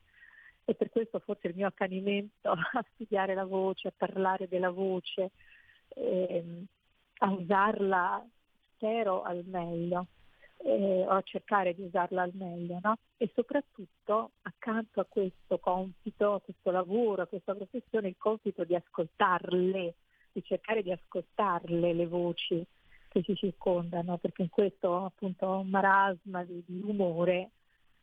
E 0.64 0.74
per 0.74 0.90
questo 0.90 1.20
forse 1.20 1.48
il 1.50 1.56
mio 1.56 1.68
accanimento 1.68 2.50
a 2.50 2.86
studiare 2.94 3.34
la 3.34 3.46
voce, 3.46 3.90
a 3.90 3.94
parlare 3.96 4.48
della 4.48 4.72
voce, 4.72 5.32
eh, 5.90 6.66
a 7.20 7.30
usarla 7.30 8.26
spero 8.76 9.22
al 9.22 9.44
meglio 9.46 10.08
eh, 10.64 11.06
o 11.08 11.12
a 11.12 11.22
cercare 11.24 11.74
di 11.74 11.84
usarla 11.84 12.24
al 12.24 12.32
meglio, 12.34 12.80
no? 12.82 12.98
E 13.18 13.32
soprattutto 13.34 14.32
accanto 14.44 15.00
a 15.00 15.06
questo 15.08 15.58
compito, 15.60 16.34
a 16.34 16.42
questo 16.42 16.72
lavoro, 16.72 17.24
a 17.24 17.28
questa 17.28 17.54
professione, 17.54 18.10
il 18.10 18.18
compito 18.18 18.64
di 18.64 18.76
ascoltarle, 18.76 19.96
di 20.32 20.44
cercare 20.44 20.84
di 20.84 20.92
ascoltarle 20.92 21.94
le 21.94 22.08
voci 22.08 22.64
che 23.08 23.24
ci 23.24 23.36
circondano, 23.36 24.18
perché 24.18 24.44
in 24.44 24.50
questo 24.50 25.06
appunto 25.06 25.64
marasma 25.64 26.44
di, 26.44 26.64
di 26.66 26.80
rumore 26.80 27.50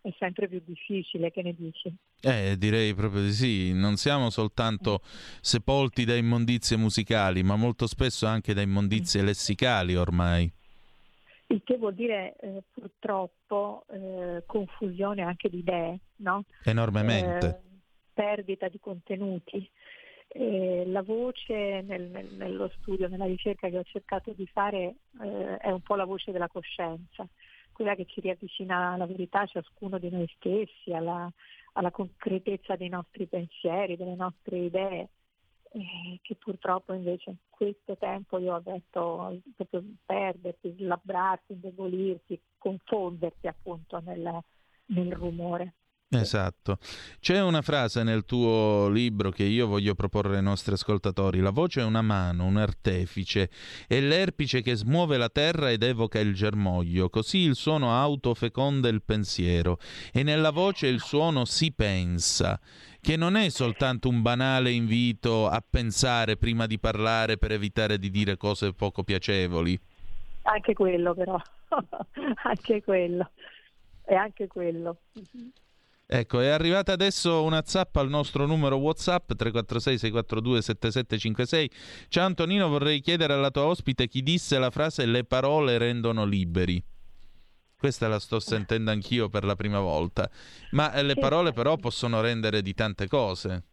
è 0.00 0.14
sempre 0.18 0.48
più 0.48 0.60
difficile, 0.64 1.30
che 1.30 1.42
ne 1.42 1.54
dici? 1.54 1.92
Eh, 2.20 2.56
direi 2.58 2.94
proprio 2.94 3.22
di 3.22 3.32
sì, 3.32 3.72
non 3.72 3.96
siamo 3.96 4.30
soltanto 4.30 5.00
sepolti 5.40 6.04
da 6.04 6.14
immondizie 6.14 6.76
musicali, 6.76 7.42
ma 7.42 7.56
molto 7.56 7.86
spesso 7.86 8.26
anche 8.26 8.54
da 8.54 8.60
immondizie 8.60 9.22
lessicali 9.22 9.96
ormai 9.96 10.52
il 11.48 11.62
che 11.64 11.76
vuol 11.76 11.94
dire 11.94 12.36
eh, 12.40 12.62
purtroppo 12.70 13.84
eh, 13.90 14.42
confusione 14.46 15.22
anche 15.22 15.48
di 15.48 15.58
idee, 15.58 15.98
no? 16.16 16.44
Enormemente. 16.64 17.46
Eh, 17.46 17.66
perdita 18.12 18.68
di 18.68 18.78
contenuti. 18.80 19.70
la 20.34 21.02
voce 21.02 21.82
nel, 21.82 22.02
nel, 22.10 22.26
nello 22.34 22.70
studio, 22.78 23.08
nella 23.08 23.24
ricerca 23.24 23.68
che 23.68 23.78
ho 23.78 23.84
cercato 23.84 24.32
di 24.32 24.46
fare 24.46 24.96
eh, 25.22 25.56
è 25.56 25.70
un 25.70 25.80
po' 25.80 25.94
la 25.94 26.04
voce 26.04 26.32
della 26.32 26.48
coscienza, 26.48 27.26
quella 27.72 27.94
che 27.94 28.06
ci 28.06 28.20
riavvicina 28.20 28.92
alla 28.92 29.06
verità 29.06 29.46
ciascuno 29.46 29.98
di 29.98 30.10
noi 30.10 30.28
stessi, 30.36 30.92
alla, 30.92 31.30
alla 31.74 31.90
concretezza 31.90 32.76
dei 32.76 32.88
nostri 32.88 33.26
pensieri, 33.26 33.96
delle 33.96 34.16
nostre 34.16 34.58
idee 34.58 35.08
eh, 35.72 36.18
che 36.22 36.34
purtroppo 36.36 36.92
invece 36.92 37.30
in 37.30 37.36
questo 37.48 37.96
tempo 37.96 38.38
io 38.38 38.54
ho 38.54 38.60
detto 38.60 39.40
proprio 39.56 39.84
perdersi, 40.04 40.74
slabbrarsi, 40.76 41.52
indebolirsi, 41.52 42.40
confondersi 42.56 43.46
appunto 43.46 44.00
nel, 44.00 44.42
nel 44.86 45.12
rumore. 45.12 45.74
Esatto. 46.10 46.78
C'è 47.20 47.42
una 47.42 47.60
frase 47.60 48.02
nel 48.02 48.24
tuo 48.24 48.88
libro 48.88 49.30
che 49.30 49.42
io 49.44 49.66
voglio 49.66 49.94
proporre 49.94 50.36
ai 50.36 50.42
nostri 50.42 50.72
ascoltatori. 50.72 51.40
La 51.40 51.50
voce 51.50 51.82
è 51.82 51.84
una 51.84 52.00
mano, 52.00 52.46
un 52.46 52.56
artefice, 52.56 53.50
è 53.86 54.00
l'erpice 54.00 54.62
che 54.62 54.74
smuove 54.74 55.18
la 55.18 55.28
terra 55.28 55.70
ed 55.70 55.82
evoca 55.82 56.18
il 56.18 56.32
germoglio. 56.32 57.10
Così 57.10 57.40
il 57.40 57.56
suono 57.56 57.92
autofeconda 57.94 58.88
il 58.88 59.02
pensiero 59.02 59.78
e 60.10 60.22
nella 60.22 60.50
voce 60.50 60.86
il 60.86 61.00
suono 61.00 61.44
si 61.44 61.72
pensa, 61.72 62.58
che 63.02 63.16
non 63.16 63.36
è 63.36 63.50
soltanto 63.50 64.08
un 64.08 64.22
banale 64.22 64.70
invito 64.70 65.46
a 65.46 65.62
pensare 65.68 66.38
prima 66.38 66.66
di 66.66 66.78
parlare 66.78 67.36
per 67.36 67.52
evitare 67.52 67.98
di 67.98 68.08
dire 68.08 68.38
cose 68.38 68.72
poco 68.72 69.02
piacevoli. 69.02 69.78
Anche 70.44 70.72
quello 70.72 71.12
però, 71.12 71.38
anche 72.44 72.82
quello, 72.82 73.30
è 74.00 74.14
anche 74.14 74.46
quello. 74.46 75.00
Ecco, 76.10 76.40
è 76.40 76.48
arrivata 76.48 76.92
adesso 76.92 77.42
una 77.42 77.60
zappa 77.66 78.00
al 78.00 78.08
nostro 78.08 78.46
numero 78.46 78.76
WhatsApp 78.76 79.30
346 79.34 79.98
642 79.98 80.62
7756. 80.62 81.70
Ciao 82.08 82.24
Antonino, 82.24 82.66
vorrei 82.68 83.00
chiedere 83.00 83.34
alla 83.34 83.50
tua 83.50 83.66
ospite 83.66 84.08
chi 84.08 84.22
disse 84.22 84.58
la 84.58 84.70
frase 84.70 85.04
le 85.04 85.24
parole 85.24 85.76
rendono 85.76 86.24
liberi. 86.24 86.82
Questa 87.76 88.08
la 88.08 88.18
sto 88.18 88.40
sentendo 88.40 88.90
anch'io 88.90 89.28
per 89.28 89.44
la 89.44 89.54
prima 89.54 89.80
volta. 89.80 90.30
Ma 90.70 90.94
eh, 90.94 91.02
le 91.02 91.14
parole 91.14 91.52
però 91.52 91.76
possono 91.76 92.22
rendere 92.22 92.62
di 92.62 92.72
tante 92.72 93.06
cose. 93.06 93.64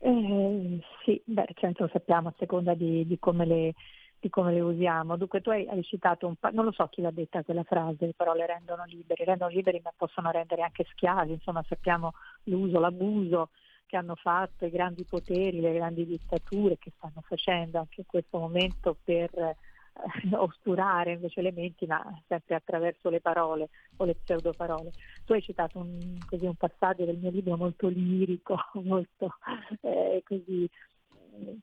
Eh, 0.00 0.80
sì, 1.04 1.22
beh, 1.24 1.46
certo 1.54 1.84
lo 1.84 1.90
sappiamo 1.92 2.30
a 2.30 2.34
seconda 2.36 2.74
di, 2.74 3.06
di 3.06 3.16
come 3.20 3.46
le 3.46 3.74
di 4.22 4.30
come 4.30 4.52
le 4.52 4.60
usiamo. 4.60 5.16
Dunque 5.16 5.40
tu 5.40 5.50
hai, 5.50 5.66
hai 5.66 5.82
citato 5.82 6.28
un 6.28 6.36
pa- 6.36 6.50
non 6.50 6.64
lo 6.64 6.70
so 6.70 6.86
chi 6.86 7.02
l'ha 7.02 7.10
detta 7.10 7.42
quella 7.42 7.64
frase, 7.64 8.06
le 8.06 8.46
rendono 8.46 8.84
liberi, 8.84 9.24
rendono 9.24 9.50
liberi 9.50 9.80
ma 9.82 9.92
possono 9.96 10.30
rendere 10.30 10.62
anche 10.62 10.86
schiavi, 10.92 11.32
insomma 11.32 11.64
sappiamo 11.66 12.12
l'uso, 12.44 12.78
l'abuso 12.78 13.50
che 13.84 13.96
hanno 13.96 14.14
fatto 14.14 14.64
i 14.64 14.70
grandi 14.70 15.04
poteri, 15.04 15.60
le 15.60 15.74
grandi 15.74 16.06
dittature 16.06 16.78
che 16.78 16.92
stanno 16.96 17.20
facendo 17.26 17.80
anche 17.80 18.02
in 18.02 18.06
questo 18.06 18.38
momento 18.38 18.96
per 19.02 19.30
eh, 19.34 19.56
oscurare 20.38 21.14
invece 21.14 21.42
le 21.42 21.50
menti, 21.50 21.84
ma 21.86 22.00
sempre 22.28 22.54
attraverso 22.54 23.10
le 23.10 23.20
parole 23.20 23.70
o 23.96 24.04
le 24.04 24.14
pseudoparole. 24.14 24.92
Tu 25.24 25.32
hai 25.32 25.42
citato 25.42 25.78
un, 25.78 26.22
così, 26.24 26.46
un 26.46 26.54
passaggio 26.54 27.04
del 27.04 27.18
mio 27.18 27.30
libro 27.30 27.56
molto 27.56 27.88
lirico, 27.88 28.56
molto 28.84 29.34
eh, 29.80 30.22
così 30.24 30.70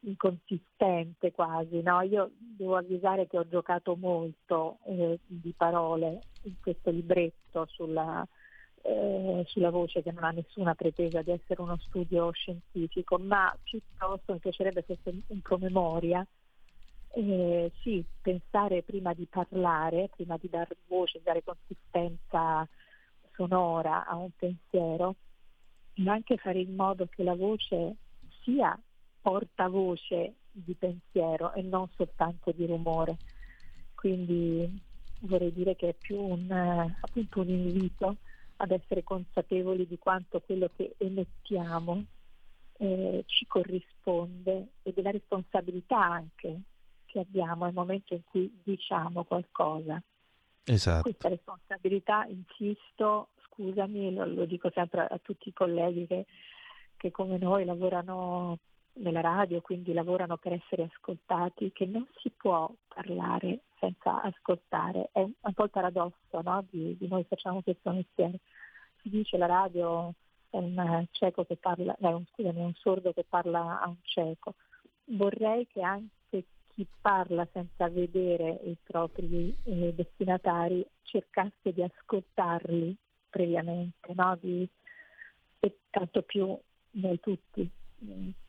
inconsistente 0.01 1.32
quasi. 1.32 1.82
No? 1.82 2.01
Io 2.01 2.32
devo 2.38 2.76
avvisare 2.78 3.28
che 3.28 3.38
ho 3.38 3.47
giocato 3.47 3.95
molto 3.95 4.80
eh, 4.86 5.20
di 5.26 5.53
parole 5.55 6.22
in 6.43 6.55
questo 6.61 6.89
libretto 6.89 7.65
sulla, 7.70 8.26
eh, 8.82 9.43
sulla 9.47 9.70
voce 9.70 10.01
che 10.01 10.11
non 10.11 10.24
ha 10.24 10.32
nessuna 10.32 10.76
pretesa 10.76 11.22
di 11.22 11.32
essere 11.32 11.61
uno 11.61 11.78
studio 11.78 12.32
scientifico, 12.32 13.17
ma 13.17 13.55
piuttosto 13.63 14.34
mi 14.34 14.39
piacerebbe 14.39 14.84
fosse 14.84 15.22
un 15.28 15.41
promemoria. 15.41 16.26
Eh, 17.11 17.72
sì, 17.82 18.03
pensare 18.22 18.84
prima 18.84 19.13
di 19.13 19.26
parlare, 19.26 20.09
prima 20.15 20.38
di 20.38 20.47
dar 20.49 20.67
voce, 20.88 21.22
dare 21.24 21.43
consistenza 21.43 22.67
sonora 23.34 24.05
a 24.05 24.15
un 24.15 24.30
pensiero, 24.36 25.15
ma 25.95 26.13
anche 26.13 26.38
fare 26.38 26.59
in 26.59 26.76
modo 26.76 27.07
che 27.07 27.24
la 27.24 27.36
voce 27.36 27.95
sia 28.43 28.78
portavoce 29.22 30.36
di 30.51 30.74
pensiero 30.74 31.53
e 31.53 31.61
non 31.61 31.88
soltanto 31.95 32.51
di 32.51 32.65
rumore. 32.65 33.17
Quindi 33.95 34.82
vorrei 35.22 35.51
dire 35.51 35.76
che 35.76 35.89
è 35.89 35.93
più 35.93 36.20
un, 36.20 36.49
appunto 36.51 37.41
un 37.41 37.49
invito 37.49 38.17
ad 38.57 38.72
essere 38.72 39.03
consapevoli 39.03 39.88
di 39.88 39.97
quanto 39.97 40.41
quello 40.41 40.70
che 40.76 40.95
emettiamo 40.97 42.05
eh, 42.78 43.24
ci 43.26 43.45
corrisponde 43.45 44.67
e 44.84 44.93
della 44.93 45.11
responsabilità 45.11 46.01
anche 46.01 46.61
che 47.05 47.20
abbiamo 47.20 47.65
nel 47.65 47.74
momento 47.74 48.13
in 48.13 48.24
cui 48.24 48.51
diciamo 48.63 49.24
qualcosa. 49.24 50.01
Esatto. 50.63 51.01
Questa 51.01 51.30
responsabilità, 51.30 52.26
insisto, 52.26 53.30
scusami, 53.45 54.13
lo, 54.13 54.26
lo 54.26 54.45
dico 54.45 54.70
sempre 54.74 55.01
a, 55.01 55.07
a 55.09 55.20
tutti 55.20 55.49
i 55.49 55.53
colleghi 55.53 56.05
che, 56.05 56.26
che 56.95 57.11
come 57.11 57.38
noi 57.38 57.65
lavorano 57.65 58.59
nella 59.00 59.22
radio, 59.22 59.62
quindi 59.62 59.93
lavorano 59.93 60.38
per 60.38 60.54
essere 60.54 60.89
ascoltati, 60.91 61.72
che 61.72 61.86
non 61.86 62.08
si 62.18 62.30
può 62.30 62.72
parlare 62.88 63.62
senza 63.80 64.22
ascoltare. 64.22 65.10
È 65.12 65.20
un 65.20 65.54
po' 65.54 65.64
il 65.64 65.70
paradosso 65.70 66.41
no? 66.43 66.66
di, 66.70 66.95
di, 66.97 67.08
noi 67.08 67.24
facciamo 67.24 67.62
questo 67.62 67.91
mestiere. 67.91 68.39
Si 69.02 69.10
dice 69.10 69.38
la 69.38 69.45
radio 69.45 70.14
è 70.50 70.58
un 70.58 71.06
cieco 71.12 71.45
che 71.45 71.58
parla, 71.58 71.95
eh, 72.00 72.08
un, 72.08 72.26
scusami, 72.34 72.60
un 72.60 72.74
sordo 72.76 73.14
che 73.14 73.24
parla 73.28 73.82
a 73.82 73.88
un 73.88 73.97
cieco. 74.02 74.56
Vorrei 75.06 75.68
che 75.68 75.82
anche 75.82 76.45
chi 76.74 76.86
parla 77.00 77.47
senza 77.52 77.88
vedere 77.89 78.60
i 78.64 78.76
propri 78.84 79.56
eh, 79.64 79.93
destinatari 79.93 80.86
cercasse 81.04 81.74
di 81.74 81.84
ascoltarli 81.84 82.95
previamente, 83.30 84.14
no? 84.14 84.38
di, 84.39 84.68
e 85.60 85.78
tanto 85.89 86.22
più 86.24 86.58
noi 86.91 87.20
tutti 87.20 87.70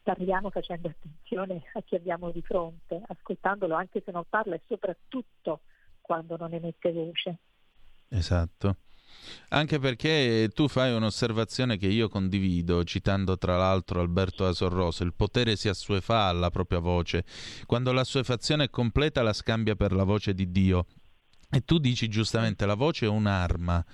parliamo 0.02 0.50
facendo 0.50 0.88
attenzione 0.88 1.62
a 1.74 1.82
chi 1.82 1.94
abbiamo 1.94 2.30
di 2.30 2.42
fronte, 2.42 3.02
ascoltandolo 3.06 3.74
anche 3.74 4.02
se 4.04 4.10
non 4.10 4.24
parla 4.28 4.54
e 4.54 4.60
soprattutto 4.66 5.60
quando 6.00 6.36
non 6.36 6.52
emette 6.52 6.92
voce. 6.92 7.38
Esatto. 8.08 8.76
Anche 9.48 9.78
perché 9.78 10.50
tu 10.54 10.68
fai 10.68 10.94
un'osservazione 10.94 11.76
che 11.76 11.86
io 11.86 12.08
condivido, 12.08 12.84
citando 12.84 13.36
tra 13.36 13.56
l'altro 13.56 14.00
Alberto 14.00 14.46
Asorroso, 14.46 15.02
il 15.02 15.14
potere 15.14 15.56
si 15.56 15.68
assuefa 15.68 16.24
alla 16.24 16.50
propria 16.50 16.78
voce. 16.78 17.24
Quando 17.66 17.92
l'assuefazione 17.92 18.64
è 18.64 18.70
completa 18.70 19.22
la 19.22 19.32
scambia 19.32 19.74
per 19.74 19.92
la 19.92 20.04
voce 20.04 20.32
di 20.32 20.50
Dio 20.50 20.86
e 21.52 21.64
tu 21.64 21.78
dici 21.78 22.06
giustamente, 22.08 22.64
la 22.64 22.74
voce 22.74 23.06
è 23.06 23.08
un'arma. 23.08 23.84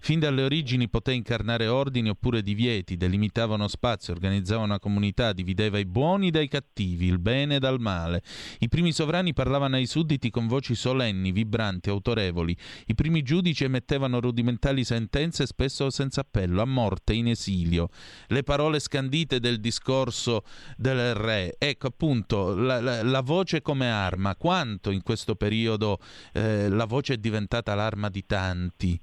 Fin 0.00 0.18
dalle 0.18 0.44
origini 0.44 0.88
poté 0.88 1.12
incarnare 1.12 1.66
ordini 1.66 2.08
oppure 2.08 2.42
divieti, 2.42 2.96
delimitava 2.96 3.54
uno 3.54 3.68
spazio, 3.68 4.14
organizzava 4.14 4.62
una 4.62 4.78
comunità, 4.78 5.34
divideva 5.34 5.78
i 5.78 5.84
buoni 5.84 6.30
dai 6.30 6.48
cattivi, 6.48 7.06
il 7.08 7.18
bene 7.18 7.58
dal 7.58 7.80
male. 7.80 8.22
I 8.60 8.68
primi 8.68 8.92
sovrani 8.92 9.34
parlavano 9.34 9.76
ai 9.76 9.84
sudditi 9.84 10.30
con 10.30 10.46
voci 10.46 10.74
solenni, 10.74 11.32
vibranti, 11.32 11.90
autorevoli. 11.90 12.56
I 12.86 12.94
primi 12.94 13.20
giudici 13.20 13.64
emettevano 13.64 14.18
rudimentali 14.18 14.82
sentenze, 14.82 15.44
spesso 15.44 15.90
senza 15.90 16.22
appello, 16.22 16.62
a 16.62 16.66
morte, 16.66 17.12
in 17.12 17.28
esilio. 17.28 17.90
Le 18.28 18.42
parole 18.42 18.80
scandite 18.80 19.38
del 19.38 19.60
discorso 19.60 20.44
del 20.78 21.12
re. 21.14 21.56
Ecco 21.58 21.88
appunto, 21.88 22.54
la, 22.54 22.80
la, 22.80 23.02
la 23.02 23.20
voce 23.20 23.60
come 23.60 23.90
arma. 23.90 24.34
Quanto 24.34 24.90
in 24.90 25.02
questo 25.02 25.34
periodo 25.34 25.98
eh, 26.32 26.70
la 26.70 26.86
voce 26.86 27.00
voce 27.02 27.14
è 27.14 27.16
diventata 27.16 27.74
l'arma 27.74 28.08
di 28.08 28.24
tanti? 28.24 28.98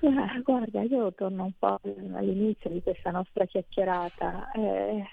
Eh, 0.00 0.40
guarda, 0.42 0.82
io 0.82 1.12
torno 1.12 1.44
un 1.44 1.52
po' 1.56 1.78
all'inizio 2.14 2.70
di 2.70 2.82
questa 2.82 3.10
nostra 3.10 3.44
chiacchierata. 3.44 4.50
Eh, 4.52 5.04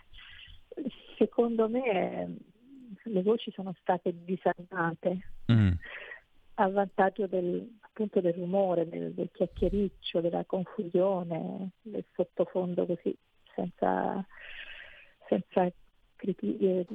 secondo 1.18 1.68
me 1.68 2.38
le 3.04 3.22
voci 3.22 3.52
sono 3.52 3.76
state 3.82 4.16
disarmate 4.24 5.20
mm. 5.52 5.72
a 6.56 6.70
vantaggio 6.70 7.28
del, 7.28 7.78
appunto 7.82 8.22
del 8.22 8.34
rumore, 8.34 8.88
del, 8.88 9.14
del, 9.14 9.30
chiacchiericcio, 9.32 10.22
della 10.22 10.46
confusione, 10.46 11.72
del 11.82 12.06
sottofondo 12.16 12.86
così, 12.86 13.16
senza, 13.54 14.26
senza 15.28 15.70
criti- 16.16 16.58
eh, 16.58 16.86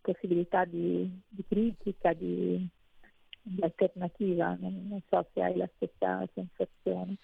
possibilità 0.00 0.64
di, 0.64 1.10
di 1.28 1.44
critica, 1.46 2.12
di, 2.14 2.66
l'alternativa, 3.56 4.56
non, 4.60 5.00
so 5.08 5.26
se 5.32 5.42
hai 5.42 5.56
la 5.56 5.68
stessa 5.76 6.26
sensazione. 6.34 7.16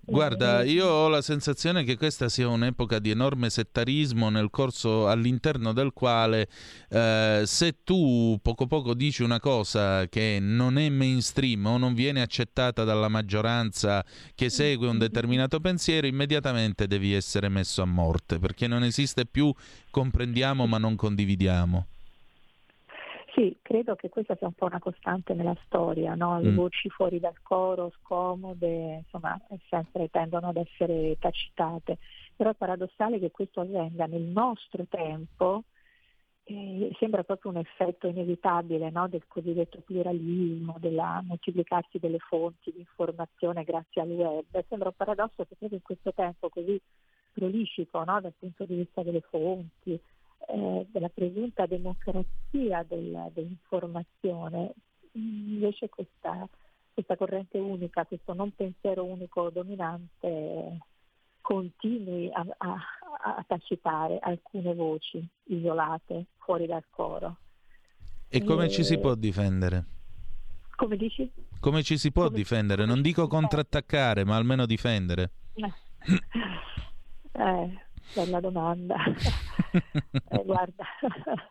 Guarda, 0.00 0.62
io 0.62 0.86
ho 0.86 1.08
la 1.08 1.22
sensazione 1.22 1.82
che 1.82 1.96
questa 1.96 2.28
sia 2.28 2.46
un'epoca 2.46 3.00
di 3.00 3.10
enorme 3.10 3.50
settarismo 3.50 4.30
nel 4.30 4.48
corso 4.48 5.08
all'interno 5.08 5.72
del 5.72 5.92
quale 5.92 6.48
eh, 6.88 7.42
se 7.44 7.82
tu 7.82 8.38
poco 8.40 8.68
poco 8.68 8.94
dici 8.94 9.24
una 9.24 9.40
cosa 9.40 10.06
che 10.06 10.38
non 10.40 10.78
è 10.78 10.88
mainstream 10.88 11.66
o 11.66 11.78
non 11.78 11.94
viene 11.94 12.22
accettata 12.22 12.84
dalla 12.84 13.08
maggioranza 13.08 14.04
che 14.36 14.50
segue 14.50 14.86
un 14.86 14.98
determinato 14.98 15.58
pensiero, 15.58 16.06
immediatamente 16.06 16.86
devi 16.86 17.12
essere 17.12 17.48
messo 17.48 17.82
a 17.82 17.86
morte, 17.86 18.38
perché 18.38 18.68
non 18.68 18.84
esiste 18.84 19.26
più 19.26 19.52
comprendiamo 19.90 20.64
ma 20.66 20.78
non 20.78 20.94
condividiamo. 20.94 21.86
Sì, 23.34 23.56
credo 23.62 23.94
che 23.94 24.10
questa 24.10 24.36
sia 24.36 24.46
un 24.46 24.52
po' 24.52 24.66
una 24.66 24.78
costante 24.78 25.32
nella 25.32 25.56
storia, 25.64 26.14
no? 26.14 26.38
le 26.38 26.50
mm. 26.50 26.56
voci 26.56 26.90
fuori 26.90 27.18
dal 27.18 27.40
coro, 27.40 27.90
scomode, 28.00 29.04
insomma, 29.04 29.40
sempre 29.70 30.08
tendono 30.10 30.48
ad 30.48 30.56
essere 30.56 31.16
tacitate, 31.18 31.96
però 32.36 32.50
è 32.50 32.54
paradossale 32.54 33.18
che 33.18 33.30
questo 33.30 33.62
avvenga 33.62 34.04
nel 34.04 34.20
nostro 34.22 34.84
tempo 34.86 35.64
eh, 36.44 36.94
sembra 36.98 37.22
proprio 37.22 37.52
un 37.52 37.58
effetto 37.58 38.06
inevitabile 38.06 38.90
no? 38.90 39.08
del 39.08 39.24
cosiddetto 39.26 39.80
pluralismo, 39.80 40.76
del 40.78 41.00
moltiplicarsi 41.22 41.98
delle 41.98 42.18
fonti 42.18 42.70
di 42.70 42.80
informazione 42.80 43.64
grazie 43.64 44.02
al 44.02 44.10
web. 44.10 44.44
Sembra 44.68 44.88
un 44.88 44.94
paradosso 44.96 45.44
che 45.44 45.54
proprio 45.56 45.78
in 45.78 45.82
questo 45.82 46.12
tempo 46.12 46.50
così 46.50 46.78
prolifico 47.32 48.04
no? 48.04 48.20
dal 48.20 48.34
punto 48.38 48.64
di 48.66 48.74
vista 48.74 49.02
delle 49.02 49.22
fonti, 49.22 49.98
eh, 50.48 50.86
della 50.90 51.08
presunta 51.08 51.66
democrazia 51.66 52.84
del, 52.86 53.30
dell'informazione, 53.32 54.72
invece 55.12 55.88
questa, 55.88 56.48
questa 56.92 57.16
corrente 57.16 57.58
unica, 57.58 58.04
questo 58.04 58.32
non 58.32 58.54
pensiero 58.54 59.04
unico 59.04 59.50
dominante 59.50 60.80
continui 61.42 62.30
a, 62.32 62.46
a, 62.56 62.76
a 63.36 63.44
tacitare 63.46 64.18
alcune 64.20 64.74
voci 64.74 65.26
isolate 65.44 66.26
fuori 66.38 66.66
dal 66.66 66.84
coro. 66.88 67.36
E 68.28 68.42
come 68.44 68.66
e... 68.66 68.68
ci 68.70 68.84
si 68.84 68.98
può 68.98 69.14
difendere? 69.14 69.84
Come 70.76 70.96
dici? 70.96 71.30
Come 71.60 71.82
ci 71.82 71.98
si 71.98 72.10
può 72.10 72.24
come 72.24 72.36
difendere? 72.36 72.86
Non 72.86 73.02
dico 73.02 73.26
contrattaccare, 73.26 74.24
ma 74.24 74.36
almeno 74.36 74.66
difendere. 74.66 75.30
Eh, 77.34 77.86
bella 78.14 78.40
domanda. 78.40 78.96
eh, 80.28 80.44
guarda, 80.44 80.84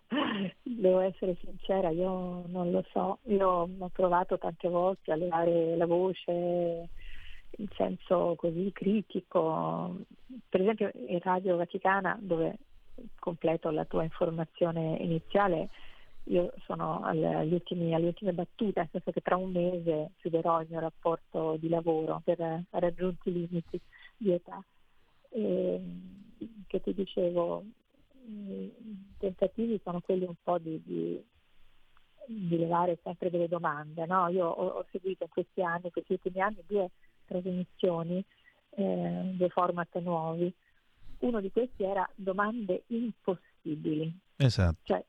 devo 0.61 0.99
essere 0.99 1.37
sincera, 1.43 1.89
io 1.89 2.43
non 2.47 2.71
lo 2.71 2.83
so. 2.91 3.19
Io 3.23 3.69
ho 3.77 3.89
provato 3.89 4.37
tante 4.37 4.67
volte 4.67 5.11
a 5.11 5.15
levare 5.15 5.75
la 5.75 5.85
voce 5.85 6.89
in 7.57 7.67
senso 7.75 8.35
così 8.37 8.71
critico. 8.73 9.95
Per 10.47 10.61
esempio 10.61 10.91
in 11.07 11.19
Radio 11.21 11.57
Vaticana, 11.57 12.17
dove 12.19 12.57
completo 13.19 13.69
la 13.69 13.85
tua 13.85 14.03
informazione 14.03 14.97
iniziale, 14.99 15.69
io 16.25 16.53
sono 16.65 17.01
alle, 17.03 17.35
ultimi, 17.51 17.93
alle 17.93 18.07
ultime 18.07 18.33
battute, 18.33 18.79
nel 18.79 18.89
senso 18.91 19.11
che 19.11 19.21
tra 19.21 19.35
un 19.35 19.51
mese 19.51 20.11
chiuderò 20.17 20.61
il 20.61 20.67
mio 20.69 20.79
rapporto 20.79 21.57
di 21.57 21.67
lavoro 21.67 22.21
per 22.23 22.63
raggiunti 22.69 23.29
i 23.29 23.33
limiti 23.33 23.79
di 24.17 24.31
età. 24.31 24.63
E, 25.29 25.81
che 26.67 26.81
ti 26.81 26.93
dicevo, 26.93 27.63
i 28.25 28.71
tentativi 29.17 29.79
sono 29.83 30.01
quelli 30.01 30.25
un 30.25 30.35
po' 30.41 30.57
di, 30.57 30.81
di, 30.83 31.23
di 32.25 32.57
levare 32.57 32.99
sempre 33.03 33.29
delle 33.29 33.47
domande. 33.47 34.05
No? 34.05 34.27
Io 34.27 34.47
ho, 34.47 34.67
ho 34.67 34.85
seguito 34.91 35.23
in 35.23 35.29
questi 35.29 35.61
anni, 35.61 35.91
questi 35.91 36.13
ultimi 36.13 36.41
anni, 36.41 36.63
due 36.65 36.89
trasmissioni, 37.25 38.23
eh, 38.71 39.31
due 39.33 39.49
format 39.49 39.97
nuovi. 39.99 40.53
Uno 41.19 41.39
di 41.39 41.51
questi 41.51 41.83
era 41.83 42.07
domande 42.15 42.83
impossibili. 42.87 44.11
Esatto. 44.37 44.79
Cioè, 44.83 45.05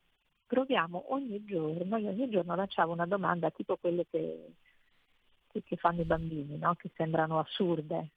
proviamo 0.46 1.14
ogni 1.14 1.42
giorno, 1.44 1.96
io 1.96 2.10
ogni 2.10 2.28
giorno 2.28 2.54
lanciavo 2.54 2.92
una 2.92 3.06
domanda 3.06 3.50
tipo 3.50 3.78
quelle 3.78 4.06
che, 4.10 4.52
che, 5.50 5.76
fanno 5.76 6.02
i 6.02 6.04
bambini, 6.04 6.58
no? 6.58 6.74
che 6.74 6.90
sembrano 6.94 7.38
assurde, 7.38 8.10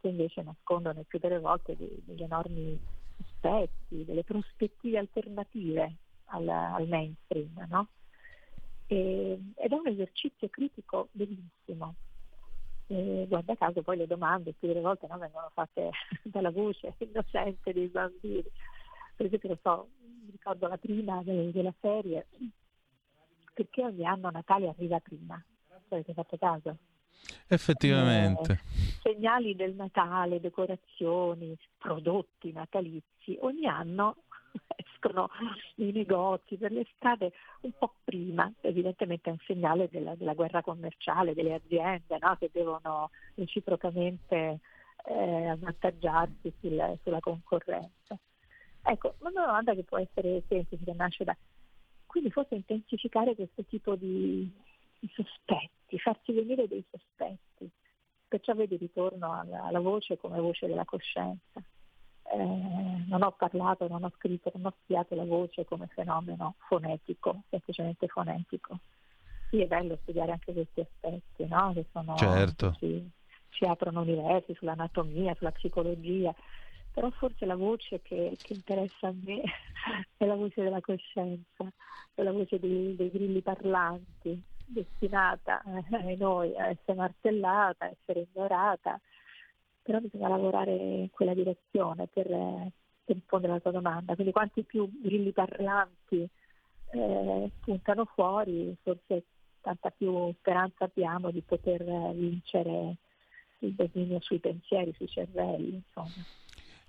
che 0.00 0.08
invece 0.08 0.42
nascondono 0.42 1.02
più 1.04 1.18
delle 1.18 1.38
volte 1.38 1.76
degli 1.76 2.22
enormi 2.22 2.78
aspetti, 3.20 4.04
delle 4.04 4.24
prospettive 4.24 4.98
alternative 4.98 5.96
al, 6.26 6.48
al 6.48 6.86
mainstream. 6.86 7.66
No? 7.68 7.88
E, 8.86 9.40
ed 9.54 9.72
è 9.72 9.74
un 9.74 9.86
esercizio 9.86 10.48
critico 10.48 11.08
bellissimo, 11.12 11.94
e 12.90 13.26
guarda 13.28 13.54
caso 13.54 13.82
poi 13.82 13.98
le 13.98 14.06
domande 14.06 14.54
più 14.54 14.66
delle 14.66 14.80
volte 14.80 15.06
no, 15.08 15.18
vengono 15.18 15.50
fatte 15.52 15.90
dalla 16.24 16.50
voce 16.50 16.94
innocente 16.98 17.72
dei 17.72 17.88
bambini. 17.88 18.44
Per 19.14 19.26
esempio, 19.26 19.50
lo 19.50 19.58
so, 19.62 19.88
mi 20.24 20.30
ricordo 20.30 20.68
la 20.68 20.78
prima 20.78 21.22
de- 21.22 21.50
della 21.52 21.74
serie, 21.80 22.26
perché 23.52 23.84
ogni 23.84 24.06
anno 24.06 24.30
Natale 24.30 24.68
arriva 24.68 25.00
prima? 25.00 25.42
Avete 25.90 26.14
fatto 26.14 26.38
caso? 26.38 26.76
Effettivamente. 27.48 28.60
Segnali 29.00 29.54
del 29.54 29.74
Natale, 29.74 30.40
decorazioni, 30.40 31.56
prodotti 31.76 32.52
natalizi, 32.52 33.36
ogni 33.40 33.66
anno 33.66 34.16
escono 34.76 35.28
i 35.76 35.92
negozi 35.92 36.56
per 36.56 36.72
l'estate 36.72 37.32
un 37.60 37.72
po' 37.78 37.94
prima, 38.04 38.52
evidentemente 38.60 39.30
è 39.30 39.32
un 39.32 39.38
segnale 39.46 39.88
della, 39.90 40.14
della 40.14 40.34
guerra 40.34 40.62
commerciale 40.62 41.34
delle 41.34 41.54
aziende 41.54 42.18
no? 42.20 42.36
che 42.36 42.50
devono 42.52 43.10
reciprocamente 43.34 44.60
eh, 45.06 45.46
avvantaggiarsi 45.46 46.52
sul, 46.60 46.98
sulla 47.02 47.20
concorrenza. 47.20 48.18
Ecco, 48.82 49.14
una 49.18 49.30
domanda 49.30 49.74
che 49.74 49.84
può 49.84 49.98
essere 49.98 50.42
semplice, 50.48 50.84
che 50.84 50.92
nasce 50.94 51.24
da... 51.24 51.36
Quindi 52.06 52.30
forse 52.30 52.54
intensificare 52.54 53.34
questo 53.34 53.64
tipo 53.64 53.94
di, 53.94 54.50
di 54.98 55.10
sospetti, 55.12 55.98
farsi 55.98 56.32
venire 56.32 56.66
dei 56.66 56.84
sospetti, 56.90 57.70
perciò 58.28 58.54
vedi 58.54 58.76
ritorno 58.76 59.32
alla, 59.32 59.64
alla 59.64 59.80
voce 59.80 60.16
come 60.18 60.38
voce 60.38 60.66
della 60.66 60.84
coscienza 60.84 61.62
eh, 62.30 63.04
non 63.06 63.22
ho 63.22 63.32
parlato, 63.32 63.88
non 63.88 64.04
ho 64.04 64.12
scritto, 64.16 64.50
non 64.54 64.66
ho 64.66 64.74
studiato 64.82 65.14
la 65.14 65.24
voce 65.24 65.64
come 65.64 65.86
fenomeno 65.88 66.56
fonetico, 66.68 67.42
semplicemente 67.48 68.06
fonetico. 68.08 68.78
Sì, 69.50 69.62
è 69.62 69.66
bello 69.66 69.98
studiare 70.02 70.32
anche 70.32 70.52
questi 70.52 70.80
aspetti, 70.80 71.46
no? 71.46 71.72
Che 71.72 71.86
sono, 71.90 72.16
certo. 72.16 72.74
ci, 72.78 73.08
ci 73.48 73.64
aprono 73.64 74.02
universi 74.02 74.54
sull'anatomia, 74.54 75.34
sulla 75.36 75.52
psicologia, 75.52 76.34
però 76.92 77.08
forse 77.10 77.46
la 77.46 77.56
voce 77.56 78.02
che, 78.02 78.36
che, 78.42 78.52
interessa 78.52 79.08
a 79.08 79.14
me 79.24 79.40
è 80.16 80.26
la 80.26 80.34
voce 80.34 80.62
della 80.62 80.80
coscienza, 80.80 81.64
è 82.14 82.22
la 82.22 82.32
voce 82.32 82.58
dei, 82.58 82.94
dei 82.94 83.10
grilli 83.10 83.40
parlanti, 83.40 84.40
destinata 84.68 85.62
eh, 85.62 86.16
noi 86.16 86.56
a 86.56 86.68
essere 86.68 86.94
martellata, 86.94 87.86
a 87.86 87.90
essere 87.90 88.26
ignorata, 88.30 89.00
però 89.82 89.98
bisogna 89.98 90.28
lavorare 90.28 90.72
in 90.72 91.10
quella 91.10 91.34
direzione 91.34 92.06
per, 92.06 92.26
per 92.26 93.16
rispondere 93.16 93.52
alla 93.52 93.60
tua 93.60 93.70
domanda. 93.70 94.14
Quindi 94.14 94.32
quanti 94.32 94.62
più 94.62 94.88
grilli 95.02 95.32
parlanti 95.32 96.28
eh, 96.90 97.50
puntano 97.60 98.04
fuori, 98.04 98.76
forse 98.82 99.24
tanta 99.60 99.90
più 99.90 100.32
speranza 100.38 100.84
abbiamo 100.84 101.30
di 101.30 101.42
poter 101.42 101.82
vincere 102.14 102.96
il 103.60 103.74
dominio 103.74 104.20
sui 104.20 104.38
pensieri, 104.38 104.92
sui 104.94 105.08
cervelli. 105.08 105.74
Insomma. 105.74 106.24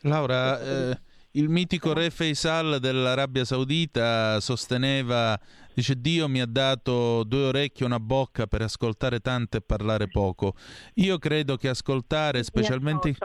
Laura, 0.01 0.59
eh, 0.61 0.99
il 1.32 1.49
mitico 1.49 1.93
re 1.93 2.09
Faisal 2.09 2.80
dell'Arabia 2.80 3.45
Saudita 3.45 4.39
sosteneva, 4.39 5.39
dice 5.73 5.99
Dio 5.99 6.27
mi 6.27 6.41
ha 6.41 6.47
dato 6.47 7.23
due 7.23 7.45
orecchie 7.45 7.84
e 7.84 7.86
una 7.86 7.99
bocca 7.99 8.47
per 8.47 8.63
ascoltare 8.63 9.19
tanto 9.19 9.57
e 9.57 9.61
parlare 9.61 10.07
poco. 10.07 10.55
Io 10.95 11.17
credo 11.17 11.57
che 11.57 11.69
ascoltare, 11.69 12.43
specialmente... 12.43 13.15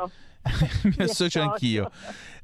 mi 0.84 1.05
associo 1.05 1.40
anch'io. 1.40 1.90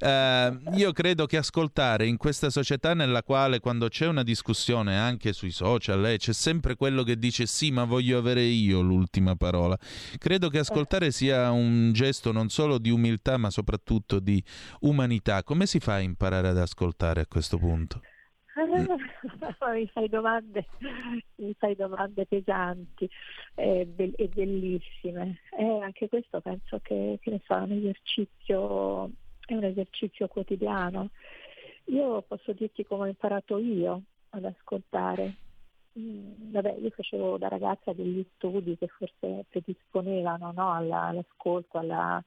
Uh, 0.00 0.76
io 0.76 0.92
credo 0.92 1.26
che 1.26 1.36
ascoltare 1.36 2.06
in 2.06 2.16
questa 2.16 2.48
società 2.48 2.94
nella 2.94 3.22
quale 3.22 3.60
quando 3.60 3.88
c'è 3.88 4.06
una 4.06 4.22
discussione 4.22 4.98
anche 4.98 5.34
sui 5.34 5.50
social 5.50 6.06
eh, 6.06 6.16
c'è 6.16 6.32
sempre 6.32 6.74
quello 6.74 7.02
che 7.02 7.18
dice 7.18 7.44
sì 7.44 7.70
ma 7.70 7.84
voglio 7.84 8.18
avere 8.18 8.42
io 8.42 8.80
l'ultima 8.80 9.36
parola. 9.36 9.78
Credo 10.18 10.48
che 10.48 10.58
ascoltare 10.58 11.10
sia 11.10 11.50
un 11.50 11.92
gesto 11.92 12.32
non 12.32 12.48
solo 12.48 12.78
di 12.78 12.90
umiltà 12.90 13.36
ma 13.36 13.50
soprattutto 13.50 14.20
di 14.20 14.42
umanità. 14.80 15.42
Come 15.42 15.66
si 15.66 15.78
fa 15.78 15.94
a 15.94 16.00
imparare 16.00 16.48
ad 16.48 16.58
ascoltare 16.58 17.20
a 17.20 17.26
questo 17.26 17.58
punto? 17.58 18.00
mi 19.74 19.86
fai 19.88 20.08
domande, 20.08 20.66
mi 21.36 21.54
fai 21.54 21.74
domande 21.74 22.26
pesanti 22.26 23.08
e, 23.54 23.86
be- 23.86 24.12
e 24.16 24.28
bellissime. 24.28 25.40
E 25.56 25.80
anche 25.80 26.08
questo 26.08 26.40
penso 26.40 26.78
che, 26.80 27.18
che 27.20 27.30
ne 27.30 27.40
so, 27.44 27.54
un 27.54 27.72
esercizio, 27.72 29.10
è 29.46 29.54
un 29.54 29.64
esercizio 29.64 30.28
quotidiano. 30.28 31.10
Io 31.86 32.22
posso 32.22 32.52
dirti 32.52 32.84
come 32.84 33.02
ho 33.02 33.06
imparato 33.06 33.58
io 33.58 34.02
ad 34.30 34.44
ascoltare. 34.44 35.34
Mm, 35.98 36.52
vabbè, 36.52 36.76
io 36.80 36.90
facevo 36.90 37.36
da 37.36 37.48
ragazza 37.48 37.92
degli 37.92 38.24
studi 38.34 38.76
che 38.76 38.86
forse 38.86 39.44
predisponevano 39.48 40.52
no, 40.52 40.72
alla, 40.72 41.02
all'ascolto, 41.02 41.78
alla, 41.78 42.22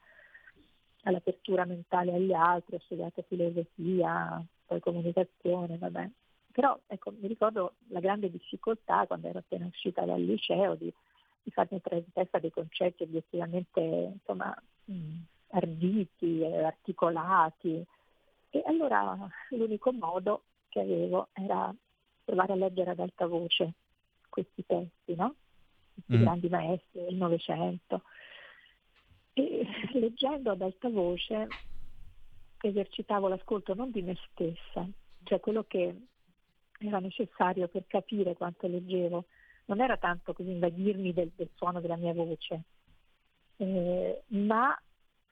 all'apertura 1.04 1.64
mentale 1.66 2.14
agli 2.14 2.34
altri, 2.34 2.76
ho 2.76 2.80
studiato 2.80 3.24
filosofia, 3.28 4.44
poi 4.66 4.80
comunicazione, 4.82 5.78
vabbè. 5.78 6.10
Però 6.54 6.80
ecco, 6.86 7.12
mi 7.20 7.28
ricordo 7.28 7.74
la 7.88 8.00
grande 8.00 8.30
difficoltà 8.30 9.08
quando 9.08 9.28
ero 9.28 9.40
appena 9.40 9.66
uscita 9.66 10.06
dal 10.06 10.22
liceo 10.22 10.76
di, 10.76 10.94
di 11.42 11.50
farmi 11.50 11.78
entrare 11.78 12.04
in 12.06 12.12
testa 12.14 12.38
dei 12.38 12.52
concetti 12.52 13.02
obiettivamente 13.02 13.80
insomma, 13.80 14.56
mh, 14.86 15.18
arditi, 15.50 16.46
articolati. 16.46 17.84
E 18.52 18.62
allora 18.68 19.18
l'unico 19.50 19.92
modo 19.94 20.44
che 20.70 20.82
avevo 20.82 21.30
era 21.34 21.74
provare 22.24 22.54
a 22.54 22.56
leggere 22.56 22.92
ad 22.92 23.00
alta 23.00 23.26
voce 23.26 23.74
questi 24.30 24.64
testi, 24.64 25.16
no? 25.16 25.34
Questi 25.92 26.18
mm. 26.18 26.22
grandi 26.22 26.50
maestri 26.50 27.04
del 27.04 27.16
Novecento. 27.16 28.04
E 29.34 29.66
leggendo 29.94 30.52
ad 30.52 30.62
alta 30.62 30.88
voce 30.90 31.48
esercitavo 32.62 33.28
l'ascolto 33.28 33.74
non 33.74 33.90
di 33.90 34.04
me 34.04 34.16
stessa, 34.30 34.88
cioè 35.24 35.40
quello 35.40 35.64
che 35.68 35.96
era 36.88 37.00
necessario 37.00 37.68
per 37.68 37.86
capire 37.88 38.36
quanto 38.36 38.68
leggevo. 38.68 39.26
Non 39.66 39.82
era 39.82 39.98
tanto 39.98 40.34
così 40.34 40.52
invadirmi 40.52 41.14
del, 41.14 41.32
del 41.36 41.50
suono 41.56 41.80
della 41.80 41.96
mia 41.96 42.14
voce, 42.14 42.64
eh, 43.58 44.24
ma 44.28 44.78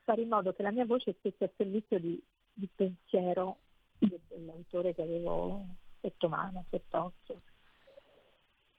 fare 0.04 0.22
in 0.22 0.28
modo 0.28 0.52
che 0.52 0.62
la 0.62 0.70
mia 0.70 0.86
voce 0.86 1.14
stesse 1.18 1.44
al 1.44 1.52
servizio 1.56 1.98
di, 1.98 2.20
di 2.52 2.68
pensiero 2.74 3.58
dell'autore 3.98 4.94
che 4.94 5.02
avevo 5.02 5.64
sotto 6.00 6.28
mano, 6.28 6.64
sott'occhio. 6.70 7.40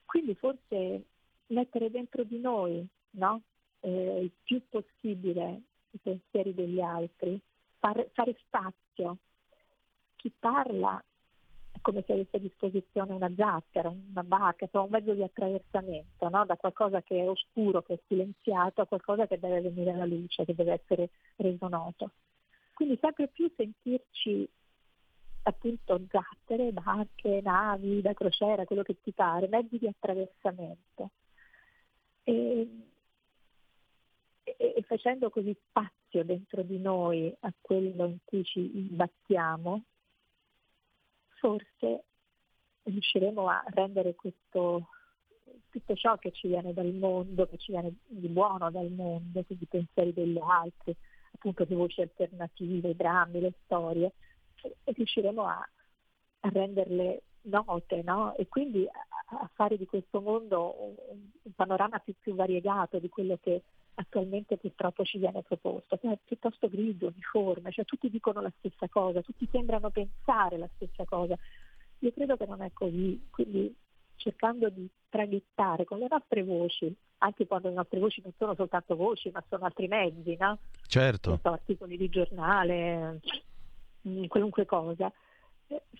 Quindi 0.04 0.34
forse 0.34 1.04
mettere 1.46 1.90
dentro 1.90 2.24
di 2.24 2.38
noi 2.38 2.86
no? 3.10 3.42
eh, 3.80 4.20
il 4.22 4.32
più 4.42 4.62
possibile 4.68 5.62
i 5.90 5.98
pensieri 5.98 6.54
degli 6.54 6.80
altri, 6.80 7.40
far, 7.78 8.08
fare 8.12 8.36
spazio. 8.46 9.18
Chi 10.16 10.32
parla 10.38 11.02
è 11.74 11.80
come 11.80 12.04
se 12.06 12.12
avesse 12.12 12.36
a 12.36 12.40
disposizione 12.40 13.12
una 13.12 13.32
zattera, 13.34 13.88
una 13.88 14.22
barca, 14.22 14.68
un 14.72 14.86
mezzo 14.90 15.12
di 15.12 15.24
attraversamento, 15.24 16.28
no? 16.28 16.44
da 16.44 16.56
qualcosa 16.56 17.02
che 17.02 17.18
è 17.18 17.28
oscuro, 17.28 17.82
che 17.82 17.94
è 17.94 18.00
silenziato, 18.06 18.80
a 18.80 18.86
qualcosa 18.86 19.26
che 19.26 19.40
deve 19.40 19.60
venire 19.60 19.90
alla 19.90 20.04
luce, 20.04 20.44
che 20.44 20.54
deve 20.54 20.74
essere 20.74 21.10
reso 21.36 21.66
noto. 21.66 22.12
Quindi 22.74 22.96
sempre 23.00 23.26
più 23.26 23.52
sentirci 23.56 24.48
appunto 25.42 26.00
zattere, 26.08 26.72
barche, 26.72 27.40
navi, 27.42 28.00
da 28.00 28.14
crociera, 28.14 28.64
quello 28.64 28.82
che 28.82 29.00
ti 29.02 29.12
pare, 29.12 29.48
mezzi 29.48 29.76
di 29.76 29.88
attraversamento. 29.88 31.10
E, 32.22 32.68
e, 34.44 34.56
e 34.76 34.82
facendo 34.82 35.28
così 35.28 35.56
spazio 35.68 36.24
dentro 36.24 36.62
di 36.62 36.78
noi 36.78 37.34
a 37.40 37.52
quello 37.60 38.06
in 38.06 38.18
cui 38.24 38.44
ci 38.44 38.78
imbattiamo, 38.78 39.82
forse 41.44 42.04
riusciremo 42.84 43.46
a 43.48 43.62
rendere 43.66 44.14
questo, 44.14 44.88
tutto 45.68 45.94
ciò 45.94 46.16
che 46.16 46.32
ci 46.32 46.48
viene 46.48 46.72
dal 46.72 46.90
mondo, 46.94 47.46
che 47.46 47.58
ci 47.58 47.72
viene 47.72 47.96
di 48.06 48.28
buono 48.28 48.70
dal 48.70 48.90
mondo, 48.90 49.44
quindi 49.44 49.64
i 49.64 49.68
pensieri 49.68 50.14
degli 50.14 50.38
altri, 50.38 50.96
appunto 51.32 51.66
le 51.68 51.74
voci 51.74 52.00
alternative, 52.00 52.88
i 52.88 52.96
drammi, 52.96 53.40
le 53.40 53.52
storie, 53.64 54.12
riusciremo 54.84 55.46
a, 55.46 55.68
a 56.40 56.48
renderle 56.48 57.24
note 57.42 58.02
no? 58.02 58.34
e 58.36 58.48
quindi 58.48 58.86
a, 58.86 59.36
a, 59.36 59.50
fare 59.52 59.76
di 59.76 59.84
questo 59.84 60.22
mondo 60.22 60.74
un, 60.78 60.94
un, 61.42 61.52
panorama 61.54 61.98
più, 61.98 62.14
più 62.18 62.34
variegato 62.34 62.98
di 62.98 63.10
quello 63.10 63.36
che 63.38 63.64
attualmente 63.94 64.56
purtroppo 64.56 65.04
ci 65.04 65.18
viene 65.18 65.42
proposto, 65.42 65.96
che 65.96 66.10
è 66.10 66.18
piuttosto 66.24 66.68
grigio, 66.68 67.06
uniforme, 67.06 67.70
cioè 67.70 67.84
tutti 67.84 68.10
dicono 68.10 68.40
la 68.40 68.52
stessa 68.58 68.88
cosa, 68.88 69.22
tutti 69.22 69.48
sembrano 69.50 69.90
pensare 69.90 70.58
la 70.58 70.68
stessa 70.74 71.04
cosa. 71.04 71.36
Io 72.00 72.12
credo 72.12 72.36
che 72.36 72.46
non 72.46 72.62
è 72.62 72.70
così, 72.72 73.28
quindi 73.30 73.74
cercando 74.16 74.68
di 74.68 74.88
traghettare 75.08 75.84
con 75.84 75.98
le 75.98 76.06
nostre 76.08 76.42
voci, 76.42 76.94
anche 77.18 77.46
quando 77.46 77.68
le 77.68 77.74
nostre 77.74 78.00
voci 78.00 78.20
non 78.22 78.32
sono 78.36 78.54
soltanto 78.54 78.96
voci, 78.96 79.30
ma 79.30 79.42
sono 79.48 79.64
altri 79.64 79.86
mezzi, 79.86 80.36
no? 80.38 80.58
Certo. 80.86 81.38
So, 81.42 81.48
articoli 81.50 81.96
di 81.96 82.08
giornale, 82.08 83.20
qualunque 84.28 84.66
cosa, 84.66 85.10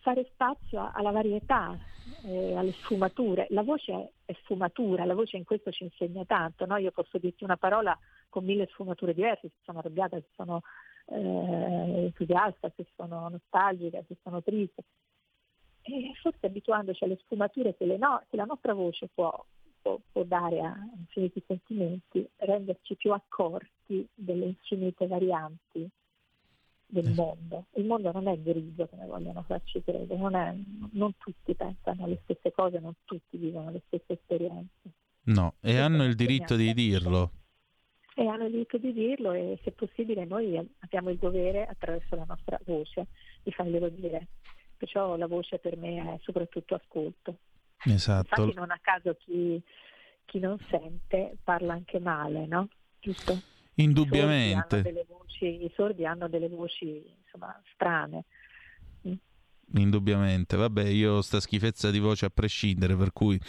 fare 0.01 0.29
spazio 0.33 0.91
alla 0.93 1.11
varietà, 1.11 1.77
eh, 2.25 2.55
alle 2.55 2.73
sfumature. 2.73 3.47
La 3.51 3.62
voce 3.62 4.12
è 4.25 4.33
sfumatura, 4.43 5.05
la 5.05 5.15
voce 5.15 5.37
in 5.37 5.45
questo 5.45 5.71
ci 5.71 5.85
insegna 5.85 6.25
tanto. 6.25 6.67
No? 6.67 6.77
Io 6.77 6.91
posso 6.91 7.19
dirti 7.19 7.45
una 7.45 7.57
parola 7.57 7.99
con 8.29 8.45
mille 8.45 8.67
sfumature 8.67 9.15
diverse, 9.15 9.49
se 9.49 9.62
sono 9.62 9.79
arrabbiata, 9.79 10.19
se 10.19 10.29
sono 10.35 10.61
eh, 11.07 12.05
entusiasta, 12.05 12.71
se 12.77 12.87
sono 12.95 13.29
nostalgica, 13.29 14.03
se 14.07 14.17
sono 14.23 14.43
triste. 14.43 14.85
E 15.83 16.12
forse 16.21 16.47
abituandoci 16.47 17.05
alle 17.05 17.19
sfumature 17.23 17.77
che, 17.77 17.85
no, 17.99 18.23
che 18.29 18.37
la 18.37 18.45
nostra 18.45 18.73
voce 18.73 19.09
può, 19.12 19.45
può, 19.81 19.99
può 20.11 20.23
dare 20.23 20.61
a 20.61 20.75
infiniti 20.97 21.43
sentimenti, 21.47 22.27
renderci 22.37 22.97
più 22.97 23.12
accorti 23.12 24.07
delle 24.15 24.47
infinite 24.47 25.07
varianti 25.07 25.89
del 26.87 27.12
mondo. 27.12 27.66
Il 27.74 27.87
mondo 27.87 28.12
non 28.12 28.28
è 28.28 28.39
grigio 28.39 28.87
come 28.87 29.07
vogliono 29.07 29.43
farci 29.43 29.82
credere, 29.82 30.18
non, 30.18 30.35
è, 30.35 30.55
non 30.93 31.16
tutti 31.16 31.55
pensano 31.55 32.07
le 32.07 32.20
stesse 32.24 32.53
cose, 32.53 32.78
non 32.78 32.95
tutti 33.05 33.37
vivono 33.37 33.70
le 33.70 33.82
stesse 33.87 34.14
esperienze. 34.14 34.93
No, 35.24 35.55
e 35.61 35.78
hanno 35.78 36.05
il 36.05 36.14
diritto 36.14 36.55
di 36.55 36.72
dirlo. 36.74 37.30
E 38.14 38.26
hanno 38.26 38.45
il 38.45 38.53
diritto 38.53 38.78
di 38.78 38.93
dirlo 38.93 39.32
e 39.32 39.59
se 39.64 39.72
possibile 39.72 40.24
noi 40.24 40.57
abbiamo 40.80 41.11
il 41.11 41.18
dovere 41.18 41.66
attraverso 41.66 42.14
la 42.14 42.24
nostra 42.26 42.61
voce 42.64 43.07
di 43.43 43.51
farglielo 43.51 43.89
dire. 43.89 44.28
Perciò 44.76 45.16
la 45.16 45.26
voce 45.26 45.59
per 45.59 45.76
me 45.76 46.14
è 46.14 46.18
soprattutto 46.22 46.74
ascolto. 46.74 47.39
Esatto. 47.85 48.41
Infatti 48.41 48.55
non 48.55 48.70
a 48.70 48.78
caso 48.80 49.14
chi, 49.14 49.61
chi 50.26 50.39
non 50.39 50.59
sente 50.68 51.37
parla 51.43 51.72
anche 51.72 51.99
male, 51.99 52.47
no? 52.47 52.68
Giusto? 53.01 53.53
Indubbiamente. 53.77 54.79
I 54.79 54.83
sordi, 54.83 55.05
voci, 55.09 55.45
I 55.64 55.72
sordi 55.75 56.07
hanno 56.07 56.29
delle 56.29 56.49
voci 56.49 57.03
insomma, 57.25 57.61
strane. 57.72 58.25
Mm. 59.09 59.14
Indubbiamente, 59.77 60.57
vabbè, 60.57 60.85
io 60.85 61.14
ho 61.14 61.22
sta 61.22 61.41
schifezza 61.41 61.91
di 61.91 61.99
voce 61.99 62.27
a 62.27 62.31
prescindere, 62.31 62.97
per 62.97 63.12
cui... 63.12 63.41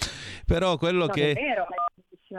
Però 0.46 0.78
quello 0.78 1.06
no, 1.06 1.12
che... 1.12 1.32
È 1.32 1.34
vero, 1.34 1.68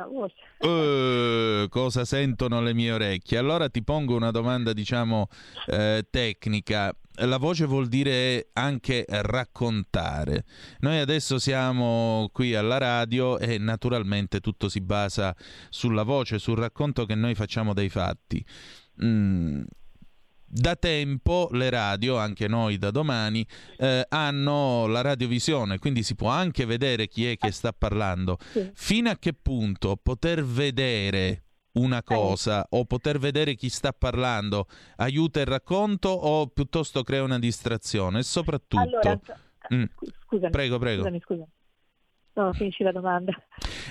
voce. 0.04 0.34
Uh, 0.58 1.68
cosa 1.68 2.04
sentono 2.04 2.60
le 2.60 2.74
mie 2.74 2.92
orecchie? 2.92 3.38
Allora 3.38 3.68
ti 3.68 3.82
pongo 3.82 4.14
una 4.14 4.30
domanda, 4.30 4.72
diciamo, 4.72 5.28
eh, 5.66 6.06
tecnica 6.10 6.94
la 7.20 7.38
voce 7.38 7.64
vuol 7.64 7.88
dire 7.88 8.48
anche 8.52 9.04
raccontare. 9.08 10.44
Noi 10.80 10.98
adesso 10.98 11.38
siamo 11.38 12.28
qui 12.32 12.54
alla 12.54 12.78
radio 12.78 13.38
e 13.38 13.58
naturalmente 13.58 14.40
tutto 14.40 14.68
si 14.68 14.80
basa 14.80 15.34
sulla 15.70 16.02
voce, 16.02 16.38
sul 16.38 16.58
racconto 16.58 17.06
che 17.06 17.14
noi 17.14 17.34
facciamo 17.34 17.72
dei 17.72 17.88
fatti. 17.88 18.44
Mm. 19.02 19.62
Da 20.48 20.76
tempo 20.76 21.48
le 21.52 21.70
radio, 21.70 22.16
anche 22.16 22.46
noi 22.46 22.78
da 22.78 22.90
domani, 22.90 23.46
eh, 23.78 24.06
hanno 24.08 24.86
la 24.86 25.00
radiovisione, 25.00 25.78
quindi 25.78 26.04
si 26.04 26.14
può 26.14 26.28
anche 26.28 26.64
vedere 26.64 27.08
chi 27.08 27.28
è 27.28 27.36
che 27.36 27.50
sta 27.50 27.72
parlando. 27.72 28.38
Sì. 28.52 28.70
Fino 28.72 29.10
a 29.10 29.16
che 29.16 29.34
punto 29.34 29.96
poter 29.96 30.44
vedere 30.44 31.42
una 31.72 32.02
cosa 32.02 32.66
o 32.70 32.84
poter 32.84 33.18
vedere 33.18 33.54
chi 33.54 33.68
sta 33.68 33.92
parlando 33.92 34.66
aiuta 34.96 35.40
il 35.40 35.46
racconto 35.46 36.08
o 36.08 36.46
piuttosto 36.46 37.02
crea 37.02 37.22
una 37.22 37.38
distrazione? 37.38 38.20
E 38.20 38.22
soprattutto... 38.22 38.80
Allora, 38.80 39.20
mm. 39.74 39.84
scusami, 40.26 40.50
prego, 40.50 40.78
prego. 40.78 41.02
Scusami, 41.02 41.20
scusami. 41.20 41.48
No, 42.34 42.52
finisci 42.52 42.82
la 42.82 42.92
domanda. 42.92 43.32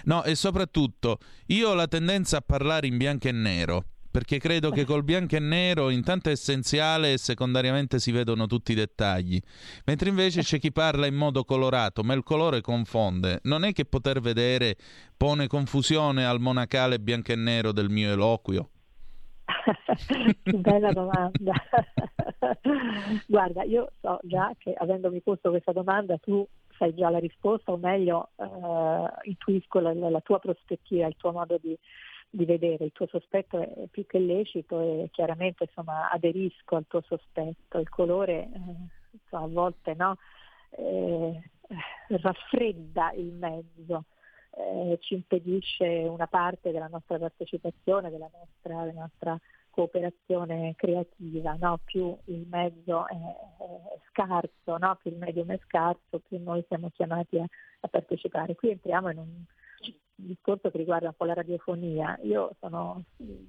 No, 0.03 0.23
e 0.23 0.35
soprattutto 0.35 1.17
io 1.47 1.69
ho 1.69 1.73
la 1.73 1.87
tendenza 1.87 2.37
a 2.37 2.41
parlare 2.41 2.87
in 2.87 2.97
bianco 2.97 3.27
e 3.27 3.31
nero 3.31 3.85
perché 4.15 4.39
credo 4.39 4.69
che 4.69 4.85
col 4.85 5.03
bianco 5.03 5.35
e 5.35 5.39
nero 5.39 5.89
intanto 5.89 6.29
è 6.29 6.31
essenziale 6.31 7.11
e 7.11 7.17
secondariamente 7.17 7.99
si 7.99 8.13
vedono 8.13 8.47
tutti 8.47 8.71
i 8.71 8.75
dettagli, 8.75 9.37
mentre 9.83 10.07
invece 10.07 10.39
c'è 10.39 10.57
chi 10.57 10.71
parla 10.71 11.05
in 11.05 11.15
modo 11.15 11.43
colorato, 11.43 12.01
ma 12.01 12.13
il 12.13 12.23
colore 12.23 12.61
confonde. 12.61 13.41
Non 13.43 13.65
è 13.65 13.73
che 13.73 13.83
poter 13.83 14.21
vedere 14.21 14.77
pone 15.17 15.47
confusione 15.47 16.25
al 16.25 16.39
monacale 16.39 16.97
bianco 16.97 17.33
e 17.33 17.35
nero 17.35 17.73
del 17.73 17.89
mio 17.89 18.09
eloquio? 18.09 18.69
Bella 20.43 20.93
domanda. 20.93 21.51
Guarda, 23.27 23.63
io 23.63 23.91
so 23.99 24.17
già 24.23 24.49
che 24.57 24.73
avendomi 24.77 25.19
posto 25.19 25.49
questa 25.49 25.73
domanda 25.73 26.17
tu 26.19 26.47
sai 26.77 26.95
già 26.95 27.09
la 27.09 27.19
risposta, 27.19 27.73
o 27.73 27.77
meglio 27.77 28.29
eh, 28.37 29.07
intuisco 29.23 29.79
la, 29.79 29.93
la, 29.93 30.21
tua 30.21 30.39
prospettiva, 30.39 31.05
il 31.05 31.15
tuo 31.17 31.33
modo 31.33 31.57
di, 31.61 31.77
di 32.29 32.45
vedere, 32.45 32.85
il 32.85 32.91
tuo 32.91 33.07
sospetto 33.07 33.59
è 33.59 33.87
più 33.89 34.05
che 34.05 34.19
lecito 34.19 34.79
e 34.81 35.09
chiaramente 35.11 35.65
insomma, 35.65 36.09
aderisco 36.11 36.75
al 36.75 36.85
tuo 36.87 37.01
sospetto, 37.01 37.79
il 37.79 37.89
colore 37.89 38.49
eh, 38.51 38.59
insomma, 39.11 39.43
a 39.43 39.47
volte 39.47 39.93
no, 39.93 40.17
eh, 40.71 41.41
raffredda 42.07 43.13
il 43.13 43.31
mezzo, 43.31 44.05
eh, 44.57 44.97
ci 45.01 45.15
impedisce 45.15 45.85
una 45.85 46.27
parte 46.27 46.71
della 46.71 46.87
nostra 46.87 47.17
partecipazione, 47.17 48.09
della 48.09 48.29
nostra, 48.31 48.83
della 48.85 49.01
nostra 49.01 49.39
cooperazione 49.69 50.73
creativa, 50.77 51.55
no? 51.59 51.79
più 51.83 52.17
il 52.25 52.47
mezzo 52.49 53.07
è, 53.07 53.13
è 53.13 53.99
scarso, 54.09 54.77
no? 54.77 54.97
più 55.01 55.11
il 55.11 55.17
medium 55.17 55.51
è 55.51 55.59
scarso, 55.65 56.19
più 56.25 56.41
noi 56.41 56.63
siamo 56.67 56.89
chiamati 56.91 57.39
a, 57.39 57.45
a 57.81 57.87
partecipare. 57.87 58.55
Qui 58.55 58.69
entriamo 58.69 59.09
in 59.11 59.17
un 59.17 59.43
discorso 60.15 60.71
che 60.71 60.77
riguarda 60.77 61.07
un 61.07 61.15
po' 61.15 61.25
la 61.25 61.33
radiofonia. 61.33 62.17
Io 62.23 62.55
sono, 62.59 63.03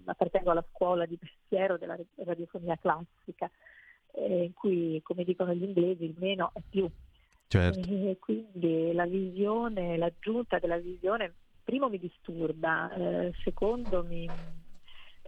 appartengo 0.04 0.50
alla 0.50 0.64
scuola 0.72 1.06
di 1.06 1.16
pensiero 1.16 1.78
della 1.78 1.96
radiofonia 2.16 2.76
classica, 2.76 3.50
eh, 4.12 4.44
in 4.44 4.52
cui, 4.52 5.00
come 5.02 5.24
dicono 5.24 5.54
gli 5.54 5.62
inglesi, 5.62 6.04
il 6.04 6.16
meno 6.18 6.50
è 6.54 6.60
più. 6.68 6.88
Certo. 7.48 7.78
E 7.88 8.16
quindi 8.18 8.92
la 8.92 9.06
visione, 9.06 9.96
l'aggiunta 9.96 10.58
della 10.58 10.78
visione, 10.78 11.32
primo 11.62 11.88
mi 11.88 11.98
disturba, 11.98 12.92
eh, 12.92 13.32
secondo 13.44 14.02
mi, 14.04 14.28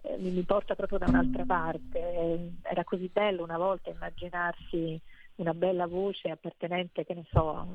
eh, 0.03 0.17
mi, 0.19 0.31
mi, 0.31 0.43
porta 0.43 0.75
proprio 0.75 0.99
da 0.99 1.07
un'altra 1.07 1.45
parte. 1.45 2.53
era 2.63 2.85
così 2.85 3.09
bello 3.13 3.45
una 3.45 3.59
volta 3.59 3.91
immaginarsi 3.91 5.01
una 5.39 5.55
bella 5.55 5.87
voce 5.87 6.31
appartenente, 6.31 7.05
che 7.05 7.15
ne 7.15 7.25
so, 7.31 7.67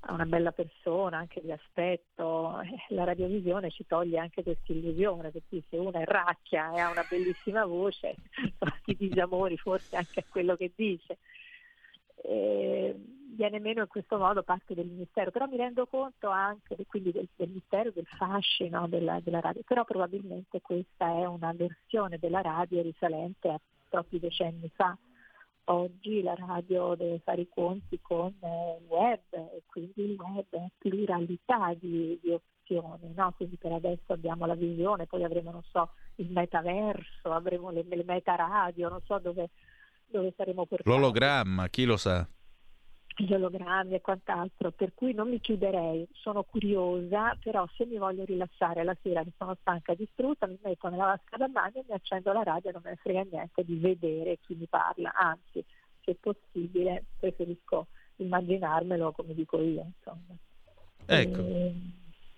a 0.00 0.12
una 0.12 0.24
bella 0.24 0.52
persona, 0.52 1.18
anche 1.18 1.40
di 1.42 1.52
aspetto, 1.52 2.60
eh, 2.60 2.94
la 2.94 3.04
radiovisione 3.04 3.70
ci 3.70 3.86
toglie 3.86 4.18
anche 4.18 4.42
questa 4.42 4.72
illusione, 4.72 5.30
perché 5.30 5.62
se 5.68 5.76
una 5.76 6.00
è 6.00 6.04
racchia 6.04 6.72
e 6.72 6.80
ha 6.80 6.90
una 6.90 7.06
bellissima 7.08 7.64
voce, 7.66 8.14
ti 8.84 8.96
disamori 8.96 9.56
forse 9.56 9.96
anche 9.96 10.20
a 10.20 10.24
quello 10.28 10.56
che 10.56 10.72
dice. 10.74 11.18
E 12.22 12.94
viene 13.34 13.60
meno 13.60 13.82
in 13.82 13.88
questo 13.88 14.18
modo 14.18 14.42
parte 14.42 14.74
del 14.74 14.86
mistero, 14.86 15.30
però 15.30 15.46
mi 15.46 15.56
rendo 15.56 15.86
conto 15.86 16.28
anche 16.28 16.76
quindi 16.86 17.12
del, 17.12 17.28
del 17.36 17.48
mistero, 17.48 17.90
del 17.90 18.06
fascino 18.06 18.86
della, 18.88 19.20
della, 19.22 19.40
radio, 19.40 19.62
però 19.66 19.84
probabilmente 19.84 20.60
questa 20.60 21.08
è 21.08 21.24
una 21.24 21.52
versione 21.54 22.18
della 22.18 22.42
radio 22.42 22.82
risalente 22.82 23.48
a 23.48 23.60
troppi 23.88 24.18
decenni 24.18 24.70
fa 24.74 24.96
oggi 25.64 26.22
la 26.22 26.34
radio 26.34 26.94
deve 26.94 27.20
fare 27.20 27.42
i 27.42 27.48
conti 27.48 28.00
con 28.00 28.34
eh, 28.40 28.78
il 28.80 28.86
web 28.88 29.20
e 29.32 29.62
quindi 29.66 30.12
il 30.12 30.16
web 30.18 30.46
è 30.50 30.66
pluralità 30.78 31.74
di, 31.78 32.18
di 32.22 32.30
opzioni, 32.30 33.12
no? 33.14 33.32
quindi 33.36 33.56
per 33.56 33.72
adesso 33.72 34.12
abbiamo 34.12 34.46
la 34.46 34.54
visione, 34.54 35.06
poi 35.06 35.24
avremo 35.24 35.50
non 35.50 35.62
so, 35.70 35.90
il 36.16 36.30
metaverso, 36.30 37.30
avremo 37.32 37.70
le, 37.70 37.84
le 37.88 38.04
meta 38.04 38.34
radio, 38.34 38.88
non 38.88 39.00
so 39.04 39.18
dove, 39.18 39.50
dove 40.06 40.32
saremo 40.36 40.66
portati. 40.66 40.88
L'ologramma, 40.88 41.68
chi 41.68 41.84
lo 41.84 41.96
sa? 41.96 42.26
Gli 43.16 43.32
ologrammi 43.32 43.94
e 43.94 44.00
quant'altro, 44.00 44.70
per 44.70 44.92
cui 44.94 45.12
non 45.12 45.28
mi 45.28 45.40
chiuderei, 45.40 46.08
sono 46.12 46.42
curiosa, 46.42 47.36
però 47.42 47.66
se 47.76 47.84
mi 47.86 47.98
voglio 47.98 48.24
rilassare 48.24 48.82
la 48.84 48.96
sera 49.02 49.22
che 49.22 49.32
sono 49.36 49.56
stanca 49.60 49.92
e 49.92 49.96
distrutta, 49.96 50.46
mi 50.46 50.58
metto 50.62 50.88
nella 50.88 51.06
vasca 51.06 51.36
da 51.36 51.48
bagno 51.48 51.80
e 51.80 51.84
mi 51.86 51.94
accendo 51.94 52.32
la 52.32 52.42
radio 52.42 52.70
e 52.70 52.72
non 52.72 52.82
me 52.84 52.90
ne 52.90 52.96
frega 52.96 53.26
niente 53.30 53.64
di 53.64 53.76
vedere 53.76 54.38
chi 54.40 54.54
mi 54.54 54.66
parla, 54.66 55.12
anzi, 55.14 55.64
se 56.02 56.16
possibile, 56.18 57.04
preferisco 57.18 57.88
immaginarmelo 58.16 59.12
come 59.12 59.34
dico 59.34 59.60
io. 59.60 59.92
Insomma. 59.96 60.36
Ecco. 61.06 61.40
E... 61.40 61.74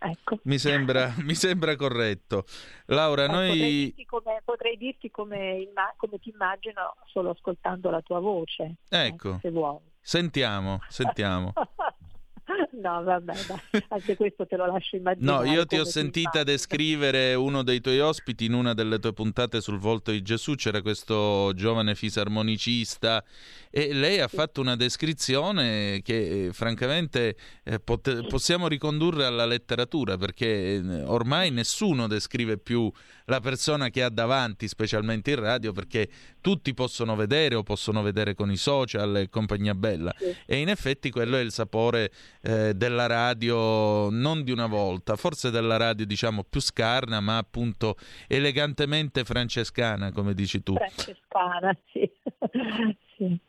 Ecco. 0.05 0.39
Mi, 0.45 0.59
sembra, 0.59 1.15
mi, 1.23 1.35
sembra, 1.35 1.77
corretto. 1.77 2.45
Laura, 2.87 3.25
eh, 3.25 3.29
noi... 3.29 3.49
Potrei 3.49 3.85
dirti, 3.85 4.05
come, 4.05 4.43
potrei 4.45 4.77
dirti 4.77 5.11
come, 5.11 5.69
come, 5.97 6.19
ti 6.19 6.31
immagino 6.31 6.97
solo 7.07 7.31
ascoltando 7.31 7.89
la 7.91 8.01
tua 8.01 8.19
voce. 8.19 8.77
Ecco. 8.89 9.35
Eh, 9.35 9.39
se 9.43 9.51
vuoi. 9.51 9.79
Sentiamo, 10.03 10.81
sentiamo. 10.89 11.53
No, 12.83 13.03
vabbè, 13.03 13.33
dai. 13.47 13.85
anche 13.89 14.17
questo 14.17 14.47
te 14.47 14.57
lo 14.57 14.67
lascio 14.67 14.97
immaginare. 14.97 15.47
No, 15.47 15.53
io 15.53 15.67
ti 15.67 15.79
ho 15.79 15.85
sentita 15.85 16.43
descrivere 16.43 17.35
uno 17.35 17.63
dei 17.63 17.81
tuoi 17.81 18.01
ospiti 18.01 18.47
in 18.47 18.55
una 18.55 18.75
delle 18.75 18.99
tue 18.99 19.13
puntate 19.13 19.61
sul 19.61 19.79
volto 19.79 20.11
di 20.11 20.23
Gesù, 20.23 20.55
c'era 20.55 20.83
questo 20.83 21.53
giovane 21.55 21.95
fisarmonicista 21.95 23.23
e 23.71 23.93
lei 23.95 24.21
ha 24.21 24.29
fatto 24.29 24.61
una 24.61 24.77
descrizione 24.77 26.01
che 26.03 26.47
eh, 26.47 26.53
francamente 26.53 27.37
eh, 27.65 27.81
pot- 27.81 28.27
possiamo 28.27 28.69
ricondurre 28.69 29.25
alla 29.25 29.47
letteratura 29.47 30.19
perché 30.19 30.75
eh, 30.75 31.03
ormai 31.05 31.51
nessuno 31.51 32.07
descrive 32.07 32.59
più 32.59 32.91
la 33.27 33.41
persona 33.41 33.89
che 33.89 34.03
ha 34.03 34.11
davanti, 34.11 34.69
specialmente 34.69 35.31
in 35.31 35.41
radio, 35.41 35.73
perché 35.73 36.09
tutti 36.41 36.75
possono 36.75 37.15
vedere 37.17 37.55
o 37.55 37.63
possono 37.63 38.03
vedere 38.03 38.35
con 38.35 38.51
i 38.51 38.57
social 38.57 39.17
e 39.17 39.29
compagnia 39.29 39.75
bella. 39.75 40.13
Sì. 40.19 40.35
E 40.45 40.57
in 40.59 40.69
effetti 40.69 41.11
quello 41.11 41.37
è 41.37 41.41
il 41.41 41.53
sapore 41.53 42.11
eh, 42.43 42.75
della 42.75 43.07
radio, 43.07 44.11
non 44.11 44.43
di 44.43 44.51
una 44.51 44.67
volta, 44.67 45.17
forse 45.17 45.51
della 45.51 45.77
radio 45.77 46.05
diciamo 46.05 46.45
più 46.45 46.61
scarna, 46.61 47.21
ma 47.21 47.39
appunto 47.39 47.97
elegantemente 48.27 49.25
francescana, 49.25 50.13
come 50.13 50.35
dici 50.35 50.63
tu. 50.63 50.75
Francescana, 50.75 51.77
sì. 51.93 52.11
sì. 53.17 53.41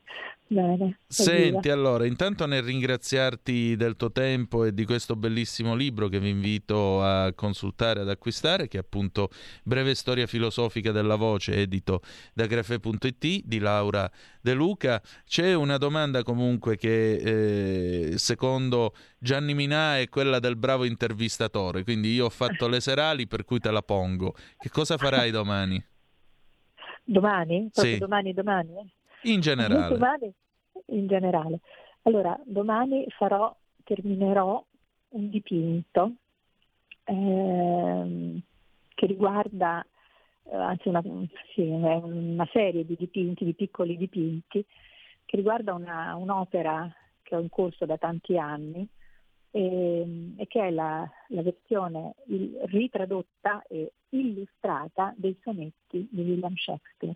Bene, 0.53 0.99
Senti, 1.07 1.69
allora, 1.69 2.05
intanto 2.05 2.45
nel 2.45 2.61
ringraziarti 2.61 3.75
del 3.75 3.95
tuo 3.95 4.11
tempo 4.11 4.65
e 4.65 4.73
di 4.73 4.85
questo 4.85 5.15
bellissimo 5.15 5.73
libro 5.73 6.07
che 6.09 6.19
vi 6.19 6.29
invito 6.29 7.01
a 7.01 7.33
consultare, 7.33 8.01
ad 8.01 8.09
acquistare, 8.09 8.67
che 8.67 8.77
è 8.77 8.81
appunto 8.81 9.29
Breve 9.63 9.95
storia 9.95 10.27
filosofica 10.27 10.91
della 10.91 11.15
voce, 11.15 11.55
edito 11.55 12.01
da 12.33 12.45
Grefe.it 12.45 13.41
di 13.45 13.59
Laura 13.59 14.09
De 14.41 14.53
Luca, 14.53 15.01
c'è 15.25 15.55
una 15.55 15.77
domanda 15.77 16.21
comunque 16.21 16.77
che 16.77 18.11
eh, 18.11 18.17
secondo 18.19 18.93
Gianni 19.17 19.55
Minà 19.55 19.97
è 19.99 20.07
quella 20.09 20.37
del 20.37 20.55
bravo 20.55 20.83
intervistatore, 20.83 21.83
quindi 21.83 22.13
io 22.13 22.25
ho 22.25 22.29
fatto 22.29 22.67
le 22.67 22.79
serali 22.79 23.25
per 23.25 23.43
cui 23.43 23.59
te 23.59 23.71
la 23.71 23.81
pongo. 23.81 24.35
Che 24.57 24.69
cosa 24.69 24.97
farai 24.97 25.31
domani? 25.31 25.83
Domani? 27.03 27.69
Proprio 27.73 27.93
sì. 27.93 27.99
domani, 27.99 28.33
domani? 28.33 28.93
In 29.23 29.39
generale. 29.39 29.93
Domani, 29.93 30.33
in 30.85 31.07
generale. 31.07 31.59
Allora, 32.03 32.37
domani 32.45 33.05
farò, 33.09 33.55
terminerò 33.83 34.63
un 35.09 35.29
dipinto 35.29 36.13
ehm, 37.05 38.41
che 38.93 39.05
riguarda, 39.05 39.85
eh, 40.43 40.55
anzi 40.55 40.87
una, 40.89 41.01
sì, 41.53 41.61
una, 41.61 42.47
serie 42.51 42.85
di 42.85 42.95
dipinti, 42.97 43.45
di 43.45 43.53
piccoli 43.53 43.97
dipinti, 43.97 44.65
che 45.25 45.35
riguarda 45.35 45.73
una, 45.73 46.15
un'opera 46.15 46.93
che 47.21 47.35
ho 47.35 47.39
in 47.39 47.49
corso 47.49 47.85
da 47.85 47.97
tanti 47.97 48.37
anni 48.37 48.87
e, 49.51 50.33
e 50.35 50.47
che 50.47 50.67
è 50.67 50.71
la, 50.71 51.09
la 51.27 51.41
versione 51.41 52.15
il, 52.27 52.59
ritradotta 52.65 53.63
e 53.67 53.93
illustrata 54.09 55.13
dei 55.15 55.37
sonetti 55.41 56.07
di 56.11 56.21
William 56.21 56.55
Shakespeare. 56.55 57.15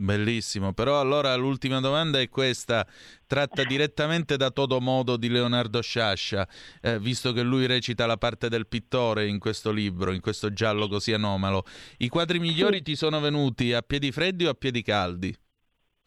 Bellissimo, 0.00 0.72
però 0.72 1.00
allora 1.00 1.34
l'ultima 1.34 1.80
domanda 1.80 2.20
è 2.20 2.28
questa, 2.28 2.86
tratta 3.26 3.64
direttamente 3.64 4.36
da 4.36 4.52
Todo 4.52 4.80
Modo 4.80 5.16
di 5.16 5.28
Leonardo 5.28 5.82
Sciascia, 5.82 6.48
eh, 6.80 7.00
visto 7.00 7.32
che 7.32 7.42
lui 7.42 7.66
recita 7.66 8.06
la 8.06 8.16
parte 8.16 8.48
del 8.48 8.68
pittore 8.68 9.26
in 9.26 9.40
questo 9.40 9.72
libro, 9.72 10.12
in 10.12 10.20
questo 10.20 10.52
giallo 10.52 10.86
così 10.86 11.12
anomalo. 11.12 11.64
I 11.96 12.08
quadri 12.08 12.38
migliori 12.38 12.76
sì. 12.76 12.82
ti 12.84 12.94
sono 12.94 13.18
venuti 13.18 13.72
a 13.72 13.82
piedi 13.82 14.12
freddi 14.12 14.46
o 14.46 14.50
a 14.50 14.54
piedi 14.54 14.82
caldi? 14.82 15.36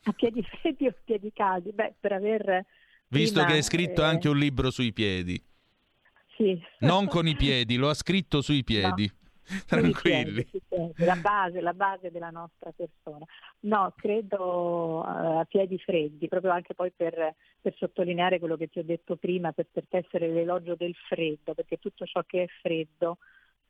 A 0.03 0.13
piedi 0.13 0.41
freddi 0.41 0.85
o 0.85 0.89
a 0.91 0.95
piedi 1.03 1.31
caldi? 1.33 1.71
Beh, 1.73 1.95
per 1.99 2.13
aver... 2.13 2.65
Visto 3.09 3.39
prima, 3.39 3.47
che 3.47 3.53
hai 3.55 3.63
scritto 3.63 4.03
eh... 4.03 4.05
anche 4.05 4.29
un 4.29 4.37
libro 4.37 4.71
sui 4.71 4.93
piedi. 4.93 5.43
Sì. 6.37 6.57
Non 6.79 7.07
con 7.07 7.27
i 7.27 7.35
piedi, 7.35 7.75
lo 7.75 7.89
ha 7.89 7.93
scritto 7.93 8.41
sui 8.41 8.63
piedi. 8.63 9.05
No. 9.05 9.20
Tranquilli. 9.65 10.47
La 10.97 11.15
base, 11.15 11.61
la 11.61 11.73
base 11.73 12.11
della 12.11 12.29
nostra 12.29 12.71
persona. 12.71 13.25
No, 13.61 13.93
credo 13.95 15.03
uh, 15.05 15.39
a 15.39 15.45
piedi 15.45 15.77
freddi, 15.77 16.27
proprio 16.27 16.51
anche 16.51 16.73
poi 16.73 16.91
per, 16.91 17.35
per, 17.59 17.75
sottolineare 17.75 18.39
quello 18.39 18.57
che 18.57 18.67
ti 18.67 18.79
ho 18.79 18.83
detto 18.83 19.15
prima, 19.15 19.51
per, 19.51 19.67
per 19.71 19.85
essere 19.89 20.29
l'elogio 20.29 20.75
del 20.75 20.95
freddo, 21.07 21.53
perché 21.53 21.77
tutto 21.77 22.05
ciò 22.05 22.23
che 22.25 22.43
è 22.43 22.47
freddo, 22.61 23.17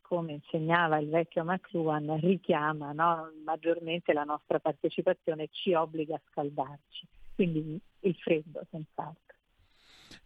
come 0.02 0.34
insegnava 0.34 0.98
il 0.98 1.10
vecchio 1.10 1.44
McLuhan, 1.44 2.20
richiama 2.20 2.92
no, 2.92 3.32
maggiormente 3.44 4.14
la 4.14 4.24
nostra 4.24 4.60
partecipazione, 4.60 5.48
ci 5.52 5.74
obbliga 5.74 6.16
a 6.16 6.22
scaldarci. 6.30 7.08
Quindi 7.34 7.80
il 8.02 8.16
freddo, 8.16 8.62
senz'altro. 8.70 9.36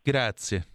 Grazie. 0.02 0.75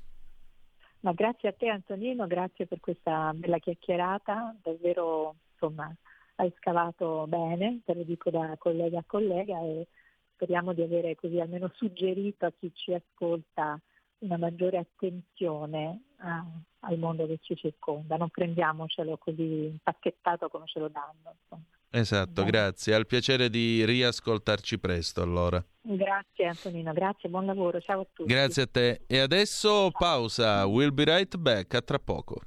Ma 1.01 1.13
grazie 1.13 1.49
a 1.49 1.53
te 1.53 1.69
Antonino, 1.69 2.27
grazie 2.27 2.67
per 2.67 2.79
questa 2.81 3.33
bella 3.35 3.59
chiacchierata, 3.59 4.55
davvero 4.63 5.37
insomma 5.53 5.95
hai 6.37 6.53
scavato 6.59 7.27
bene, 7.27 7.81
te 7.85 7.95
lo 7.95 8.03
dico 8.03 8.31
da 8.31 8.55
collega 8.59 8.99
a 8.99 9.05
collega 9.07 9.61
e 9.61 9.87
speriamo 10.35 10.75
di 10.75 10.83
avere 10.83 11.15
così 11.15 11.41
almeno 11.41 11.71
suggerito 11.75 12.45
a 12.45 12.53
chi 12.59 12.71
ci 12.75 12.93
ascolta 12.93 13.81
una 14.19 14.37
maggiore 14.37 14.77
attenzione 14.77 16.03
a, 16.19 16.45
al 16.81 16.99
mondo 16.99 17.27
che 17.27 17.39
ci 17.41 17.57
circonda, 17.57 18.17
non 18.17 18.29
prendiamocelo 18.29 19.17
così 19.17 19.65
impacchettato 19.65 20.49
come 20.51 20.67
ce 20.67 20.81
lo 20.81 20.89
danno. 20.89 21.35
Insomma. 21.41 21.80
Esatto, 21.93 22.45
grazie. 22.45 22.95
Al 22.95 23.07
piacere 23.07 23.51
di 23.51 23.85
riascoltarci 23.85 24.79
presto 24.79 25.23
allora. 25.23 25.63
Grazie 25.83 26.47
Antonino, 26.47 26.93
grazie, 26.93 27.29
buon 27.29 27.47
lavoro, 27.47 27.81
ciao 27.81 28.01
a 28.01 28.07
tutti. 28.13 28.33
Grazie 28.33 28.63
a 28.63 28.69
te. 28.71 29.01
E 29.07 29.19
adesso 29.19 29.91
pausa, 29.99 30.67
we'll 30.67 30.93
be 30.93 31.05
right 31.05 31.37
back, 31.37 31.75
a 31.75 31.81
tra 31.81 31.99
poco. 31.99 32.41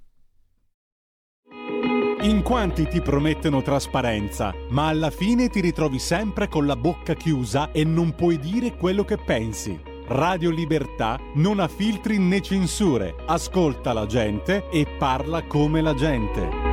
In 2.21 2.41
quanti 2.41 2.87
ti 2.87 3.01
promettono 3.01 3.61
trasparenza, 3.61 4.53
ma 4.69 4.87
alla 4.87 5.09
fine 5.09 5.49
ti 5.49 5.59
ritrovi 5.59 5.99
sempre 5.99 6.47
con 6.47 6.65
la 6.65 6.77
bocca 6.77 7.15
chiusa 7.15 7.71
e 7.71 7.83
non 7.83 8.15
puoi 8.15 8.39
dire 8.39 8.77
quello 8.77 9.03
che 9.03 9.17
pensi. 9.17 9.77
Radio 10.07 10.49
Libertà 10.49 11.19
non 11.35 11.59
ha 11.59 11.67
filtri 11.67 12.19
né 12.19 12.39
censure, 12.39 13.15
ascolta 13.25 13.91
la 13.91 14.05
gente 14.05 14.69
e 14.69 14.85
parla 14.97 15.43
come 15.43 15.81
la 15.81 15.93
gente. 15.93 16.72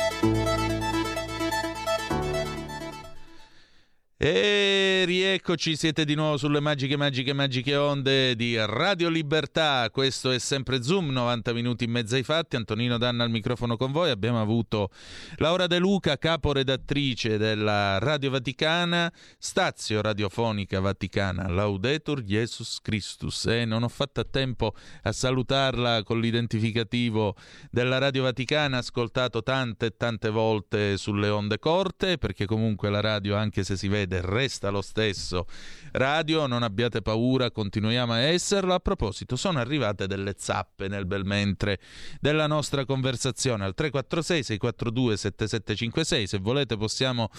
E 4.23 5.01
rieccoci, 5.07 5.75
siete 5.75 6.05
di 6.05 6.13
nuovo 6.13 6.37
sulle 6.37 6.59
magiche, 6.59 6.95
magiche, 6.95 7.33
magiche 7.33 7.75
onde 7.75 8.35
di 8.35 8.55
Radio 8.55 9.09
Libertà. 9.09 9.89
Questo 9.91 10.29
è 10.29 10.37
sempre 10.37 10.83
Zoom, 10.83 11.09
90 11.09 11.53
minuti 11.53 11.85
in 11.85 11.89
mezzo 11.89 12.13
ai 12.13 12.21
fatti. 12.21 12.55
Antonino 12.55 12.99
Danna 12.99 13.23
al 13.23 13.31
microfono 13.31 13.77
con 13.77 13.91
voi. 13.91 14.11
Abbiamo 14.11 14.39
avuto 14.39 14.91
Laura 15.37 15.65
De 15.65 15.79
Luca, 15.79 16.19
caporedattrice 16.19 17.39
della 17.39 17.97
Radio 17.97 18.29
Vaticana, 18.29 19.11
Stazio 19.39 20.03
Radiofonica 20.03 20.79
Vaticana, 20.79 21.47
Laudetur 21.47 22.21
Jesus 22.21 22.77
Christus. 22.79 23.47
E 23.47 23.65
non 23.65 23.81
ho 23.81 23.89
fatto 23.89 24.19
a 24.19 24.27
tempo 24.29 24.75
a 25.01 25.11
salutarla 25.11 26.03
con 26.03 26.19
l'identificativo 26.19 27.35
della 27.71 27.97
Radio 27.97 28.21
Vaticana, 28.21 28.77
ascoltato 28.77 29.41
tante 29.41 29.87
e 29.87 29.97
tante 29.97 30.29
volte 30.29 30.97
sulle 30.97 31.29
onde 31.29 31.57
corte, 31.57 32.19
perché 32.19 32.45
comunque 32.45 32.91
la 32.91 32.99
radio, 32.99 33.35
anche 33.35 33.63
se 33.63 33.75
si 33.75 33.87
vede 33.87 34.09
succede, 34.11 34.21
resta 34.21 34.69
lo 34.69 34.81
stesso. 34.81 35.45
Radio, 35.93 36.45
non 36.45 36.63
abbiate 36.63 37.01
paura, 37.01 37.51
continuiamo 37.51 38.13
a 38.13 38.19
esserlo. 38.19 38.73
A 38.73 38.79
proposito, 38.79 39.35
sono 39.35 39.59
arrivate 39.59 40.07
delle 40.07 40.33
zappe 40.37 40.87
nel 40.87 41.05
bel 41.05 41.25
mentre 41.25 41.79
della 42.19 42.47
nostra 42.47 42.85
conversazione 42.85 43.63
al 43.63 43.73
346 43.73 44.43
642 44.43 45.17
7756. 45.17 46.27
Se 46.27 46.37
volete 46.39 46.77
possiamo 46.77 47.29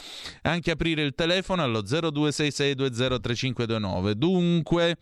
anche 0.42 0.70
aprire 0.70 1.02
il 1.02 1.14
telefono 1.14 1.62
allo 1.62 1.82
0266 1.82 2.74
203529. 2.74 4.16
Dunque 4.16 4.96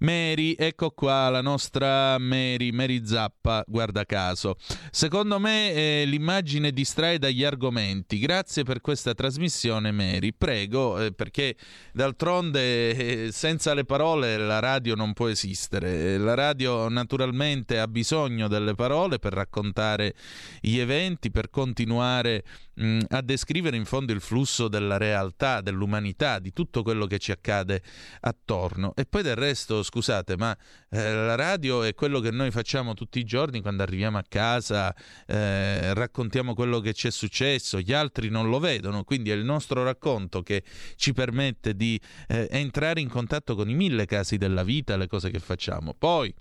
Mary, 0.00 0.54
ecco 0.58 0.90
qua 0.90 1.28
la 1.30 1.40
nostra 1.40 2.18
Mary, 2.18 2.70
Mary 2.70 3.04
Zappa, 3.04 3.64
guarda 3.66 4.04
caso. 4.04 4.56
Secondo 4.90 5.38
me 5.38 5.72
eh, 5.72 6.04
l'immagine 6.06 6.72
distrae 6.72 7.18
dagli 7.18 7.44
argomenti. 7.44 8.18
Grazie 8.18 8.62
per 8.64 8.80
questa 8.80 9.14
trasmissione 9.14 9.92
Mary, 9.92 10.32
prego, 10.32 11.00
eh, 11.00 11.12
perché 11.12 11.56
d'altronde 11.92 13.26
eh, 13.26 13.32
senza 13.32 13.74
le 13.74 13.84
parole 13.84 14.36
la 14.36 14.58
radio 14.58 14.94
non 14.94 15.12
può 15.12 15.28
esistere. 15.28 16.18
La 16.18 16.34
radio 16.34 16.88
naturalmente 16.88 17.78
ha 17.78 17.88
bisogno 17.88 18.48
delle 18.48 18.74
parole 18.74 19.18
per 19.18 19.32
raccontare 19.32 20.14
gli 20.60 20.78
eventi, 20.78 21.30
per 21.30 21.50
continuare 21.50 22.44
mh, 22.74 22.86
mm, 22.86 23.00
a 23.08 23.20
descrivere 23.22 23.76
in 23.76 23.84
fondo 23.84 24.12
il 24.12 24.20
flusso 24.20 24.68
della 24.68 24.96
realtà, 24.96 25.60
dell'umanità, 25.60 26.38
di 26.38 26.52
tutto 26.52 26.82
quello 26.82 27.06
che 27.06 27.18
ci 27.18 27.32
accade 27.32 27.82
attorno. 28.20 28.92
E 28.94 29.04
poi 29.06 29.22
del 29.22 29.36
resto, 29.36 29.82
scusate, 29.82 30.36
ma 30.36 30.56
eh, 30.90 31.14
la 31.14 31.34
radio 31.34 31.82
è 31.82 31.94
quello 31.94 32.20
che 32.20 32.30
noi 32.30 32.50
facciamo 32.50 32.94
tutti 32.94 33.18
i 33.18 33.24
giorni 33.24 33.60
quando 33.60 33.82
arriviamo 33.82 34.18
a 34.18 34.24
casa, 34.28 34.94
eh, 35.26 35.94
raccontiamo 35.94 36.54
quello 36.54 36.80
che 36.80 36.92
ci 36.92 37.08
è 37.08 37.10
successo, 37.10 37.80
gli 37.80 37.92
altri 37.92 38.28
non 38.28 38.48
lo 38.48 38.58
vedono, 38.58 39.04
quindi 39.04 39.30
è 39.30 39.34
il 39.34 39.44
nostro 39.44 39.82
racconto 39.84 40.42
che 40.42 40.62
ci 40.96 41.12
permette 41.12 41.74
di 41.74 42.00
eh, 42.28 42.48
entrare 42.50 43.00
in 43.00 43.08
contatto 43.08 43.54
con 43.54 43.68
i 43.68 43.74
mille 43.74 44.06
casi 44.06 44.36
della 44.36 44.62
vita, 44.62 44.96
le 44.96 45.06
cose 45.06 45.30
che 45.30 45.38
facciamo. 45.38 45.94
Poi 45.94 46.34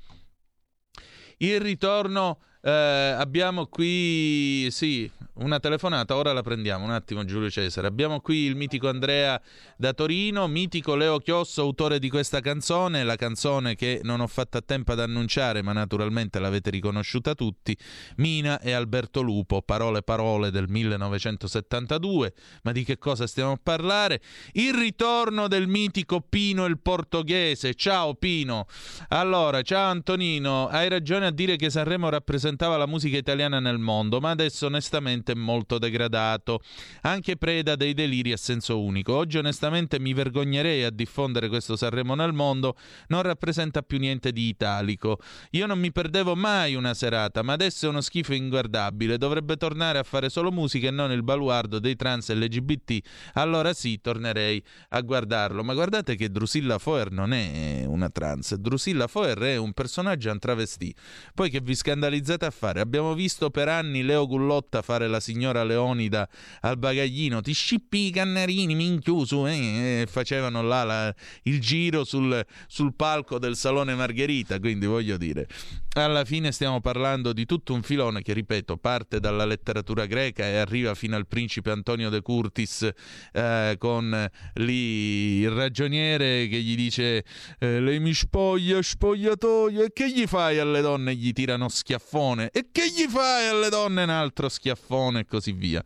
il 1.37 1.59
ritorno 1.59 2.39
eh, 2.65 2.71
abbiamo 2.71 3.67
qui, 3.67 4.69
sì, 4.71 5.11
una 5.35 5.59
telefonata, 5.59 6.15
ora 6.15 6.31
la 6.31 6.41
prendiamo 6.41 6.85
un 6.85 6.91
attimo 6.91 7.25
Giulio 7.25 7.49
Cesare. 7.49 7.87
Abbiamo 7.87 8.21
qui 8.21 8.45
il 8.45 8.55
mitico 8.55 8.87
Andrea 8.87 9.41
da 9.75 9.91
Torino, 9.91 10.47
mitico 10.47 10.95
Leo 10.95 11.17
Chiosso, 11.17 11.61
autore 11.61 11.99
di 11.99 12.09
questa 12.09 12.39
canzone, 12.39 13.03
la 13.03 13.17
canzone 13.17 13.75
che 13.75 13.99
non 14.03 14.21
ho 14.21 14.27
fatto 14.27 14.57
a 14.57 14.61
tempo 14.61 14.93
ad 14.93 15.01
annunciare, 15.01 15.61
ma 15.61 15.73
naturalmente 15.73 16.39
l'avete 16.39 16.69
riconosciuta 16.69 17.35
tutti, 17.35 17.75
Mina 18.17 18.61
e 18.61 18.71
Alberto 18.71 19.21
Lupo, 19.21 19.61
parole 19.61 20.01
parole 20.01 20.49
del 20.49 20.69
1972. 20.69 22.33
Ma 22.61 22.71
di 22.71 22.85
che 22.85 22.97
cosa 22.97 23.27
stiamo 23.27 23.51
a 23.53 23.59
parlare? 23.61 24.21
Il 24.53 24.73
ritorno 24.73 25.49
del 25.49 25.67
mitico 25.67 26.21
Pino 26.21 26.65
il 26.65 26.79
portoghese. 26.79 27.73
Ciao 27.73 28.13
Pino. 28.13 28.67
Allora, 29.09 29.63
ciao 29.63 29.89
Antonino, 29.89 30.67
hai 30.67 30.87
ragione 30.87 31.25
a 31.25 31.31
dire 31.31 31.57
che 31.57 31.69
Sanremo 31.69 32.07
rappresenta 32.07 32.52
rappresentava 32.53 32.77
la 32.77 32.85
musica 32.85 33.17
italiana 33.17 33.59
nel 33.59 33.79
mondo, 33.79 34.19
ma 34.19 34.29
adesso 34.29 34.67
onestamente 34.67 35.31
è 35.31 35.35
molto 35.35 35.79
degradato, 35.79 36.61
anche 37.01 37.35
preda 37.35 37.75
dei 37.75 37.93
deliri 37.93 38.31
a 38.31 38.37
senso 38.37 38.81
unico. 38.81 39.15
Oggi 39.15 39.37
onestamente 39.37 39.99
mi 39.99 40.13
vergognerei 40.13 40.83
a 40.83 40.89
diffondere 40.89 41.49
questo 41.49 41.75
Sanremo 41.75 42.15
nel 42.15 42.33
mondo, 42.33 42.75
non 43.07 43.23
rappresenta 43.23 43.81
più 43.81 43.97
niente 43.97 44.31
di 44.31 44.47
italico. 44.47 45.19
Io 45.51 45.65
non 45.65 45.79
mi 45.79 45.91
perdevo 45.91 46.35
mai 46.35 46.75
una 46.75 46.93
serata, 46.93 47.41
ma 47.41 47.53
adesso 47.53 47.87
è 47.87 47.89
uno 47.89 48.01
schifo 48.01 48.33
inguardabile, 48.33 49.17
dovrebbe 49.17 49.57
tornare 49.57 49.97
a 49.97 50.03
fare 50.03 50.29
solo 50.29 50.51
musica 50.51 50.87
e 50.87 50.91
non 50.91 51.11
il 51.11 51.23
baluardo 51.23 51.79
dei 51.79 51.95
trans 51.95 52.31
LGBT. 52.31 52.99
Allora 53.33 53.73
sì, 53.73 53.99
tornerei 53.99 54.63
a 54.89 55.01
guardarlo. 55.01 55.63
Ma 55.63 55.73
guardate 55.73 56.15
che 56.15 56.29
Drusilla 56.29 56.77
Foer 56.77 57.11
non 57.11 57.33
è 57.33 57.83
una 57.85 58.09
trans, 58.09 58.55
Drusilla 58.55 59.07
Foer 59.07 59.39
è 59.39 59.57
un 59.57 59.73
personaggio 59.73 60.31
un 60.31 60.39
travestì. 60.39 60.93
Poi 61.33 61.49
che 61.49 61.59
vi 61.59 61.75
scandalizzate 61.75 62.42
a 62.45 62.51
fare? 62.51 62.79
Abbiamo 62.79 63.13
visto 63.13 63.49
per 63.49 63.67
anni 63.67 64.03
Leo 64.03 64.27
Gullotta 64.27 64.81
fare 64.81 65.07
la 65.07 65.19
signora 65.19 65.63
Leonida 65.63 66.27
al 66.61 66.77
bagaglino, 66.77 67.41
ti 67.41 67.53
scippi 67.53 68.07
i 68.07 68.11
cannarini, 68.11 68.75
minchiuso, 68.75 69.47
eh, 69.47 70.01
eh, 70.01 70.07
facevano 70.09 70.61
là 70.61 70.83
la, 70.83 71.15
il 71.43 71.59
giro 71.59 72.03
sul, 72.03 72.45
sul 72.67 72.93
palco 72.95 73.39
del 73.39 73.55
Salone 73.55 73.95
Margherita, 73.95 74.59
quindi 74.59 74.85
voglio 74.85 75.17
dire, 75.17 75.47
alla 75.93 76.25
fine 76.25 76.51
stiamo 76.51 76.81
parlando 76.81 77.33
di 77.33 77.45
tutto 77.45 77.73
un 77.73 77.83
filone 77.83 78.21
che, 78.21 78.33
ripeto, 78.33 78.77
parte 78.77 79.19
dalla 79.19 79.45
letteratura 79.45 80.05
greca 80.05 80.43
e 80.45 80.57
arriva 80.57 80.95
fino 80.95 81.15
al 81.15 81.27
principe 81.27 81.71
Antonio 81.71 82.09
de 82.09 82.21
Curtis 82.21 82.89
eh, 83.31 83.75
con 83.77 84.29
lì 84.55 85.39
il 85.41 85.51
ragioniere 85.51 86.47
che 86.47 86.59
gli 86.59 86.75
dice 86.75 87.23
eh, 87.59 87.79
lei 87.79 87.99
mi 87.99 88.13
spoglia, 88.13 88.81
spogliatoio, 88.81 89.83
e 89.83 89.93
che 89.93 90.09
gli 90.09 90.25
fai 90.25 90.59
alle 90.59 90.81
donne? 90.81 91.15
Gli 91.15 91.31
tirano 91.31 91.69
schiaffoni 91.69 92.32
schiaffone. 92.33 92.49
E 92.51 92.65
che 92.71 92.87
gli 92.87 93.07
fai 93.07 93.47
alle 93.47 93.69
donne 93.69 94.03
un 94.03 94.09
altro 94.09 94.49
schiaffone 94.49 95.21
e 95.21 95.25
così 95.25 95.53
via. 95.53 95.81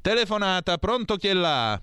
Telefonata, 0.00 0.78
pronto 0.78 1.14
chi 1.16 1.28
è 1.28 1.34
là? 1.34 1.78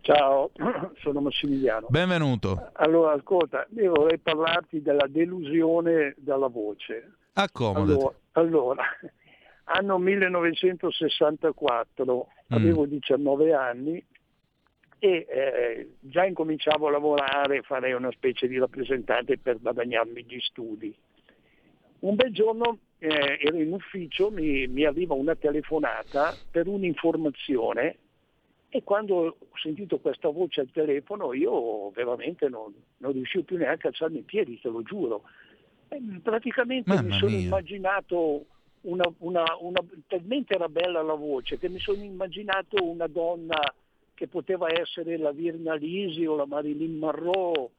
Ciao, 0.00 0.50
sono 1.00 1.20
Massimiliano. 1.20 1.86
Benvenuto. 1.88 2.70
Allora, 2.74 3.12
ascolta, 3.12 3.66
io 3.76 3.92
vorrei 3.92 4.18
parlarti 4.18 4.82
della 4.82 5.06
delusione 5.08 6.14
dalla 6.18 6.48
voce. 6.48 7.12
Accomodati. 7.34 7.92
Allora, 7.92 8.12
allora 8.32 8.84
anno 9.64 9.98
1964, 9.98 12.26
mm. 12.26 12.28
avevo 12.48 12.84
19 12.86 13.54
anni 13.54 14.04
e 14.98 15.26
eh, 15.28 15.94
già 16.00 16.24
incominciavo 16.24 16.88
a 16.88 16.90
lavorare, 16.90 17.62
farei 17.62 17.92
una 17.92 18.10
specie 18.12 18.48
di 18.48 18.58
rappresentante 18.58 19.38
per 19.38 19.60
guadagnarmi 19.60 20.24
gli 20.24 20.40
studi. 20.40 20.92
Un 22.00 22.16
bel 22.16 22.32
giorno 22.32 22.78
eh, 23.02 23.38
ero 23.40 23.56
in 23.56 23.72
ufficio, 23.72 24.30
mi, 24.30 24.68
mi 24.68 24.84
arriva 24.84 25.14
una 25.14 25.34
telefonata 25.34 26.36
per 26.48 26.68
un'informazione 26.68 27.96
e 28.68 28.84
quando 28.84 29.14
ho 29.16 29.36
sentito 29.60 29.98
questa 29.98 30.28
voce 30.28 30.60
al 30.60 30.70
telefono 30.70 31.32
io 31.32 31.90
veramente 31.90 32.48
non, 32.48 32.72
non 32.98 33.12
riuscivo 33.12 33.42
più 33.42 33.56
neanche 33.56 33.88
a 33.88 33.90
alzarmi 33.90 34.18
in 34.18 34.24
piedi, 34.24 34.60
te 34.60 34.68
lo 34.68 34.82
giuro. 34.82 35.24
E 35.88 36.00
praticamente 36.22 36.94
Mamma 36.94 37.02
mi 37.02 37.18
sono 37.18 37.32
mia. 37.32 37.40
immaginato 37.40 38.44
una, 38.82 39.12
una, 39.18 39.44
una, 39.58 39.80
talmente 40.06 40.54
era 40.54 40.68
bella 40.68 41.02
la 41.02 41.14
voce 41.14 41.58
che 41.58 41.68
mi 41.68 41.80
sono 41.80 42.04
immaginato 42.04 42.84
una 42.84 43.08
donna 43.08 43.58
che 44.14 44.28
poteva 44.28 44.68
essere 44.72 45.18
la 45.18 45.32
Virna 45.32 45.74
Lisi 45.74 46.24
o 46.24 46.36
la 46.36 46.46
Marilyn 46.46 46.98
Monroe 46.98 47.70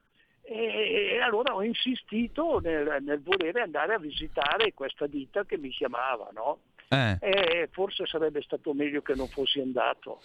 e, 0.45 1.19
allora 1.21 1.55
ho 1.55 1.63
insistito 1.63 2.59
nel, 2.59 2.97
nel, 3.01 3.21
volere 3.21 3.61
andare 3.61 3.93
a 3.93 3.99
visitare 3.99 4.73
questa 4.73 5.07
ditta 5.07 5.45
che 5.45 5.57
mi 5.57 5.69
chiamava, 5.69 6.29
no? 6.33 6.59
Eh. 6.89 7.17
E 7.19 7.69
forse 7.71 8.05
sarebbe 8.05 8.41
stato 8.41 8.73
meglio 8.73 9.01
che 9.01 9.15
non 9.15 9.27
fossi 9.27 9.59
andato. 9.59 10.21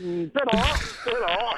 Mm, 0.00 0.26
però, 0.26 0.50
però 1.04 1.50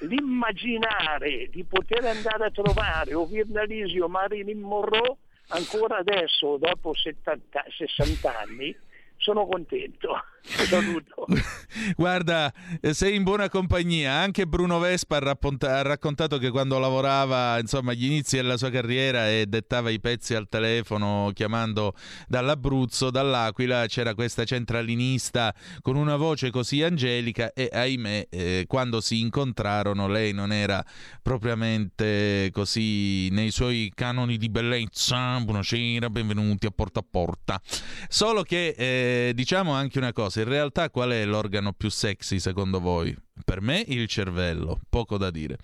l'immaginare 0.00 1.48
di 1.50 1.64
poter 1.64 2.04
andare 2.04 2.46
a 2.46 2.50
trovare 2.50 3.14
o 3.14 3.26
Virnalisio 3.26 4.06
o 4.06 4.08
Marilyn 4.08 4.60
Monroe 4.60 5.16
ancora 5.48 5.98
adesso, 5.98 6.56
dopo 6.56 6.94
70, 6.94 7.64
60 7.68 8.38
anni, 8.38 8.76
sono 9.16 9.46
contento. 9.46 10.24
Guarda, 11.96 12.52
eh, 12.80 12.94
sei 12.94 13.16
in 13.16 13.22
buona 13.22 13.48
compagnia. 13.48 14.12
Anche 14.12 14.46
Bruno 14.46 14.78
Vespa 14.78 15.16
ha, 15.16 15.20
racconta- 15.20 15.78
ha, 15.78 15.82
raccontato 15.82 16.38
che 16.38 16.50
quando 16.50 16.78
lavorava, 16.78 17.58
insomma, 17.58 17.92
agli 17.92 18.04
inizi 18.04 18.36
della 18.36 18.56
sua 18.56 18.70
carriera 18.70 19.28
e 19.28 19.46
dettava 19.46 19.90
i 19.90 20.00
pezzi 20.00 20.34
al 20.34 20.48
telefono 20.48 21.30
chiamando 21.34 21.94
dall'Abruzzo, 22.28 23.10
dall'Aquila, 23.10 23.86
c'era 23.86 24.14
questa 24.14 24.44
centralinista 24.44 25.54
con 25.82 25.96
una 25.96 26.16
voce 26.16 26.50
così 26.50 26.82
angelica 26.82 27.52
e 27.52 27.68
ahimè, 27.72 28.28
eh, 28.30 28.64
quando 28.66 29.00
si 29.00 29.20
incontrarono 29.20 30.08
lei 30.08 30.32
non 30.32 30.52
era 30.52 30.84
propriamente 31.22 32.50
così 32.52 33.28
nei 33.30 33.50
suoi 33.50 33.90
canoni 33.94 34.36
di 34.36 34.48
bellezza. 34.48 35.38
Buonasera, 35.40 36.08
benvenuti 36.10 36.66
a 36.66 36.70
porta 36.70 37.00
a 37.00 37.04
porta. 37.08 37.60
Solo 38.08 38.42
che 38.42 38.74
eh, 38.76 39.32
diciamo 39.34 39.72
anche 39.72 39.98
una 39.98 40.12
cosa, 40.12 40.35
in 40.40 40.48
realtà 40.48 40.90
qual 40.90 41.10
è 41.10 41.24
l'organo 41.24 41.72
più 41.72 41.88
sexy 41.88 42.38
secondo 42.38 42.80
voi? 42.80 43.16
Per 43.44 43.60
me 43.60 43.84
il 43.86 44.06
cervello, 44.08 44.80
poco 44.88 45.18
da 45.18 45.30
dire. 45.30 45.58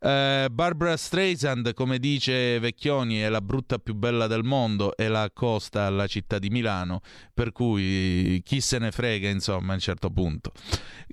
Uh, 0.00 0.50
Barbara 0.50 0.96
Streisand, 0.96 1.74
come 1.74 1.98
dice 1.98 2.58
Vecchioni, 2.58 3.18
è 3.18 3.28
la 3.28 3.42
brutta 3.42 3.78
più 3.78 3.94
bella 3.94 4.26
del 4.26 4.42
mondo 4.42 4.96
e 4.96 5.06
la 5.08 5.22
accosta 5.22 5.84
alla 5.84 6.06
città 6.06 6.38
di 6.38 6.48
Milano, 6.48 7.02
per 7.32 7.52
cui 7.52 8.40
chi 8.42 8.60
se 8.60 8.78
ne 8.78 8.90
frega, 8.90 9.28
insomma, 9.28 9.72
a 9.72 9.74
un 9.74 9.80
certo 9.80 10.10
punto. 10.10 10.52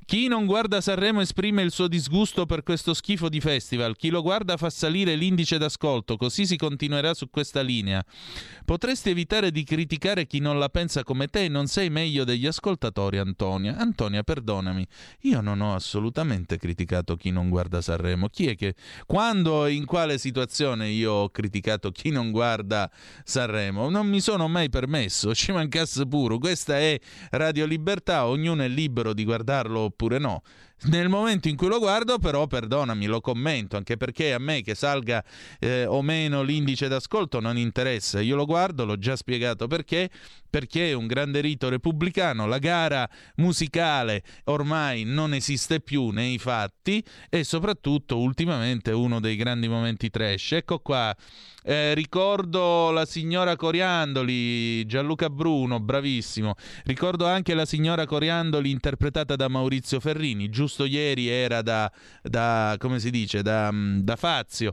Chi 0.05 0.29
non 0.29 0.45
guarda 0.45 0.79
Sanremo 0.79 1.19
esprime 1.19 1.61
il 1.63 1.71
suo 1.71 1.89
disgusto 1.89 2.45
per 2.45 2.63
questo 2.63 2.93
schifo 2.93 3.27
di 3.27 3.41
festival, 3.41 3.97
chi 3.97 4.09
lo 4.09 4.21
guarda 4.21 4.55
fa 4.55 4.69
salire 4.69 5.15
l'indice 5.15 5.57
d'ascolto, 5.57 6.15
così 6.15 6.45
si 6.45 6.55
continuerà 6.55 7.13
su 7.13 7.29
questa 7.29 7.61
linea. 7.61 8.03
Potresti 8.63 9.09
evitare 9.09 9.51
di 9.51 9.65
criticare 9.65 10.25
chi 10.25 10.39
non 10.39 10.57
la 10.57 10.69
pensa 10.69 11.03
come 11.03 11.27
te, 11.27 11.49
non 11.49 11.67
sei 11.67 11.89
meglio 11.89 12.23
degli 12.23 12.47
ascoltatori, 12.47 13.17
Antonia. 13.17 13.75
Antonia, 13.75 14.23
perdonami, 14.23 14.87
io 15.21 15.41
non 15.41 15.59
ho 15.59 15.75
assolutamente 15.75 15.96
assolutamente 15.97 16.57
criticato 16.57 17.15
chi 17.15 17.31
non 17.31 17.49
guarda 17.49 17.81
Sanremo. 17.81 18.29
Chi 18.29 18.47
è 18.47 18.55
che 18.55 18.75
quando 19.05 19.65
e 19.65 19.73
in 19.73 19.85
quale 19.85 20.17
situazione 20.17 20.89
io 20.89 21.11
ho 21.11 21.29
criticato 21.29 21.91
chi 21.91 22.11
non 22.11 22.31
guarda 22.31 22.89
Sanremo? 23.23 23.89
Non 23.89 24.07
mi 24.07 24.21
sono 24.21 24.47
mai 24.47 24.69
permesso, 24.69 25.33
ci 25.33 25.51
mancasse 25.51 26.07
puro. 26.07 26.37
Questa 26.37 26.77
è 26.77 26.99
Radio 27.31 27.65
Libertà, 27.65 28.27
ognuno 28.27 28.61
è 28.61 28.67
libero 28.67 29.13
di 29.13 29.23
guardarlo 29.23 29.79
oppure 29.79 30.19
no. 30.19 30.41
Nel 30.79 31.09
momento 31.09 31.47
in 31.47 31.55
cui 31.55 31.69
lo 31.69 31.79
guardo, 31.79 32.19
però, 32.19 32.45
perdonami, 32.45 33.07
lo 33.07 33.19
commento, 33.19 33.77
anche 33.77 33.97
perché 33.97 34.33
a 34.33 34.37
me 34.37 34.61
che 34.61 34.75
salga 34.75 35.23
eh, 35.59 35.85
o 35.85 36.03
meno 36.03 36.43
l'indice 36.43 36.87
d'ascolto 36.87 37.39
non 37.39 37.57
interessa. 37.57 38.21
Io 38.21 38.35
lo 38.35 38.45
guardo, 38.45 38.85
l'ho 38.85 38.97
già 38.99 39.15
spiegato 39.15 39.65
perché, 39.65 40.11
perché 40.47 40.89
è 40.89 40.93
un 40.93 41.07
grande 41.07 41.41
rito 41.41 41.67
repubblicano, 41.67 42.45
la 42.45 42.59
gara 42.59 43.09
musicale 43.37 44.23
ormai 44.45 45.03
non 45.03 45.33
esiste 45.33 45.79
più 45.79 46.09
nei 46.09 46.37
fatti 46.37 47.03
e 47.27 47.43
soprattutto 47.43 48.19
ultimamente 48.19 48.91
uno 48.91 49.19
dei 49.19 49.35
grandi 49.35 49.67
momenti 49.67 50.11
trash. 50.11 50.51
Ecco 50.53 50.77
qua 50.77 51.15
eh, 51.67 51.93
ricordo 51.95 52.91
la 52.91 53.05
signora 53.05 53.57
Coriandoli, 53.57 54.85
Gianluca 54.85 55.29
Bruno, 55.29 55.81
bravissimo. 55.81 56.55
Ricordo 56.85 57.25
anche 57.25 57.53
la 57.53 57.65
signora 57.65 58.05
Coriandoli 58.05 58.71
interpretata 58.71 59.35
da 59.35 59.49
Maurizio 59.49 59.99
Ferrini. 59.99 60.47
Giusto 60.47 60.85
ieri 60.85 61.27
era 61.27 61.61
da, 61.61 61.91
da 62.21 62.77
come 62.79 63.01
si 63.01 63.09
dice, 63.09 63.41
da, 63.41 63.69
mm, 63.69 63.99
da 63.99 64.15
Fazio. 64.15 64.71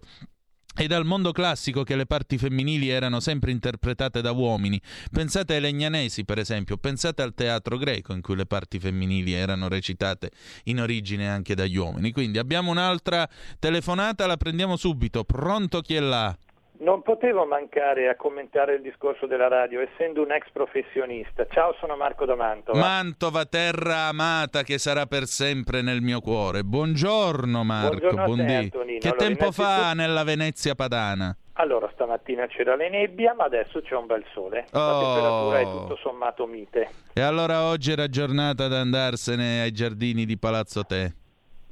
E 0.77 0.87
dal 0.87 1.05
mondo 1.05 1.33
classico 1.33 1.83
che 1.83 1.97
le 1.97 2.07
parti 2.07 2.39
femminili 2.39 2.89
erano 2.89 3.19
sempre 3.19 3.51
interpretate 3.51 4.21
da 4.21 4.31
uomini. 4.31 4.81
Pensate 5.11 5.55
ai 5.55 5.61
Legnanesi, 5.61 6.25
per 6.25 6.39
esempio, 6.39 6.77
pensate 6.77 7.23
al 7.23 7.35
teatro 7.35 7.77
greco 7.77 8.13
in 8.13 8.21
cui 8.21 8.37
le 8.37 8.47
parti 8.47 8.79
femminili 8.79 9.33
erano 9.33 9.67
recitate 9.67 10.31
in 10.65 10.81
origine 10.81 11.29
anche 11.29 11.57
dagli 11.57 11.77
uomini. 11.77 12.13
Quindi 12.13 12.39
abbiamo 12.39 12.71
un'altra 12.71 13.29
telefonata, 13.59 14.27
la 14.27 14.37
prendiamo 14.37 14.77
subito. 14.77 15.25
Pronto 15.25 15.81
chi 15.81 15.97
è 15.97 16.01
là? 16.01 16.37
Non 16.85 17.01
potevo 17.01 17.47
mancare 17.47 18.11
a 18.11 18.14
commentare 18.14 18.74
il 18.74 18.82
discorso 18.82 19.24
della 19.24 19.49
radio, 19.49 19.80
essendo 19.80 20.20
un 20.20 20.30
ex 20.30 20.51
professionista. 20.53 21.47
Ciao, 21.51 21.74
sono 21.80 21.97
Marco 21.97 22.26
da 22.26 22.37
Mantova. 22.37 22.78
Mantova, 22.78 23.47
terra 23.47 24.09
amata 24.09 24.62
che 24.64 24.76
sarà 24.76 25.07
per 25.07 25.24
sempre 25.24 25.80
nel 25.80 26.03
mio 26.03 26.20
cuore. 26.20 26.62
Buongiorno 26.62 27.64
Marco, 27.64 27.97
Buongiorno 27.97 28.24
buondì. 28.26 28.53
Antonino. 28.53 28.99
Che 28.99 29.09
allora, 29.09 29.24
tempo 29.24 29.51
fa 29.51 29.62
innanzitutto... 29.62 29.95
nella 29.95 30.24
Venezia 30.24 30.74
padana? 30.74 31.37
Allora, 31.55 31.89
stamattina 31.95 32.47
c'era 32.49 32.76
la 32.76 32.87
nebbia, 32.87 33.32
ma 33.32 33.45
adesso 33.45 33.80
c'è 33.80 33.95
un 33.95 34.05
bel 34.05 34.24
sole. 34.35 34.66
Oh. 34.72 34.78
La 34.78 35.01
temperatura 35.01 35.59
è 35.61 35.62
tutto 35.62 35.97
sommato 36.03 36.47
mite. 36.47 36.89
E 37.14 37.20
allora 37.22 37.62
oggi 37.62 37.93
era 37.93 38.09
giornata 38.09 38.68
da 38.68 38.80
andarsene 38.80 39.62
ai 39.62 39.72
giardini 39.72 40.26
di 40.26 40.37
Palazzo 40.37 40.85
Te? 40.85 41.14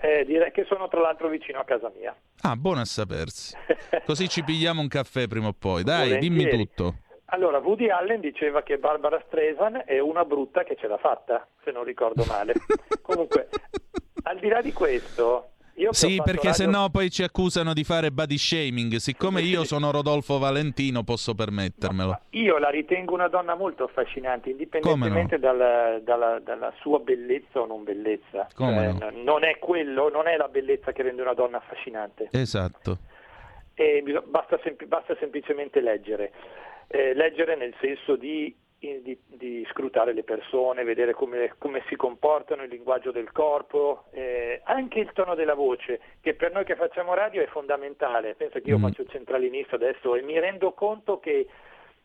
Eh, 0.03 0.25
direi 0.25 0.51
che 0.51 0.65
sono 0.65 0.89
tra 0.89 1.01
l'altro 1.01 1.29
vicino 1.29 1.61
a 1.61 1.65
casa 1.65 1.93
mia. 1.97 2.13
Ah, 2.41 2.57
buono 2.57 2.81
a 2.81 2.85
sapersi. 2.85 3.57
Così 4.05 4.29
ci 4.29 4.43
pigliamo 4.43 4.81
un 4.81 4.89
caffè 4.89 5.29
prima 5.29 5.47
o 5.47 5.55
poi. 5.57 5.85
Dai, 5.85 6.19
dimmi 6.19 6.39
Volentieri. 6.45 6.67
tutto. 6.67 6.95
Allora, 7.27 7.59
Woody 7.59 7.89
Allen 7.89 8.21
diceva 8.21 8.63
che 8.63 8.79
Barbara 8.79 9.23
Streisand 9.29 9.85
è 9.85 10.01
una 10.01 10.25
brutta 10.25 10.65
che 10.65 10.77
ce 10.77 10.89
l'ha 10.89 10.99
fatta, 10.99 11.47
se 11.65 11.71
non 11.71 11.85
ricordo 11.85 12.25
male. 12.27 12.55
Comunque, 13.01 13.49
al 14.25 14.39
di 14.41 14.49
là 14.49 14.61
di 14.61 14.73
questo, 14.73 15.52
Sì, 15.91 16.17
perché 16.23 16.49
radio- 16.49 16.53
se 16.53 16.67
no 16.67 16.89
poi 16.91 17.11
ci 17.11 17.23
accusano 17.23 17.73
di 17.73 17.83
fare 17.85 18.11
body 18.11 18.37
shaming. 18.37 18.95
Siccome 18.97 19.41
io 19.41 19.65
sono 19.65 19.91
Rodolfo 19.91 20.39
Valentino, 20.39 21.03
posso 21.03 21.35
permettermelo. 21.35 22.21
Io 22.31 22.59
la 22.59 22.69
ritengo 22.69 23.15
una 23.15 23.29
donna 23.29 23.55
molto 23.55 23.85
affascinante, 23.85 24.51
indipendentemente 24.51 25.39
dalla, 25.39 25.99
dalla- 26.01 26.39
dalla 26.41 26.73
sua 26.81 26.99
bellezza 27.01 27.61
o 27.61 27.67
non 27.67 27.85
bellezza. 27.85 28.47
Come 28.55 28.97
Cioè, 28.99 29.11
n- 29.13 29.23
Non 29.25 29.45
è 29.45 29.59
quello, 29.59 30.09
non 30.11 30.29
è 30.29 30.37
la 30.37 30.49
bellezza 30.49 30.93
che 30.93 31.03
rende 31.03 31.23
una 31.23 31.35
donna 31.35 31.57
affascinante. 31.59 32.29
Esatto. 32.31 32.99
E 33.75 34.03
basta, 34.27 34.59
sempl- 34.63 34.87
basta 34.87 35.17
semplicemente 35.19 35.81
leggere. 35.81 36.33
Eh, 36.89 37.15
leggere 37.15 37.57
nel 37.57 37.75
senso 37.81 38.17
di, 38.17 38.55
di- 39.03 39.19
di 39.27 39.65
scrutare 39.71 40.13
le 40.13 40.25
persone, 40.25 40.83
vedere 40.83 41.13
come, 41.13 41.55
come 41.59 41.85
si 41.89 41.95
comportano, 41.95 42.65
il 42.65 42.69
linguaggio 42.71 43.13
del 43.13 43.31
corpo, 43.31 44.05
eh, 44.11 44.61
anche 44.65 44.99
il 44.99 45.13
tono 45.13 45.35
della 45.37 45.55
voce, 45.55 46.01
che 46.21 46.35
per 46.35 46.53
noi 46.53 46.65
che 46.65 46.75
facciamo 46.75 47.15
radio 47.15 47.43
è 47.43 47.47
fondamentale. 47.47 48.35
Pensa 48.35 48.59
che 48.61 48.71
io 48.71 48.79
Mm. 48.79 48.83
faccio 48.83 49.03
il 49.03 49.09
centralinista 49.11 49.77
adesso 49.77 50.17
e 50.17 50.23
mi 50.23 50.39
rendo 50.39 50.73
conto 50.73 51.21
che 51.21 51.47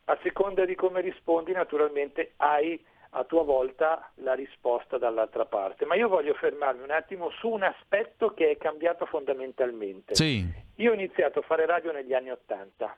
a 0.04 0.18
seconda 0.22 0.64
di 0.64 0.74
come 0.74 1.00
rispondi, 1.00 1.52
naturalmente 1.52 2.32
hai 2.36 2.82
a 3.12 3.24
tua 3.24 3.42
volta 3.42 4.10
la 4.16 4.34
risposta 4.34 4.98
dall'altra 4.98 5.46
parte. 5.46 5.84
Ma 5.84 5.94
io 5.96 6.08
voglio 6.08 6.34
fermarmi 6.34 6.82
un 6.82 6.90
attimo 6.90 7.30
su 7.30 7.48
un 7.48 7.62
aspetto 7.62 8.34
che 8.34 8.50
è 8.50 8.56
cambiato 8.56 9.04
fondamentalmente. 9.06 10.14
Sì. 10.14 10.44
Io 10.76 10.90
ho 10.90 10.94
iniziato 10.94 11.40
a 11.40 11.42
fare 11.42 11.66
radio 11.66 11.90
negli 11.90 12.14
anni 12.14 12.30
Ottanta, 12.30 12.96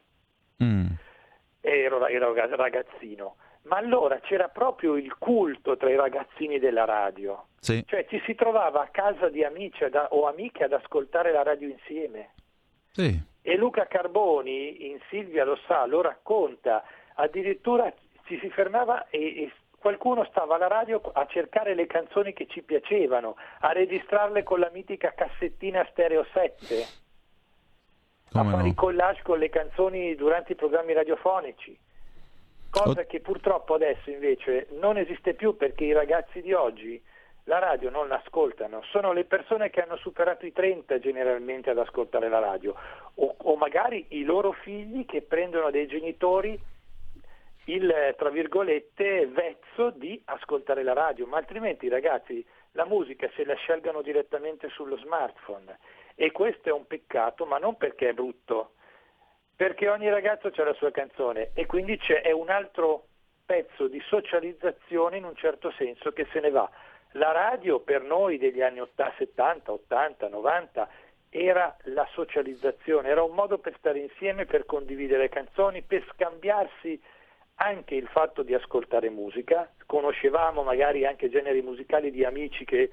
Mm. 0.62 0.86
ero, 1.62 2.06
ero 2.06 2.34
ragazzino, 2.34 3.36
ma 3.62 3.76
allora 3.76 4.18
c'era 4.20 4.48
proprio 4.48 4.96
il 4.96 5.16
culto 5.18 5.76
tra 5.76 5.90
i 5.90 5.96
ragazzini 5.96 6.58
della 6.58 6.84
radio. 6.84 7.46
Sì. 7.60 7.84
Cioè 7.86 8.06
ci 8.08 8.20
si 8.24 8.34
trovava 8.34 8.82
a 8.82 8.88
casa 8.88 9.28
di 9.28 9.44
amici 9.44 9.84
ad- 9.84 10.08
o 10.10 10.26
amiche 10.26 10.64
ad 10.64 10.72
ascoltare 10.72 11.30
la 11.32 11.42
radio 11.42 11.68
insieme. 11.68 12.30
Sì. 12.92 13.20
E 13.42 13.56
Luca 13.56 13.86
Carboni 13.86 14.90
in 14.90 14.98
Silvia 15.08 15.44
lo 15.44 15.58
sa, 15.66 15.86
lo 15.86 16.00
racconta, 16.00 16.84
addirittura 17.14 17.92
ci 18.24 18.38
si 18.38 18.48
fermava 18.50 19.08
e, 19.08 19.42
e 19.42 19.52
qualcuno 19.78 20.24
stava 20.24 20.56
alla 20.56 20.68
radio 20.68 21.00
a 21.12 21.26
cercare 21.26 21.74
le 21.74 21.86
canzoni 21.86 22.32
che 22.32 22.46
ci 22.46 22.62
piacevano, 22.62 23.36
a 23.60 23.72
registrarle 23.72 24.42
con 24.42 24.58
la 24.60 24.70
mitica 24.72 25.12
cassettina 25.14 25.86
stereo 25.90 26.24
7, 26.32 26.86
Come 28.32 28.48
a 28.48 28.50
fare 28.50 28.62
no? 28.62 28.68
i 28.68 28.74
collage 28.74 29.22
con 29.22 29.38
le 29.38 29.48
canzoni 29.48 30.14
durante 30.14 30.52
i 30.52 30.56
programmi 30.56 30.92
radiofonici. 30.92 31.78
Cosa 32.70 33.04
che 33.04 33.20
purtroppo 33.20 33.74
adesso 33.74 34.10
invece 34.10 34.68
non 34.78 34.96
esiste 34.96 35.34
più 35.34 35.56
perché 35.56 35.84
i 35.84 35.92
ragazzi 35.92 36.40
di 36.40 36.52
oggi 36.52 37.02
la 37.44 37.58
radio 37.58 37.90
non 37.90 38.06
l'ascoltano, 38.06 38.82
sono 38.90 39.12
le 39.12 39.24
persone 39.24 39.70
che 39.70 39.82
hanno 39.82 39.96
superato 39.96 40.46
i 40.46 40.52
30 40.52 41.00
generalmente 41.00 41.70
ad 41.70 41.78
ascoltare 41.78 42.28
la 42.28 42.38
radio. 42.38 42.74
O, 43.14 43.34
o 43.38 43.56
magari 43.56 44.06
i 44.10 44.22
loro 44.22 44.52
figli 44.52 45.04
che 45.04 45.22
prendono 45.22 45.70
dai 45.70 45.88
genitori 45.88 46.58
il 47.64 48.14
tra 48.16 48.30
virgolette 48.30 49.26
vezzo 49.26 49.90
di 49.90 50.20
ascoltare 50.26 50.82
la 50.82 50.92
radio, 50.92 51.26
ma 51.26 51.38
altrimenti 51.38 51.86
i 51.86 51.90
ragazzi 51.90 52.44
la 52.72 52.84
musica 52.84 53.28
se 53.34 53.44
la 53.44 53.54
scelgano 53.54 54.00
direttamente 54.02 54.68
sullo 54.68 54.96
smartphone. 54.96 55.78
E 56.14 56.30
questo 56.32 56.68
è 56.68 56.72
un 56.72 56.86
peccato, 56.86 57.46
ma 57.46 57.58
non 57.58 57.76
perché 57.76 58.10
è 58.10 58.12
brutto, 58.12 58.72
perché 59.60 59.90
ogni 59.90 60.08
ragazzo 60.08 60.46
ha 60.46 60.64
la 60.64 60.72
sua 60.72 60.90
canzone 60.90 61.50
e 61.52 61.66
quindi 61.66 62.00
è 62.22 62.30
un 62.30 62.48
altro 62.48 63.08
pezzo 63.44 63.88
di 63.88 64.00
socializzazione 64.06 65.18
in 65.18 65.24
un 65.24 65.36
certo 65.36 65.70
senso 65.72 66.12
che 66.12 66.26
se 66.32 66.40
ne 66.40 66.48
va. 66.48 66.66
La 67.12 67.30
radio 67.32 67.80
per 67.80 68.00
noi 68.00 68.38
degli 68.38 68.62
anni 68.62 68.80
80, 68.80 69.16
70, 69.18 69.70
80, 69.70 70.28
90 70.28 70.88
era 71.28 71.76
la 71.82 72.08
socializzazione, 72.12 73.10
era 73.10 73.22
un 73.22 73.34
modo 73.34 73.58
per 73.58 73.74
stare 73.76 73.98
insieme, 73.98 74.46
per 74.46 74.64
condividere 74.64 75.28
canzoni, 75.28 75.82
per 75.82 76.06
scambiarsi 76.14 76.98
anche 77.56 77.96
il 77.96 78.06
fatto 78.06 78.42
di 78.42 78.54
ascoltare 78.54 79.10
musica, 79.10 79.70
conoscevamo 79.84 80.62
magari 80.62 81.04
anche 81.04 81.28
generi 81.28 81.60
musicali 81.60 82.10
di 82.10 82.24
amici 82.24 82.64
che 82.64 82.90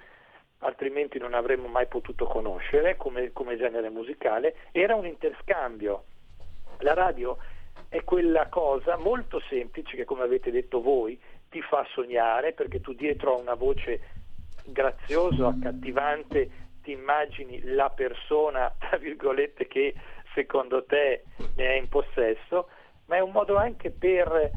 altrimenti 0.58 1.18
non 1.18 1.34
avremmo 1.34 1.70
mai 1.70 1.88
potuto 1.88 2.26
conoscere 2.26 2.98
come, 2.98 3.32
come 3.32 3.56
genere 3.56 3.90
musicale, 3.90 4.56
era 4.74 4.96
un 4.96 5.06
interscambio. 5.06 6.04
La 6.80 6.94
radio 6.94 7.38
è 7.90 8.04
quella 8.04 8.48
cosa 8.48 8.98
molto 8.98 9.40
semplice 9.50 9.96
che, 9.96 10.06
come 10.06 10.24
avete 10.24 10.52
detto 10.52 10.82
voi, 10.82 11.20
ti 11.50 11.62
fa 11.62 11.86
sognare 11.92 12.54
perché 12.54 12.82
tu 12.82 12.94
dietro 12.94 13.36
a 13.36 13.40
una 13.40 13.54
voce 13.54 14.02
graziosa, 14.66 15.48
accattivante, 15.48 16.50
ti 16.82 16.92
immagini 16.92 17.62
la 17.64 17.90
persona, 17.90 18.74
tra 18.78 18.98
virgolette, 18.98 19.68
che 19.68 19.94
secondo 20.34 20.84
te 20.86 21.24
ne 21.56 21.68
è 21.68 21.74
in 21.74 21.88
possesso, 21.90 22.70
ma 23.06 23.16
è 23.16 23.20
un 23.20 23.32
modo 23.32 23.56
anche 23.56 23.92
per, 23.92 24.52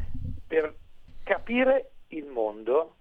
per 0.46 0.74
capire 1.22 1.90
il 2.08 2.26
mondo 2.26 2.96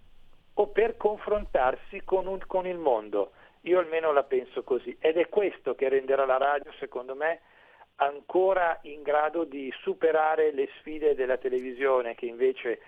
o 0.54 0.68
per 0.68 0.98
confrontarsi 0.98 2.02
con, 2.04 2.28
un, 2.28 2.40
con 2.46 2.68
il 2.68 2.78
mondo. 2.78 3.32
Io 3.62 3.80
almeno 3.80 4.12
la 4.14 4.24
penso 4.24 4.64
così 4.64 4.96
ed 5.00 5.18
è 5.18 5.28
questo 5.28 5.76
che 5.76 5.90
renderà 5.90 6.26
la 6.26 6.38
radio, 6.38 6.72
secondo 6.80 7.16
me, 7.16 7.42
ancora 8.00 8.80
in 8.84 9.02
grado 9.02 9.44
di 9.44 9.74
superare 9.82 10.52
le 10.54 10.70
sfide 10.80 11.16
della 11.16 11.38
televisione 11.38 12.16
che 12.16 12.26
invece 12.26 12.80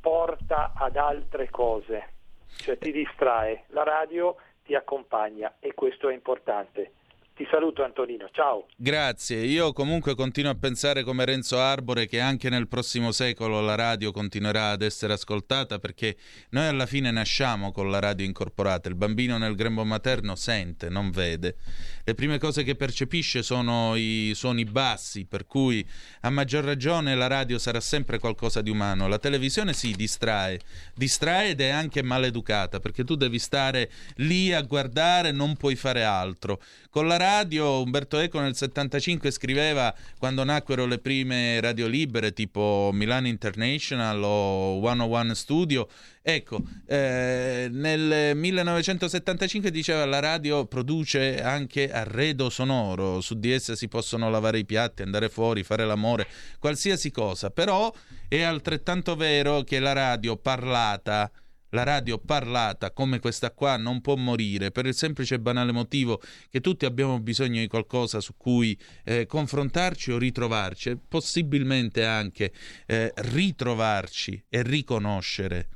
porta 0.00 0.72
ad 0.74 0.96
altre 0.96 1.48
cose, 1.50 2.08
cioè 2.56 2.76
ti 2.78 2.90
distrae, 2.90 3.64
la 3.68 3.84
radio 3.84 4.36
ti 4.64 4.74
accompagna 4.74 5.54
e 5.60 5.74
questo 5.74 6.08
è 6.08 6.12
importante. 6.12 6.92
Ti 7.34 7.46
saluto 7.50 7.82
Antonino, 7.82 8.28
ciao. 8.30 8.66
Grazie, 8.76 9.38
io 9.38 9.72
comunque 9.72 10.14
continuo 10.14 10.50
a 10.50 10.56
pensare 10.56 11.02
come 11.02 11.24
Renzo 11.24 11.58
Arbore 11.58 12.06
che 12.06 12.20
anche 12.20 12.50
nel 12.50 12.68
prossimo 12.68 13.10
secolo 13.10 13.62
la 13.62 13.74
radio 13.74 14.12
continuerà 14.12 14.70
ad 14.70 14.82
essere 14.82 15.14
ascoltata 15.14 15.78
perché 15.78 16.16
noi 16.50 16.66
alla 16.66 16.84
fine 16.84 17.10
nasciamo 17.10 17.72
con 17.72 17.90
la 17.90 18.00
radio 18.00 18.26
incorporata, 18.26 18.90
il 18.90 18.96
bambino 18.96 19.38
nel 19.38 19.54
grembo 19.54 19.82
materno 19.82 20.34
sente, 20.34 20.90
non 20.90 21.10
vede. 21.10 21.56
Le 22.04 22.14
prime 22.14 22.38
cose 22.38 22.64
che 22.64 22.74
percepisce 22.74 23.44
sono 23.44 23.94
i 23.94 24.32
suoni 24.34 24.64
bassi, 24.64 25.24
per 25.24 25.46
cui 25.46 25.86
a 26.22 26.30
maggior 26.30 26.64
ragione 26.64 27.14
la 27.14 27.28
radio 27.28 27.58
sarà 27.58 27.78
sempre 27.78 28.18
qualcosa 28.18 28.60
di 28.60 28.70
umano. 28.70 29.06
La 29.06 29.18
televisione 29.18 29.72
si 29.72 29.92
distrae, 29.92 30.58
distrae 30.94 31.50
ed 31.50 31.60
è 31.60 31.68
anche 31.68 32.02
maleducata 32.02 32.80
perché 32.80 33.04
tu 33.04 33.14
devi 33.14 33.38
stare 33.38 33.88
lì 34.16 34.52
a 34.52 34.62
guardare, 34.62 35.30
non 35.30 35.54
puoi 35.56 35.76
fare 35.76 36.02
altro. 36.02 36.60
Con 36.90 37.06
la 37.06 37.16
radio 37.16 37.80
Umberto 37.82 38.18
Eco 38.18 38.40
nel 38.40 38.56
75 38.56 39.30
scriveva 39.30 39.94
quando 40.18 40.42
nacquero 40.42 40.86
le 40.86 40.98
prime 40.98 41.60
radio 41.60 41.86
libere 41.86 42.32
tipo 42.32 42.90
Milan 42.92 43.26
International 43.26 44.20
o 44.24 44.80
101 44.82 45.34
Studio 45.34 45.88
Ecco, 46.24 46.62
eh, 46.86 47.66
nel 47.68 48.36
1975 48.36 49.72
diceva 49.72 50.04
la 50.04 50.20
radio 50.20 50.66
produce 50.66 51.42
anche 51.42 51.90
arredo 51.90 52.48
sonoro, 52.48 53.20
su 53.20 53.36
di 53.36 53.50
essa 53.50 53.74
si 53.74 53.88
possono 53.88 54.30
lavare 54.30 54.60
i 54.60 54.64
piatti, 54.64 55.02
andare 55.02 55.28
fuori, 55.28 55.64
fare 55.64 55.84
l'amore, 55.84 56.28
qualsiasi 56.60 57.10
cosa, 57.10 57.50
però 57.50 57.92
è 58.28 58.40
altrettanto 58.40 59.16
vero 59.16 59.62
che 59.62 59.80
la 59.80 59.92
radio 59.92 60.36
parlata 60.36 61.28
la 61.70 61.84
radio 61.84 62.18
parlata 62.18 62.92
come 62.92 63.18
questa 63.18 63.50
qua 63.50 63.76
non 63.78 64.02
può 64.02 64.14
morire 64.14 64.70
per 64.70 64.84
il 64.84 64.94
semplice 64.94 65.36
e 65.36 65.40
banale 65.40 65.72
motivo 65.72 66.20
che 66.50 66.60
tutti 66.60 66.84
abbiamo 66.84 67.18
bisogno 67.18 67.60
di 67.60 67.66
qualcosa 67.66 68.20
su 68.20 68.34
cui 68.36 68.78
eh, 69.04 69.24
confrontarci 69.24 70.12
o 70.12 70.18
ritrovarci 70.18 70.98
possibilmente 71.08 72.04
anche 72.04 72.52
eh, 72.84 73.10
ritrovarci 73.16 74.44
e 74.50 74.62
riconoscere 74.62 75.68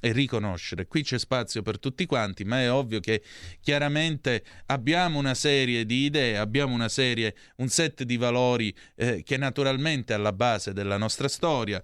e 0.00 0.12
riconoscere. 0.12 0.86
Qui 0.86 1.02
c'è 1.02 1.18
spazio 1.18 1.62
per 1.62 1.78
tutti 1.78 2.06
quanti, 2.06 2.44
ma 2.44 2.60
è 2.60 2.72
ovvio 2.72 3.00
che 3.00 3.22
chiaramente 3.60 4.42
abbiamo 4.66 5.18
una 5.18 5.34
serie 5.34 5.86
di 5.86 6.06
idee, 6.06 6.38
abbiamo 6.38 6.74
una 6.74 6.88
serie, 6.88 7.34
un 7.56 7.68
set 7.68 8.02
di 8.02 8.16
valori 8.16 8.74
eh, 8.96 9.22
che 9.22 9.36
naturalmente 9.36 10.12
è 10.12 10.16
alla 10.16 10.32
base 10.32 10.72
della 10.72 10.96
nostra 10.96 11.28
storia 11.28 11.82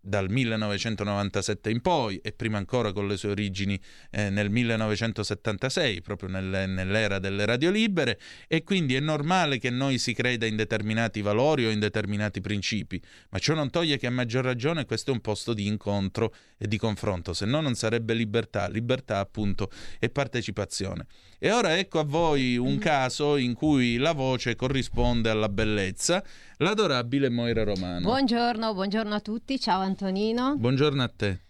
dal 0.00 0.30
1997 0.30 1.70
in 1.70 1.80
poi 1.80 2.18
e 2.22 2.32
prima 2.32 2.58
ancora 2.58 2.92
con 2.92 3.06
le 3.06 3.16
sue 3.16 3.30
origini 3.30 3.78
eh, 4.10 4.30
nel 4.30 4.50
1976, 4.50 6.00
proprio 6.00 6.28
nel, 6.28 6.68
nell'era 6.68 7.18
delle 7.18 7.44
radio 7.44 7.70
libere 7.70 8.18
e 8.48 8.62
quindi 8.62 8.94
è 8.94 9.00
normale 9.00 9.58
che 9.58 9.70
noi 9.70 9.98
si 9.98 10.14
creda 10.14 10.46
in 10.46 10.56
determinati 10.56 11.20
valori 11.20 11.66
o 11.66 11.70
in 11.70 11.78
determinati 11.78 12.40
principi, 12.40 13.00
ma 13.30 13.38
ciò 13.38 13.54
non 13.54 13.70
toglie 13.70 13.98
che 13.98 14.06
a 14.06 14.10
maggior 14.10 14.44
ragione 14.44 14.84
questo 14.84 15.10
è 15.10 15.14
un 15.14 15.20
posto 15.20 15.52
di 15.52 15.66
incontro 15.66 16.34
e 16.56 16.66
di 16.66 16.78
confronto, 16.78 17.32
se 17.32 17.44
no 17.44 17.60
non 17.60 17.74
sarebbe 17.74 18.14
libertà, 18.14 18.68
libertà 18.68 19.18
appunto 19.18 19.70
è 19.98 20.08
partecipazione. 20.08 21.06
E 21.38 21.50
ora 21.50 21.78
ecco 21.78 21.98
a 21.98 22.04
voi 22.04 22.56
un 22.56 22.74
mm. 22.74 22.78
caso 22.78 23.36
in 23.36 23.54
cui 23.54 23.96
la 23.96 24.12
voce 24.12 24.56
corrisponde 24.56 25.30
alla 25.30 25.48
bellezza, 25.48 26.22
l'adorabile 26.60 27.28
Moira 27.28 27.64
Romano. 27.64 28.00
Buongiorno, 28.00 28.72
buongiorno 28.74 29.14
a 29.14 29.20
tutti, 29.20 29.58
ciao 29.58 29.80
Antonino. 29.80 30.56
Buongiorno 30.56 31.02
a 31.02 31.08
te. 31.14 31.40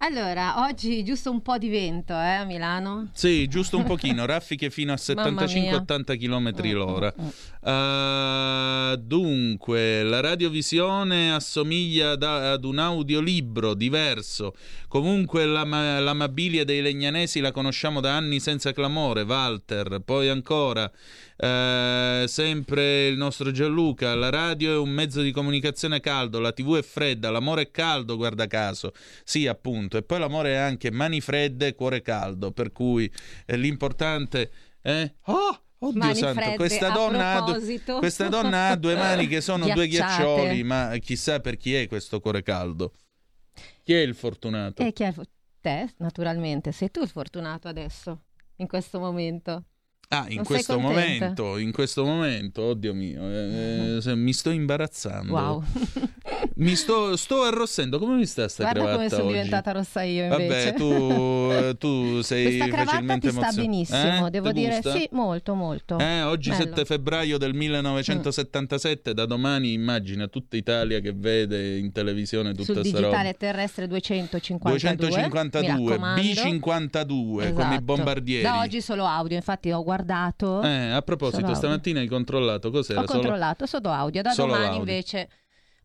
Allora, 0.00 0.64
oggi 0.64 1.02
giusto 1.02 1.28
un 1.28 1.42
po' 1.42 1.58
di 1.58 1.68
vento 1.68 2.12
eh, 2.12 2.34
a 2.34 2.44
Milano? 2.44 3.10
Sì, 3.14 3.48
giusto 3.48 3.76
un 3.76 3.82
pochino, 3.82 4.26
raffiche 4.26 4.70
fino 4.70 4.92
a 4.92 4.94
75-80 4.94 6.16
km 6.16 6.52
mm, 6.54 6.72
l'ora. 6.72 7.12
Uh, 8.92 8.96
dunque, 8.96 10.04
la 10.04 10.20
radiovisione 10.20 11.34
assomiglia 11.34 12.14
da, 12.14 12.52
ad 12.52 12.64
un 12.64 12.78
audiolibro 12.78 13.74
diverso. 13.74 14.54
Comunque 14.86 15.44
la, 15.46 15.64
l'amabilia 15.64 16.64
dei 16.64 16.80
legnanesi 16.80 17.40
la 17.40 17.50
conosciamo 17.50 17.98
da 17.98 18.16
anni 18.16 18.38
senza 18.38 18.72
clamore, 18.72 19.22
Walter. 19.22 20.00
Poi 20.04 20.28
ancora... 20.28 20.88
Eh, 21.40 22.24
sempre 22.26 23.06
il 23.06 23.16
nostro 23.16 23.52
Gianluca, 23.52 24.12
la 24.16 24.28
radio 24.28 24.72
è 24.72 24.76
un 24.76 24.88
mezzo 24.88 25.22
di 25.22 25.30
comunicazione 25.30 26.00
caldo, 26.00 26.40
la 26.40 26.50
tv 26.50 26.78
è 26.78 26.82
fredda, 26.82 27.30
l'amore 27.30 27.62
è 27.62 27.70
caldo, 27.70 28.16
guarda 28.16 28.48
caso. 28.48 28.92
Sì, 29.22 29.46
appunto. 29.46 29.96
E 29.96 30.02
poi 30.02 30.18
l'amore 30.18 30.54
è 30.54 30.56
anche 30.56 30.90
mani 30.90 31.20
fredde 31.20 31.68
e 31.68 31.74
cuore 31.76 32.02
caldo, 32.02 32.50
per 32.50 32.72
cui 32.72 33.10
eh, 33.46 33.56
l'importante 33.56 34.50
è... 34.80 35.10
Oh! 35.26 35.62
Oddio 35.80 36.00
mani 36.00 36.16
santo, 36.16 36.40
fredde, 36.40 36.56
questa 36.56 36.90
donna, 36.90 37.34
ha 37.34 37.40
due, 37.42 37.80
questa 38.00 38.26
donna 38.26 38.70
ha 38.70 38.74
due 38.74 38.96
mani 38.96 39.28
che 39.28 39.40
sono 39.40 39.68
due 39.68 39.86
ghiaccioli, 39.86 40.64
ma 40.64 40.96
chissà 40.98 41.38
per 41.38 41.56
chi 41.56 41.72
è 41.72 41.86
questo 41.86 42.18
cuore 42.18 42.42
caldo. 42.42 42.94
Chi 43.84 43.92
è 43.92 44.00
il 44.00 44.16
fortunato? 44.16 44.82
E 44.82 44.92
chi 44.92 45.04
è 45.04 45.14
il? 45.16 45.28
Te, 45.60 45.94
naturalmente. 45.98 46.72
Sei 46.72 46.90
tu 46.90 47.02
il 47.02 47.08
fortunato 47.08 47.68
adesso, 47.68 48.24
in 48.56 48.66
questo 48.66 48.98
momento. 48.98 49.66
Ah, 50.10 50.24
in 50.28 50.42
questo 50.42 50.78
momento, 50.78 51.58
in 51.58 51.70
questo 51.70 52.02
momento, 52.02 52.62
oddio 52.62 52.94
mio, 52.94 53.20
eh, 53.28 54.00
eh, 54.02 54.14
mi 54.14 54.32
sto 54.32 54.48
imbarazzando. 54.48 55.32
Wow. 55.34 55.62
mi 56.56 56.74
sto, 56.76 57.14
sto, 57.16 57.42
arrossendo. 57.42 57.98
Come 57.98 58.16
mi 58.16 58.24
sta 58.24 58.48
sta 58.48 58.62
Guarda 58.62 58.80
cravatta 58.80 58.96
come 58.96 59.08
sono 59.10 59.24
oggi? 59.24 59.32
diventata 59.34 59.72
rossa 59.72 60.02
io 60.04 60.24
invece. 60.24 60.72
Vabbè, 60.72 60.74
tu, 60.78 61.76
tu 61.76 62.20
sei 62.22 62.44
Questa 62.56 62.64
cravatta 62.68 62.90
facilmente 62.90 63.26
ti 63.28 63.32
sta 63.34 63.42
emozionata. 63.42 63.70
benissimo, 63.70 64.26
eh? 64.26 64.30
devo 64.30 64.52
dire. 64.52 64.80
gusta? 64.80 64.92
Sì, 64.92 65.08
molto, 65.12 65.54
molto. 65.54 65.98
Eh, 65.98 66.22
oggi 66.22 66.50
Bello. 66.52 66.62
7 66.64 66.84
febbraio 66.86 67.36
del 67.36 67.52
1977, 67.54 69.12
da 69.12 69.26
domani 69.26 69.74
immagina 69.74 70.26
tutta 70.28 70.56
Italia 70.56 71.00
che 71.00 71.12
vede 71.14 71.76
in 71.76 71.92
televisione 71.92 72.52
tutta 72.52 72.62
Sul 72.62 72.74
sta 72.76 72.82
digitale 72.82 73.24
roba. 73.24 73.34
terrestre 73.34 73.86
252. 73.86 74.70
252, 74.70 75.68
mi 75.68 75.88
raccomando. 75.92 76.22
B52 76.22 77.04
come 77.04 77.42
i 77.42 77.44
Esatto. 77.44 77.80
bombardieri. 77.82 78.42
Da 78.42 78.60
oggi 78.60 78.80
solo 78.80 79.04
audio, 79.04 79.36
infatti 79.36 79.70
ho 79.70 79.74
guardato. 79.74 79.96
Eh, 80.64 80.90
a 80.90 81.02
proposito, 81.02 81.54
stamattina 81.54 82.00
hai 82.00 82.06
controllato 82.08 82.70
cos'era? 82.70 83.00
Ho 83.00 83.06
Solo- 83.06 83.20
controllato 83.20 83.66
solo 83.66 83.90
audio, 83.90 84.22
da 84.22 84.30
Solo 84.30 84.52
domani 84.52 84.66
audio. 84.66 84.78
invece 84.80 85.28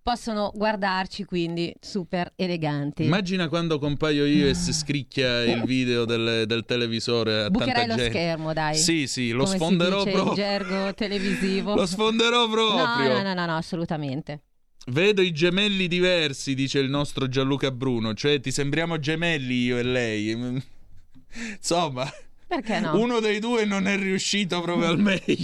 possono 0.03 0.51
guardarci, 0.53 1.23
quindi 1.23 1.73
super 1.79 2.31
eleganti. 2.35 3.05
Immagina 3.05 3.47
quando 3.47 3.79
compaio 3.79 4.25
io 4.25 4.47
e 4.49 4.53
si 4.53 4.73
scricchia 4.73 5.43
il 5.43 5.63
video 5.65 6.03
del, 6.05 6.45
del 6.45 6.65
televisore 6.65 7.43
a 7.43 7.49
Bucherai 7.49 7.87
lo 7.87 7.95
gente. 7.95 8.09
schermo, 8.11 8.53
dai. 8.53 8.75
Sì, 8.75 9.07
sì, 9.07 9.31
lo 9.31 9.45
Come 9.45 9.55
sfonderò 9.55 10.03
proprio. 10.03 10.33
gergo 10.33 10.93
televisivo. 10.93 11.73
Lo 11.75 11.85
sfonderò 11.85 12.49
proprio. 12.49 13.13
No, 13.13 13.21
no, 13.23 13.33
no, 13.33 13.45
no, 13.45 13.55
assolutamente. 13.55 14.41
Vedo 14.87 15.21
i 15.21 15.31
gemelli 15.31 15.87
diversi, 15.87 16.53
dice 16.53 16.79
il 16.79 16.89
nostro 16.89 17.29
Gianluca 17.29 17.71
Bruno. 17.71 18.13
Cioè, 18.13 18.41
ti 18.41 18.51
sembriamo 18.51 18.99
gemelli 18.99 19.63
io 19.63 19.77
e 19.77 19.83
lei. 19.83 20.61
Insomma, 21.55 22.05
Perché 22.55 22.79
no? 22.79 22.97
uno 22.99 23.19
dei 23.19 23.39
due 23.39 23.65
non 23.65 23.87
è 23.87 23.97
riuscito 23.97 24.61
proprio 24.61 24.87
al 24.89 24.99
meglio. 24.99 25.35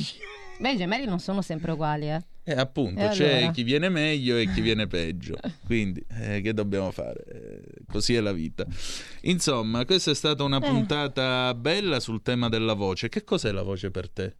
Beh, 0.59 0.73
i 0.73 0.77
gemelli 0.77 1.05
non 1.05 1.19
sono 1.19 1.41
sempre 1.41 1.71
uguali, 1.71 2.09
eh. 2.09 2.21
E 2.43 2.51
appunto, 2.53 2.99
E 2.99 3.09
c'è 3.09 3.37
allora? 3.37 3.51
chi 3.51 3.63
viene 3.63 3.89
meglio 3.89 4.35
e 4.37 4.51
chi 4.51 4.59
viene 4.61 4.87
peggio. 4.87 5.35
Quindi, 5.65 6.03
eh, 6.19 6.41
che 6.41 6.53
dobbiamo 6.53 6.91
fare? 6.91 7.23
Eh, 7.27 7.61
così 7.89 8.15
è 8.15 8.19
la 8.19 8.33
vita. 8.33 8.65
Insomma, 9.21 9.85
questa 9.85 10.11
è 10.11 10.15
stata 10.15 10.43
una 10.43 10.57
Eh. 10.57 10.67
puntata 10.67 11.53
bella 11.53 11.99
sul 11.99 12.21
tema 12.21 12.49
della 12.49 12.73
voce. 12.73 13.07
Che 13.07 13.23
cos'è 13.23 13.51
la 13.51 13.61
voce 13.63 13.89
per 13.91 14.09
te? 14.09 14.35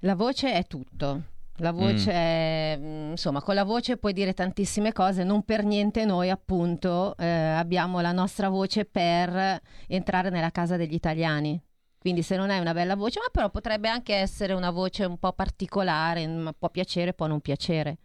La 0.00 0.14
voce 0.14 0.52
è 0.52 0.66
tutto. 0.66 1.22
La 1.60 1.72
voce, 1.72 2.10
è, 2.12 2.78
mm, 2.78 3.10
insomma, 3.12 3.40
con 3.40 3.54
la 3.54 3.64
voce 3.64 3.96
puoi 3.96 4.12
dire 4.12 4.34
tantissime 4.34 4.92
cose, 4.92 5.24
non 5.24 5.42
per 5.42 5.64
niente 5.64 6.04
noi 6.04 6.28
appunto 6.30 7.16
eh, 7.16 7.26
abbiamo 7.26 8.00
la 8.00 8.12
nostra 8.12 8.48
voce 8.48 8.84
per 8.84 9.60
entrare 9.88 10.28
nella 10.30 10.50
casa 10.50 10.76
degli 10.76 10.94
italiani. 10.94 11.58
Quindi 11.98 12.22
se 12.22 12.36
non 12.36 12.50
hai 12.50 12.60
una 12.60 12.72
bella 12.74 12.94
voce, 12.94 13.18
ma 13.20 13.28
però 13.32 13.50
potrebbe 13.50 13.88
anche 13.88 14.14
essere 14.14 14.52
una 14.52 14.70
voce 14.70 15.04
un 15.04 15.18
po' 15.18 15.32
particolare, 15.32 16.26
ma 16.26 16.52
può 16.52 16.68
piacere, 16.70 17.14
può 17.14 17.26
non 17.26 17.40
piacere. 17.40 17.98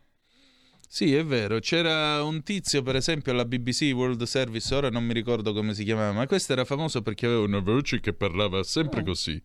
Sì, 0.88 1.16
è 1.16 1.24
vero. 1.24 1.60
C'era 1.60 2.22
un 2.24 2.44
tizio, 2.44 2.82
per 2.82 2.96
esempio, 2.96 3.32
alla 3.32 3.46
BBC 3.46 3.92
World 3.94 4.24
Service, 4.24 4.74
ora 4.74 4.90
non 4.90 5.04
mi 5.06 5.14
ricordo 5.14 5.54
come 5.54 5.74
si 5.74 5.84
chiamava, 5.84 6.12
ma 6.12 6.26
questo 6.28 6.52
era 6.54 6.66
famoso 6.66 7.02
perché 7.02 7.28
aveva 7.28 7.44
una 7.44 7.60
voce 7.60 8.00
che 8.00 8.14
parlava 8.14 8.64
sempre 8.64 9.02
Mm. 9.02 9.06
così. 9.06 9.42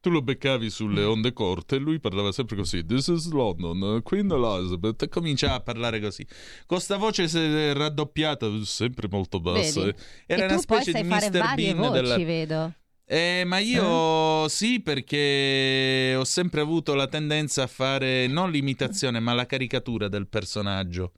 Tu 0.00 0.08
lo 0.08 0.22
beccavi 0.22 0.70
sulle 0.70 1.04
onde 1.04 1.34
corte 1.34 1.76
e 1.76 1.78
lui 1.78 2.00
parlava 2.00 2.32
sempre 2.32 2.56
così. 2.56 2.86
This 2.86 3.08
is 3.08 3.30
London, 3.30 4.00
Queen 4.02 4.30
Elizabeth. 4.30 5.02
E 5.02 5.08
cominciava 5.08 5.56
a 5.56 5.60
parlare 5.60 6.00
così. 6.00 6.26
Con 6.64 6.80
sta 6.80 6.96
voce 6.96 7.74
raddoppiata, 7.74 8.48
sempre 8.64 9.08
molto 9.10 9.40
bassa. 9.40 9.80
Vedi? 9.82 9.98
Era 10.24 10.42
e 10.42 10.46
una 10.46 10.58
specie 10.58 10.92
di 10.92 11.02
Mr. 11.02 11.54
Bean 11.54 11.76
voci, 11.76 11.92
della... 11.92 12.16
vedo. 12.16 12.74
Eh, 13.04 13.42
ma 13.44 13.58
io 13.58 14.48
sì, 14.48 14.80
perché 14.80 16.14
ho 16.16 16.24
sempre 16.24 16.60
avuto 16.62 16.94
la 16.94 17.08
tendenza 17.08 17.64
a 17.64 17.66
fare 17.66 18.26
non 18.26 18.50
l'imitazione, 18.50 19.20
ma 19.20 19.34
la 19.34 19.44
caricatura 19.44 20.08
del 20.08 20.28
personaggio. 20.28 21.12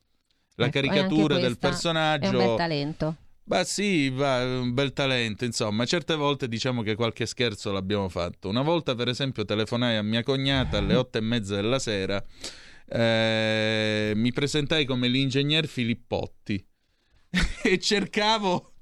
La 0.57 0.67
Ecco, 0.67 0.81
caricatura 0.81 1.35
del 1.35 1.57
questa 1.57 1.69
personaggio. 1.69 2.27
È 2.27 2.31
un 2.31 2.37
bel 2.37 2.57
talento. 2.57 3.17
Beh 3.53 3.67
sì, 3.67 4.09
va, 4.09 4.43
un 4.45 4.73
bel 4.73 4.95
talento, 4.95 5.45
insomma, 5.45 5.85
certe 5.85 6.15
volte 6.15 6.49
diciamo 6.49 6.81
che 6.81 6.95
qualche 6.95 7.27
scherzo 7.27 7.71
l'abbiamo 7.71 8.09
fatto. 8.09 8.49
Una 8.49 8.63
volta, 8.63 8.95
per 8.95 9.09
esempio, 9.09 9.45
telefonai 9.45 9.97
a 9.97 10.03
mia 10.03 10.23
cognata 10.23 10.79
alle 10.79 10.95
otto 10.95 11.19
e 11.19 11.21
mezza 11.21 11.57
della 11.57 11.79
sera, 11.79 12.25
eh, 12.89 14.13
mi 14.17 14.33
presentai 14.33 14.87
come 14.87 15.07
l'ingegner 15.09 15.67
Filippotti 15.67 16.67
e 17.63 17.79
cercavo, 17.79 18.73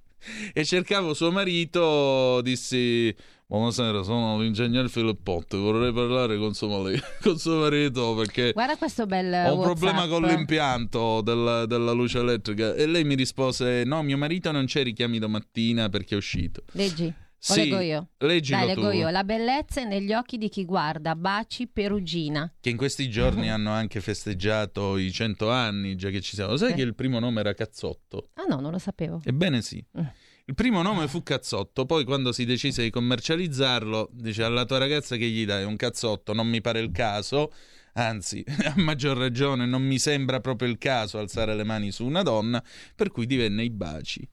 e 0.52 0.64
cercavo 0.64 1.14
suo 1.14 1.32
marito, 1.32 2.40
dissi... 2.40 3.12
Buonasera, 3.54 4.04
sono 4.04 4.38
l'ingegner 4.38 4.88
Filippotti, 4.88 5.56
vorrei 5.56 5.92
parlare 5.92 6.38
con 6.38 6.54
suo, 6.54 6.68
mari- 6.68 7.00
con 7.20 7.36
suo 7.36 7.58
marito 7.58 8.14
perché 8.14 8.52
Guarda 8.52 8.76
questo 8.76 9.06
bel 9.06 9.26
ho 9.26 9.54
un 9.54 9.58
WhatsApp. 9.58 9.64
problema 9.76 10.06
con 10.06 10.22
l'impianto 10.22 11.20
della, 11.20 11.66
della 11.66 11.90
luce 11.90 12.20
elettrica 12.20 12.74
e 12.74 12.86
lei 12.86 13.02
mi 13.02 13.16
rispose 13.16 13.82
no 13.84 14.02
mio 14.04 14.16
marito 14.16 14.52
non 14.52 14.66
c'è 14.66 14.84
richiami 14.84 15.18
domattina 15.18 15.88
perché 15.88 16.14
è 16.14 16.16
uscito 16.16 16.62
Leggi. 16.74 17.06
O 17.06 17.12
Sì, 17.54 17.60
leggo 17.62 17.80
io. 17.80 18.08
leggilo 18.18 18.58
Dai, 18.58 18.66
leggo 18.68 18.90
tu. 18.90 18.96
io. 18.98 19.08
La 19.10 19.24
bellezza 19.24 19.80
è 19.80 19.84
negli 19.84 20.12
occhi 20.12 20.36
di 20.38 20.48
chi 20.50 20.64
guarda. 20.66 21.16
Baci 21.16 21.66
Perugina. 21.66 22.52
che 22.60 22.68
in 22.70 22.76
questi 22.76 23.08
giorni 23.10 23.50
hanno 23.50 23.70
anche 23.72 24.00
festeggiato 24.00 24.96
i 24.96 25.10
100 25.10 25.50
anni 25.50 25.96
già 25.96 26.10
che 26.10 26.20
ci 26.20 26.36
siamo 26.36 26.54
sai 26.56 26.68
Sì. 26.68 26.74
che 26.76 26.82
il 26.82 26.94
primo 26.94 27.18
nome 27.18 27.40
era 27.40 27.52
Cazzotto 27.54 28.28
Ah 28.34 28.44
no, 28.46 28.60
non 28.60 28.70
lo 28.70 28.78
sapevo. 28.78 29.20
ebbene 29.24 29.60
sì 29.60 29.84
Mm. 29.98 30.04
Il 30.46 30.54
primo 30.54 30.82
nome 30.82 31.08
fu 31.08 31.22
Cazzotto 31.22 31.86
poi 31.86 32.04
quando 32.04 32.32
si 32.32 32.44
decise 32.44 32.82
di 32.82 32.90
commercializzarlo 32.90 34.10
dice 34.12 34.42
alla 34.42 34.64
tua 34.64 34.78
ragazza 34.78 35.16
che 35.16 35.26
gli 35.26 35.44
dai 35.44 35.64
un 35.64 35.76
cazzotto 35.76 36.32
non 36.32 36.48
mi 36.48 36.60
pare 36.60 36.80
il 36.80 36.90
caso 36.90 37.52
Anzi, 37.94 38.44
a 38.64 38.74
maggior 38.76 39.16
ragione 39.16 39.66
non 39.66 39.82
mi 39.82 39.98
sembra 39.98 40.40
proprio 40.40 40.68
il 40.68 40.78
caso 40.78 41.18
alzare 41.18 41.54
le 41.54 41.64
mani 41.64 41.90
su 41.90 42.04
una 42.04 42.22
donna, 42.22 42.62
per 42.94 43.10
cui 43.10 43.26
divenne 43.26 43.64
i 43.64 43.70
baci. 43.70 44.26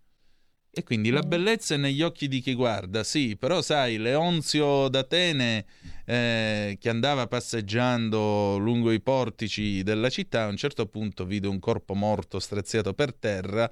E 0.78 0.84
quindi 0.84 1.10
la 1.10 1.24
bellezza 1.24 1.74
è 1.74 1.78
negli 1.78 2.04
occhi 2.04 2.28
di 2.28 2.40
chi 2.40 2.54
guarda, 2.54 3.04
sì, 3.04 3.36
però 3.36 3.64
sai, 3.64 3.98
Leonzio 3.98 4.88
d'Atene, 4.90 5.66
eh, 6.06 6.78
che 6.80 6.90
andava 6.90 7.26
passeggiando 7.26 8.58
lungo 8.60 8.92
i 8.92 9.02
portici 9.02 9.82
della 9.82 10.10
città, 10.10 10.44
a 10.44 10.48
un 10.48 10.56
certo 10.56 10.86
punto 10.86 11.26
vide 11.26 11.48
un 11.48 11.60
corpo 11.60 11.96
morto 11.96 12.40
straziato 12.40 12.94
per 12.94 13.14
terra 13.14 13.70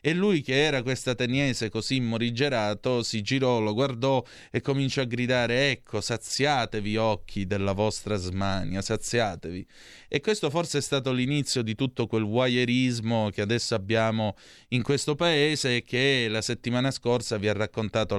e 0.00 0.12
lui, 0.12 0.42
che 0.42 0.64
era 0.64 0.82
questo 0.82 1.10
ateniese 1.10 1.70
così 1.70 2.00
morigerato, 2.00 3.02
si 3.02 3.22
girò, 3.22 3.60
lo 3.60 3.72
guardò 3.72 4.22
e 4.50 4.60
cominciò 4.60 5.02
a 5.02 5.06
gridare: 5.06 5.70
Ecco, 5.70 6.00
saziatevi, 6.00 6.96
occhi 6.96 7.46
della 7.46 7.72
vostra 7.72 8.16
smania, 8.16 8.82
saziatevi. 8.82 9.66
E 10.08 10.20
questo 10.20 10.50
forse 10.50 10.78
è 10.78 10.82
stato 10.82 11.12
l'inizio 11.12 11.62
di 11.62 11.74
tutto 11.74 12.06
quel 12.06 12.24
voyeurismo 12.24 13.30
che 13.30 13.42
adesso 13.42 13.74
abbiamo 13.74 14.36
in 14.68 14.82
questo 14.82 15.14
paese 15.14 15.76
e 15.76 15.84
che 15.84 16.26
la 16.28 16.42
settimana 16.48 16.90
scorsa 16.90 17.36
vi 17.36 17.46
ha 17.46 17.52
raccontato 17.52 18.16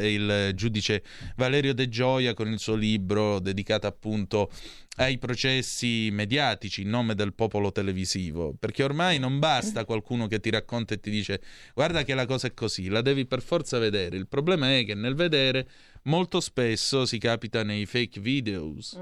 il 0.00 0.52
giudice 0.54 1.02
Valerio 1.36 1.72
De 1.72 1.88
Gioia 1.88 2.34
con 2.34 2.48
il 2.48 2.58
suo 2.58 2.74
libro 2.74 3.38
dedicato 3.38 3.86
appunto 3.86 4.50
ai 4.96 5.16
processi 5.16 6.10
mediatici 6.12 6.82
in 6.82 6.90
nome 6.90 7.14
del 7.14 7.32
popolo 7.32 7.72
televisivo, 7.72 8.54
perché 8.58 8.82
ormai 8.82 9.18
non 9.18 9.38
basta 9.38 9.86
qualcuno 9.86 10.26
che 10.26 10.40
ti 10.40 10.50
racconta 10.50 10.92
e 10.92 11.00
ti 11.00 11.10
dice 11.10 11.40
guarda 11.72 12.02
che 12.02 12.12
la 12.12 12.26
cosa 12.26 12.48
è 12.48 12.52
così, 12.52 12.88
la 12.88 13.00
devi 13.00 13.24
per 13.24 13.40
forza 13.40 13.78
vedere. 13.78 14.18
Il 14.18 14.28
problema 14.28 14.76
è 14.76 14.84
che 14.84 14.94
nel 14.94 15.14
vedere 15.14 15.66
molto 16.02 16.40
spesso 16.40 17.06
si 17.06 17.16
capita 17.16 17.62
nei 17.62 17.86
fake 17.86 18.20
videos. 18.20 18.98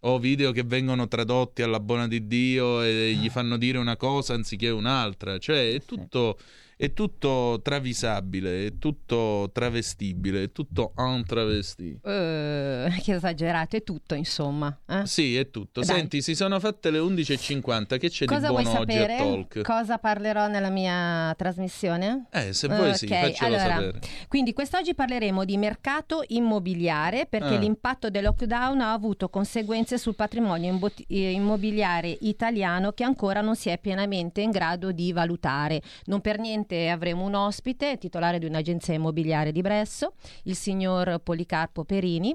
O 0.00 0.18
video 0.18 0.52
che 0.52 0.62
vengono 0.62 1.08
tradotti 1.08 1.62
alla 1.62 1.80
buona 1.80 2.06
di 2.06 2.26
Dio 2.26 2.82
e 2.82 3.14
gli 3.14 3.28
fanno 3.28 3.56
dire 3.56 3.78
una 3.78 3.96
cosa 3.96 4.34
anziché 4.34 4.68
un'altra, 4.70 5.38
cioè 5.38 5.72
è 5.72 5.82
tutto, 5.84 6.38
è 6.78 6.92
tutto 6.92 7.60
travisabile, 7.62 8.66
è 8.66 8.78
tutto 8.78 9.50
travestibile, 9.52 10.42
è 10.44 10.52
tutto 10.52 10.92
un 10.96 11.24
travesti. 11.24 11.98
Eh, 12.04 12.88
che 13.02 13.14
esagerato, 13.14 13.76
è 13.76 13.82
tutto 13.82 14.14
insomma. 14.14 14.76
eh? 14.86 15.06
Sì, 15.06 15.36
è 15.36 15.50
tutto. 15.50 15.80
Dai. 15.80 15.96
Senti, 15.96 16.20
si 16.20 16.34
sono 16.34 16.60
fatte 16.60 16.90
le 16.90 16.98
11.50, 16.98 17.98
che 17.98 18.10
c'è 18.10 18.26
Cosa 18.26 18.48
di 18.48 18.52
buono 18.52 18.70
oggi 18.80 18.84
a? 18.84 19.16
Talk? 19.16 19.62
Cosa 19.62 19.96
parlerò 19.98 20.48
nella 20.48 20.68
mia 20.68 21.34
trasmissione? 21.36 22.26
Eh, 22.30 22.52
se 22.52 22.68
vuoi 22.68 22.94
sì, 22.94 23.06
Ok, 23.06 23.14
faccelo 23.20 23.54
allora, 23.56 23.74
sapere. 23.74 24.00
Quindi 24.28 24.52
quest'oggi 24.52 24.94
parleremo 24.94 25.44
di 25.44 25.56
mercato 25.56 26.24
immobiliare 26.28 27.26
perché 27.26 27.54
Ah. 27.54 27.58
l'impatto 27.58 28.10
del 28.10 28.24
lockdown 28.24 28.80
ha 28.80 28.92
avuto 28.92 29.28
conseguenze 29.28 29.96
sul 29.98 30.14
patrimonio 30.14 30.78
eh, 31.08 31.30
immobiliare 31.30 32.16
italiano 32.20 32.92
che 32.92 33.04
ancora 33.04 33.40
non 33.40 33.56
si 33.56 33.68
è 33.70 33.78
pienamente 33.78 34.40
in 34.42 34.50
grado 34.50 34.92
di 34.92 35.12
valutare. 35.12 35.80
Non 36.06 36.20
per 36.20 36.38
niente 36.38 36.64
avremo 36.74 37.24
un 37.24 37.34
ospite, 37.34 37.96
titolare 37.98 38.38
di 38.38 38.46
un'agenzia 38.46 38.94
immobiliare 38.94 39.52
di 39.52 39.60
Bresso, 39.60 40.14
il 40.44 40.56
signor 40.56 41.20
Policarpo 41.20 41.84
Perini. 41.84 42.34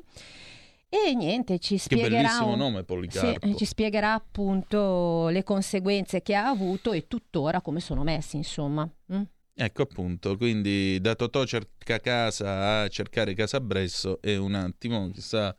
E 0.93 1.13
niente, 1.15 1.57
ci 1.59 1.77
spiegherà, 1.77 2.17
bellissimo 2.17 2.51
un- 2.51 2.57
nome. 2.57 2.85
Sì, 3.09 3.55
ci 3.55 3.65
spiegherà 3.65 4.13
appunto 4.13 5.29
le 5.29 5.43
conseguenze 5.43 6.21
che 6.21 6.35
ha 6.35 6.47
avuto 6.49 6.91
e 6.91 7.07
tuttora 7.07 7.61
come 7.61 7.79
sono 7.79 8.03
messi, 8.03 8.35
insomma. 8.35 8.89
Mm? 9.13 9.21
Ecco 9.53 9.81
appunto, 9.83 10.35
quindi 10.37 10.99
da 10.99 11.15
Totò 11.15 11.45
cerca 11.45 11.99
casa 11.99 12.81
a 12.81 12.87
cercare 12.87 13.33
casa 13.33 13.57
a 13.57 13.61
Bresso 13.61 14.21
e 14.21 14.35
un 14.37 14.53
attimo, 14.55 15.09
chissà, 15.11 15.55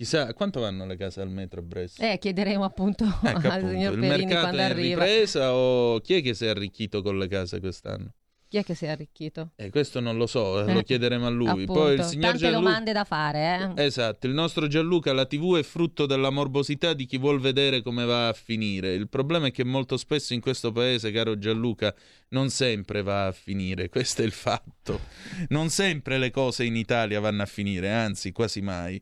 chissà 0.00 0.32
quanto 0.32 0.60
vanno 0.60 0.86
le 0.86 0.96
case 0.96 1.20
al 1.20 1.28
metro 1.28 1.60
a 1.60 1.62
Bresso? 1.62 2.00
Eh, 2.02 2.16
chiederemo 2.18 2.64
appunto 2.64 3.04
Ecco 3.22 3.36
al 3.36 3.44
appunto, 3.44 3.68
signor 3.68 3.98
Perini 3.98 4.32
quando 4.32 4.62
arriva. 4.62 5.04
ripresa 5.04 5.52
o 5.54 6.00
chi 6.00 6.14
è 6.14 6.22
che 6.22 6.32
si 6.32 6.46
è 6.46 6.48
arricchito 6.48 7.02
con 7.02 7.18
le 7.18 7.28
case 7.28 7.60
quest'anno? 7.60 8.14
Chi 8.48 8.56
è 8.56 8.64
che 8.64 8.74
si 8.74 8.86
è 8.86 8.88
arricchito? 8.88 9.52
Eh, 9.54 9.70
questo 9.70 10.00
non 10.00 10.16
lo 10.16 10.26
so, 10.26 10.66
eh, 10.66 10.72
lo 10.72 10.80
Eh, 10.80 10.82
chiederemo 10.82 11.24
a 11.24 11.28
lui. 11.28 11.46
Appunto, 11.62 11.72
Poi 11.72 11.94
il 11.94 12.02
signor 12.02 12.30
Tante 12.30 12.38
Gianluca... 12.38 12.64
domande 12.64 12.92
da 12.92 13.04
fare, 13.04 13.72
eh? 13.76 13.84
Esatto, 13.84 14.26
il 14.26 14.32
nostro 14.32 14.66
Gianluca, 14.66 15.12
la 15.12 15.24
TV 15.26 15.58
è 15.58 15.62
frutto 15.62 16.04
della 16.06 16.30
morbosità 16.30 16.92
di 16.92 17.04
chi 17.06 17.16
vuol 17.16 17.38
vedere 17.38 17.80
come 17.80 18.04
va 18.04 18.26
a 18.26 18.32
finire. 18.32 18.92
Il 18.94 19.08
problema 19.08 19.46
è 19.48 19.50
che 19.52 19.62
molto 19.62 19.96
spesso 19.96 20.34
in 20.34 20.40
questo 20.40 20.72
paese, 20.72 21.12
caro 21.12 21.38
Gianluca, 21.38 21.94
non 22.30 22.48
sempre 22.50 23.02
va 23.02 23.26
a 23.26 23.32
finire, 23.32 23.86
questo 23.90 24.22
è 24.22 24.24
il 24.24 24.32
fatto. 24.32 24.98
Non 25.50 25.68
sempre 25.68 26.18
le 26.18 26.30
cose 26.32 26.64
in 26.64 26.74
Italia 26.74 27.20
vanno 27.20 27.42
a 27.42 27.46
finire, 27.46 27.92
anzi 27.92 28.32
quasi 28.32 28.60
mai. 28.62 29.00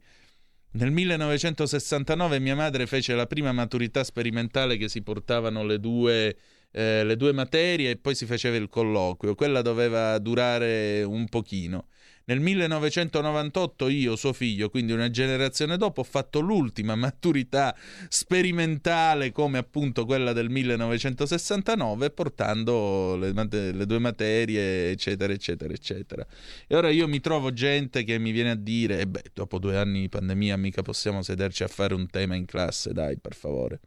Nel 0.79 0.93
1969 0.93 2.39
mia 2.39 2.55
madre 2.55 2.87
fece 2.87 3.17
la 3.17 3.27
prima 3.27 3.51
maturità 3.51 4.05
sperimentale 4.05 4.77
che 4.77 4.89
si 4.89 5.03
portavano 5.03 5.65
le 5.65 5.81
due, 5.81 6.37
eh, 6.71 7.03
le 7.03 7.17
due 7.17 7.33
materie 7.33 7.91
e 7.91 7.97
poi 7.97 8.15
si 8.15 8.27
faceva 8.27 8.55
il 8.55 8.69
colloquio. 8.69 9.35
Quella 9.35 9.61
doveva 9.61 10.17
durare 10.19 11.03
un 11.03 11.27
pochino. 11.29 11.87
Nel 12.29 12.41
1998 12.41 13.89
io, 13.89 14.15
suo 14.15 14.35
figlio, 14.35 14.69
quindi 14.69 14.93
una 14.93 15.09
generazione 15.09 15.79
dopo, 15.79 16.03
ho 16.03 16.05
fatto 16.05 16.41
l'ultima 16.41 16.95
maturità 16.95 17.75
sperimentale 18.09 19.33
come 19.33 19.57
appunto 19.57 20.05
quella 20.05 20.35
del 20.35 20.51
1969, 20.51 22.11
portando 22.11 23.17
le, 23.17 23.33
le 23.33 23.87
due 23.87 23.99
materie, 23.99 24.91
eccetera, 24.91 25.33
eccetera, 25.33 25.73
eccetera. 25.73 26.27
E 26.67 26.77
ora 26.77 26.91
io 26.91 27.09
mi 27.09 27.21
trovo 27.21 27.51
gente 27.55 28.05
che 28.05 28.19
mi 28.19 28.31
viene 28.31 28.51
a 28.51 28.57
dire, 28.57 29.01
e 29.01 29.07
beh, 29.07 29.31
dopo 29.33 29.59
due 29.59 29.79
anni 29.79 30.01
di 30.01 30.09
pandemia 30.11 30.59
mica 30.59 30.83
possiamo 30.83 31.23
sederci 31.23 31.63
a 31.63 31.69
fare 31.69 31.95
un 31.95 32.11
tema 32.11 32.35
in 32.35 32.45
classe, 32.45 32.93
dai, 32.93 33.19
per 33.19 33.35
favore. 33.35 33.81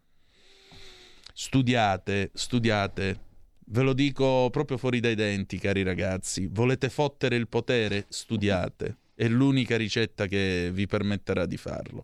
Studiate, 1.31 2.31
studiate. 2.34 3.30
Ve 3.72 3.84
lo 3.84 3.93
dico 3.93 4.49
proprio 4.52 4.77
fuori 4.77 4.99
dai 4.99 5.15
denti, 5.15 5.57
cari 5.57 5.81
ragazzi. 5.81 6.49
Volete 6.52 6.89
fottere 6.89 7.38
il 7.38 7.48
potere? 7.48 8.06
Studiate. 8.10 8.98
È 9.15 9.26
l'unica 9.30 9.77
ricetta 9.77 10.27
che 10.27 10.69
vi 10.73 10.88
permetterà 10.88 11.45
di 11.45 11.56
farlo. 11.56 12.03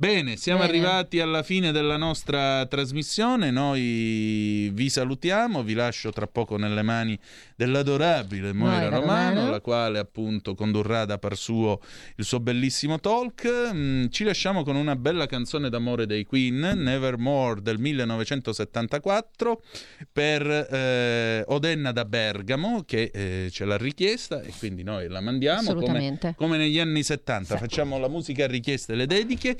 Bene, 0.00 0.38
siamo 0.38 0.60
Bene. 0.60 0.70
arrivati 0.70 1.20
alla 1.20 1.42
fine 1.42 1.72
della 1.72 1.98
nostra 1.98 2.64
trasmissione. 2.64 3.50
Noi 3.50 4.70
vi 4.72 4.88
salutiamo, 4.88 5.62
vi 5.62 5.74
lascio 5.74 6.10
tra 6.10 6.26
poco 6.26 6.56
nelle 6.56 6.80
mani 6.80 7.18
dell'adorabile 7.54 8.54
Moira 8.54 8.88
Romano, 8.88 9.34
Romano. 9.34 9.50
la 9.50 9.60
quale 9.60 9.98
appunto 9.98 10.54
condurrà 10.54 11.04
da 11.04 11.18
par 11.18 11.36
suo 11.36 11.82
il 12.16 12.24
suo 12.24 12.40
bellissimo 12.40 12.98
talk. 12.98 13.72
Mm, 13.74 14.06
Ci 14.06 14.24
lasciamo 14.24 14.62
con 14.62 14.74
una 14.74 14.96
bella 14.96 15.26
canzone 15.26 15.68
d'amore 15.68 16.06
dei 16.06 16.24
Queen, 16.24 16.60
Nevermore 16.76 17.60
del 17.60 17.78
1974, 17.78 19.62
per 20.10 20.46
eh, 20.48 21.44
Odenna 21.46 21.92
da 21.92 22.06
Bergamo, 22.06 22.84
che 22.86 23.10
eh, 23.12 23.48
ce 23.52 23.66
l'ha 23.66 23.76
richiesta 23.76 24.40
e 24.40 24.50
quindi 24.58 24.82
noi 24.82 25.08
la 25.08 25.20
mandiamo 25.20 25.74
come, 25.74 26.18
come 26.36 26.56
negli 26.56 26.78
anni 26.78 27.02
70. 27.02 27.52
Sì. 27.52 27.60
Facciamo 27.60 27.98
la 27.98 28.08
musica 28.08 28.44
a 28.44 28.46
richiesta 28.46 28.94
e 28.94 28.96
le 28.96 29.06
dediche. 29.06 29.58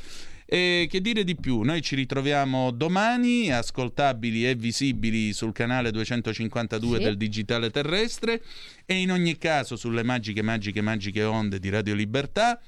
E 0.52 0.88
che 0.90 1.00
dire 1.00 1.22
di 1.22 1.36
più? 1.36 1.60
Noi 1.60 1.80
ci 1.80 1.94
ritroviamo 1.94 2.72
domani, 2.72 3.52
ascoltabili 3.52 4.48
e 4.48 4.56
visibili 4.56 5.32
sul 5.32 5.52
canale 5.52 5.92
252 5.92 6.96
Sì. 6.96 7.04
del 7.04 7.16
Digitale 7.16 7.70
Terrestre 7.70 8.42
e 8.84 8.94
in 8.94 9.12
ogni 9.12 9.38
caso 9.38 9.76
sulle 9.76 10.02
magiche, 10.02 10.42
magiche, 10.42 10.80
magiche 10.80 11.22
onde 11.22 11.60
di 11.60 11.68
Radio 11.68 11.94
Libertà. 11.94 12.60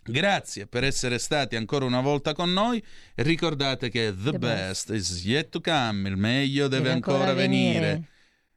Grazie 0.00 0.68
per 0.68 0.84
essere 0.84 1.18
stati 1.18 1.56
ancora 1.56 1.84
una 1.84 2.00
volta 2.00 2.34
con 2.34 2.52
noi 2.52 2.80
ricordate 3.16 3.88
che 3.90 4.14
the, 4.16 4.30
The 4.30 4.38
best 4.38 4.90
is 4.90 5.24
yet 5.24 5.48
to 5.48 5.60
come, 5.60 6.08
il 6.08 6.16
meglio 6.16 6.68
deve, 6.68 6.82
Deve 6.84 6.94
ancora, 6.94 7.16
ancora 7.16 7.34
venire. 7.34 7.78
venire. 7.80 8.08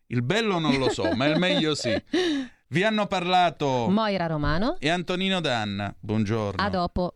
Il 0.08 0.22
bello 0.22 0.60
non 0.60 0.78
lo 0.78 0.90
so, 0.90 1.12
ma 1.16 1.26
il 1.26 1.40
meglio 1.40 1.74
sì. 1.74 1.92
Vi 2.72 2.84
hanno 2.84 3.08
parlato 3.08 3.88
Moira 3.90 4.28
Romano. 4.28 4.78
e 4.80 4.88
Antonino 4.90 5.42
Danna. 5.42 5.94
Buongiorno. 6.00 6.64
A 6.64 6.70
dopo. 6.70 7.16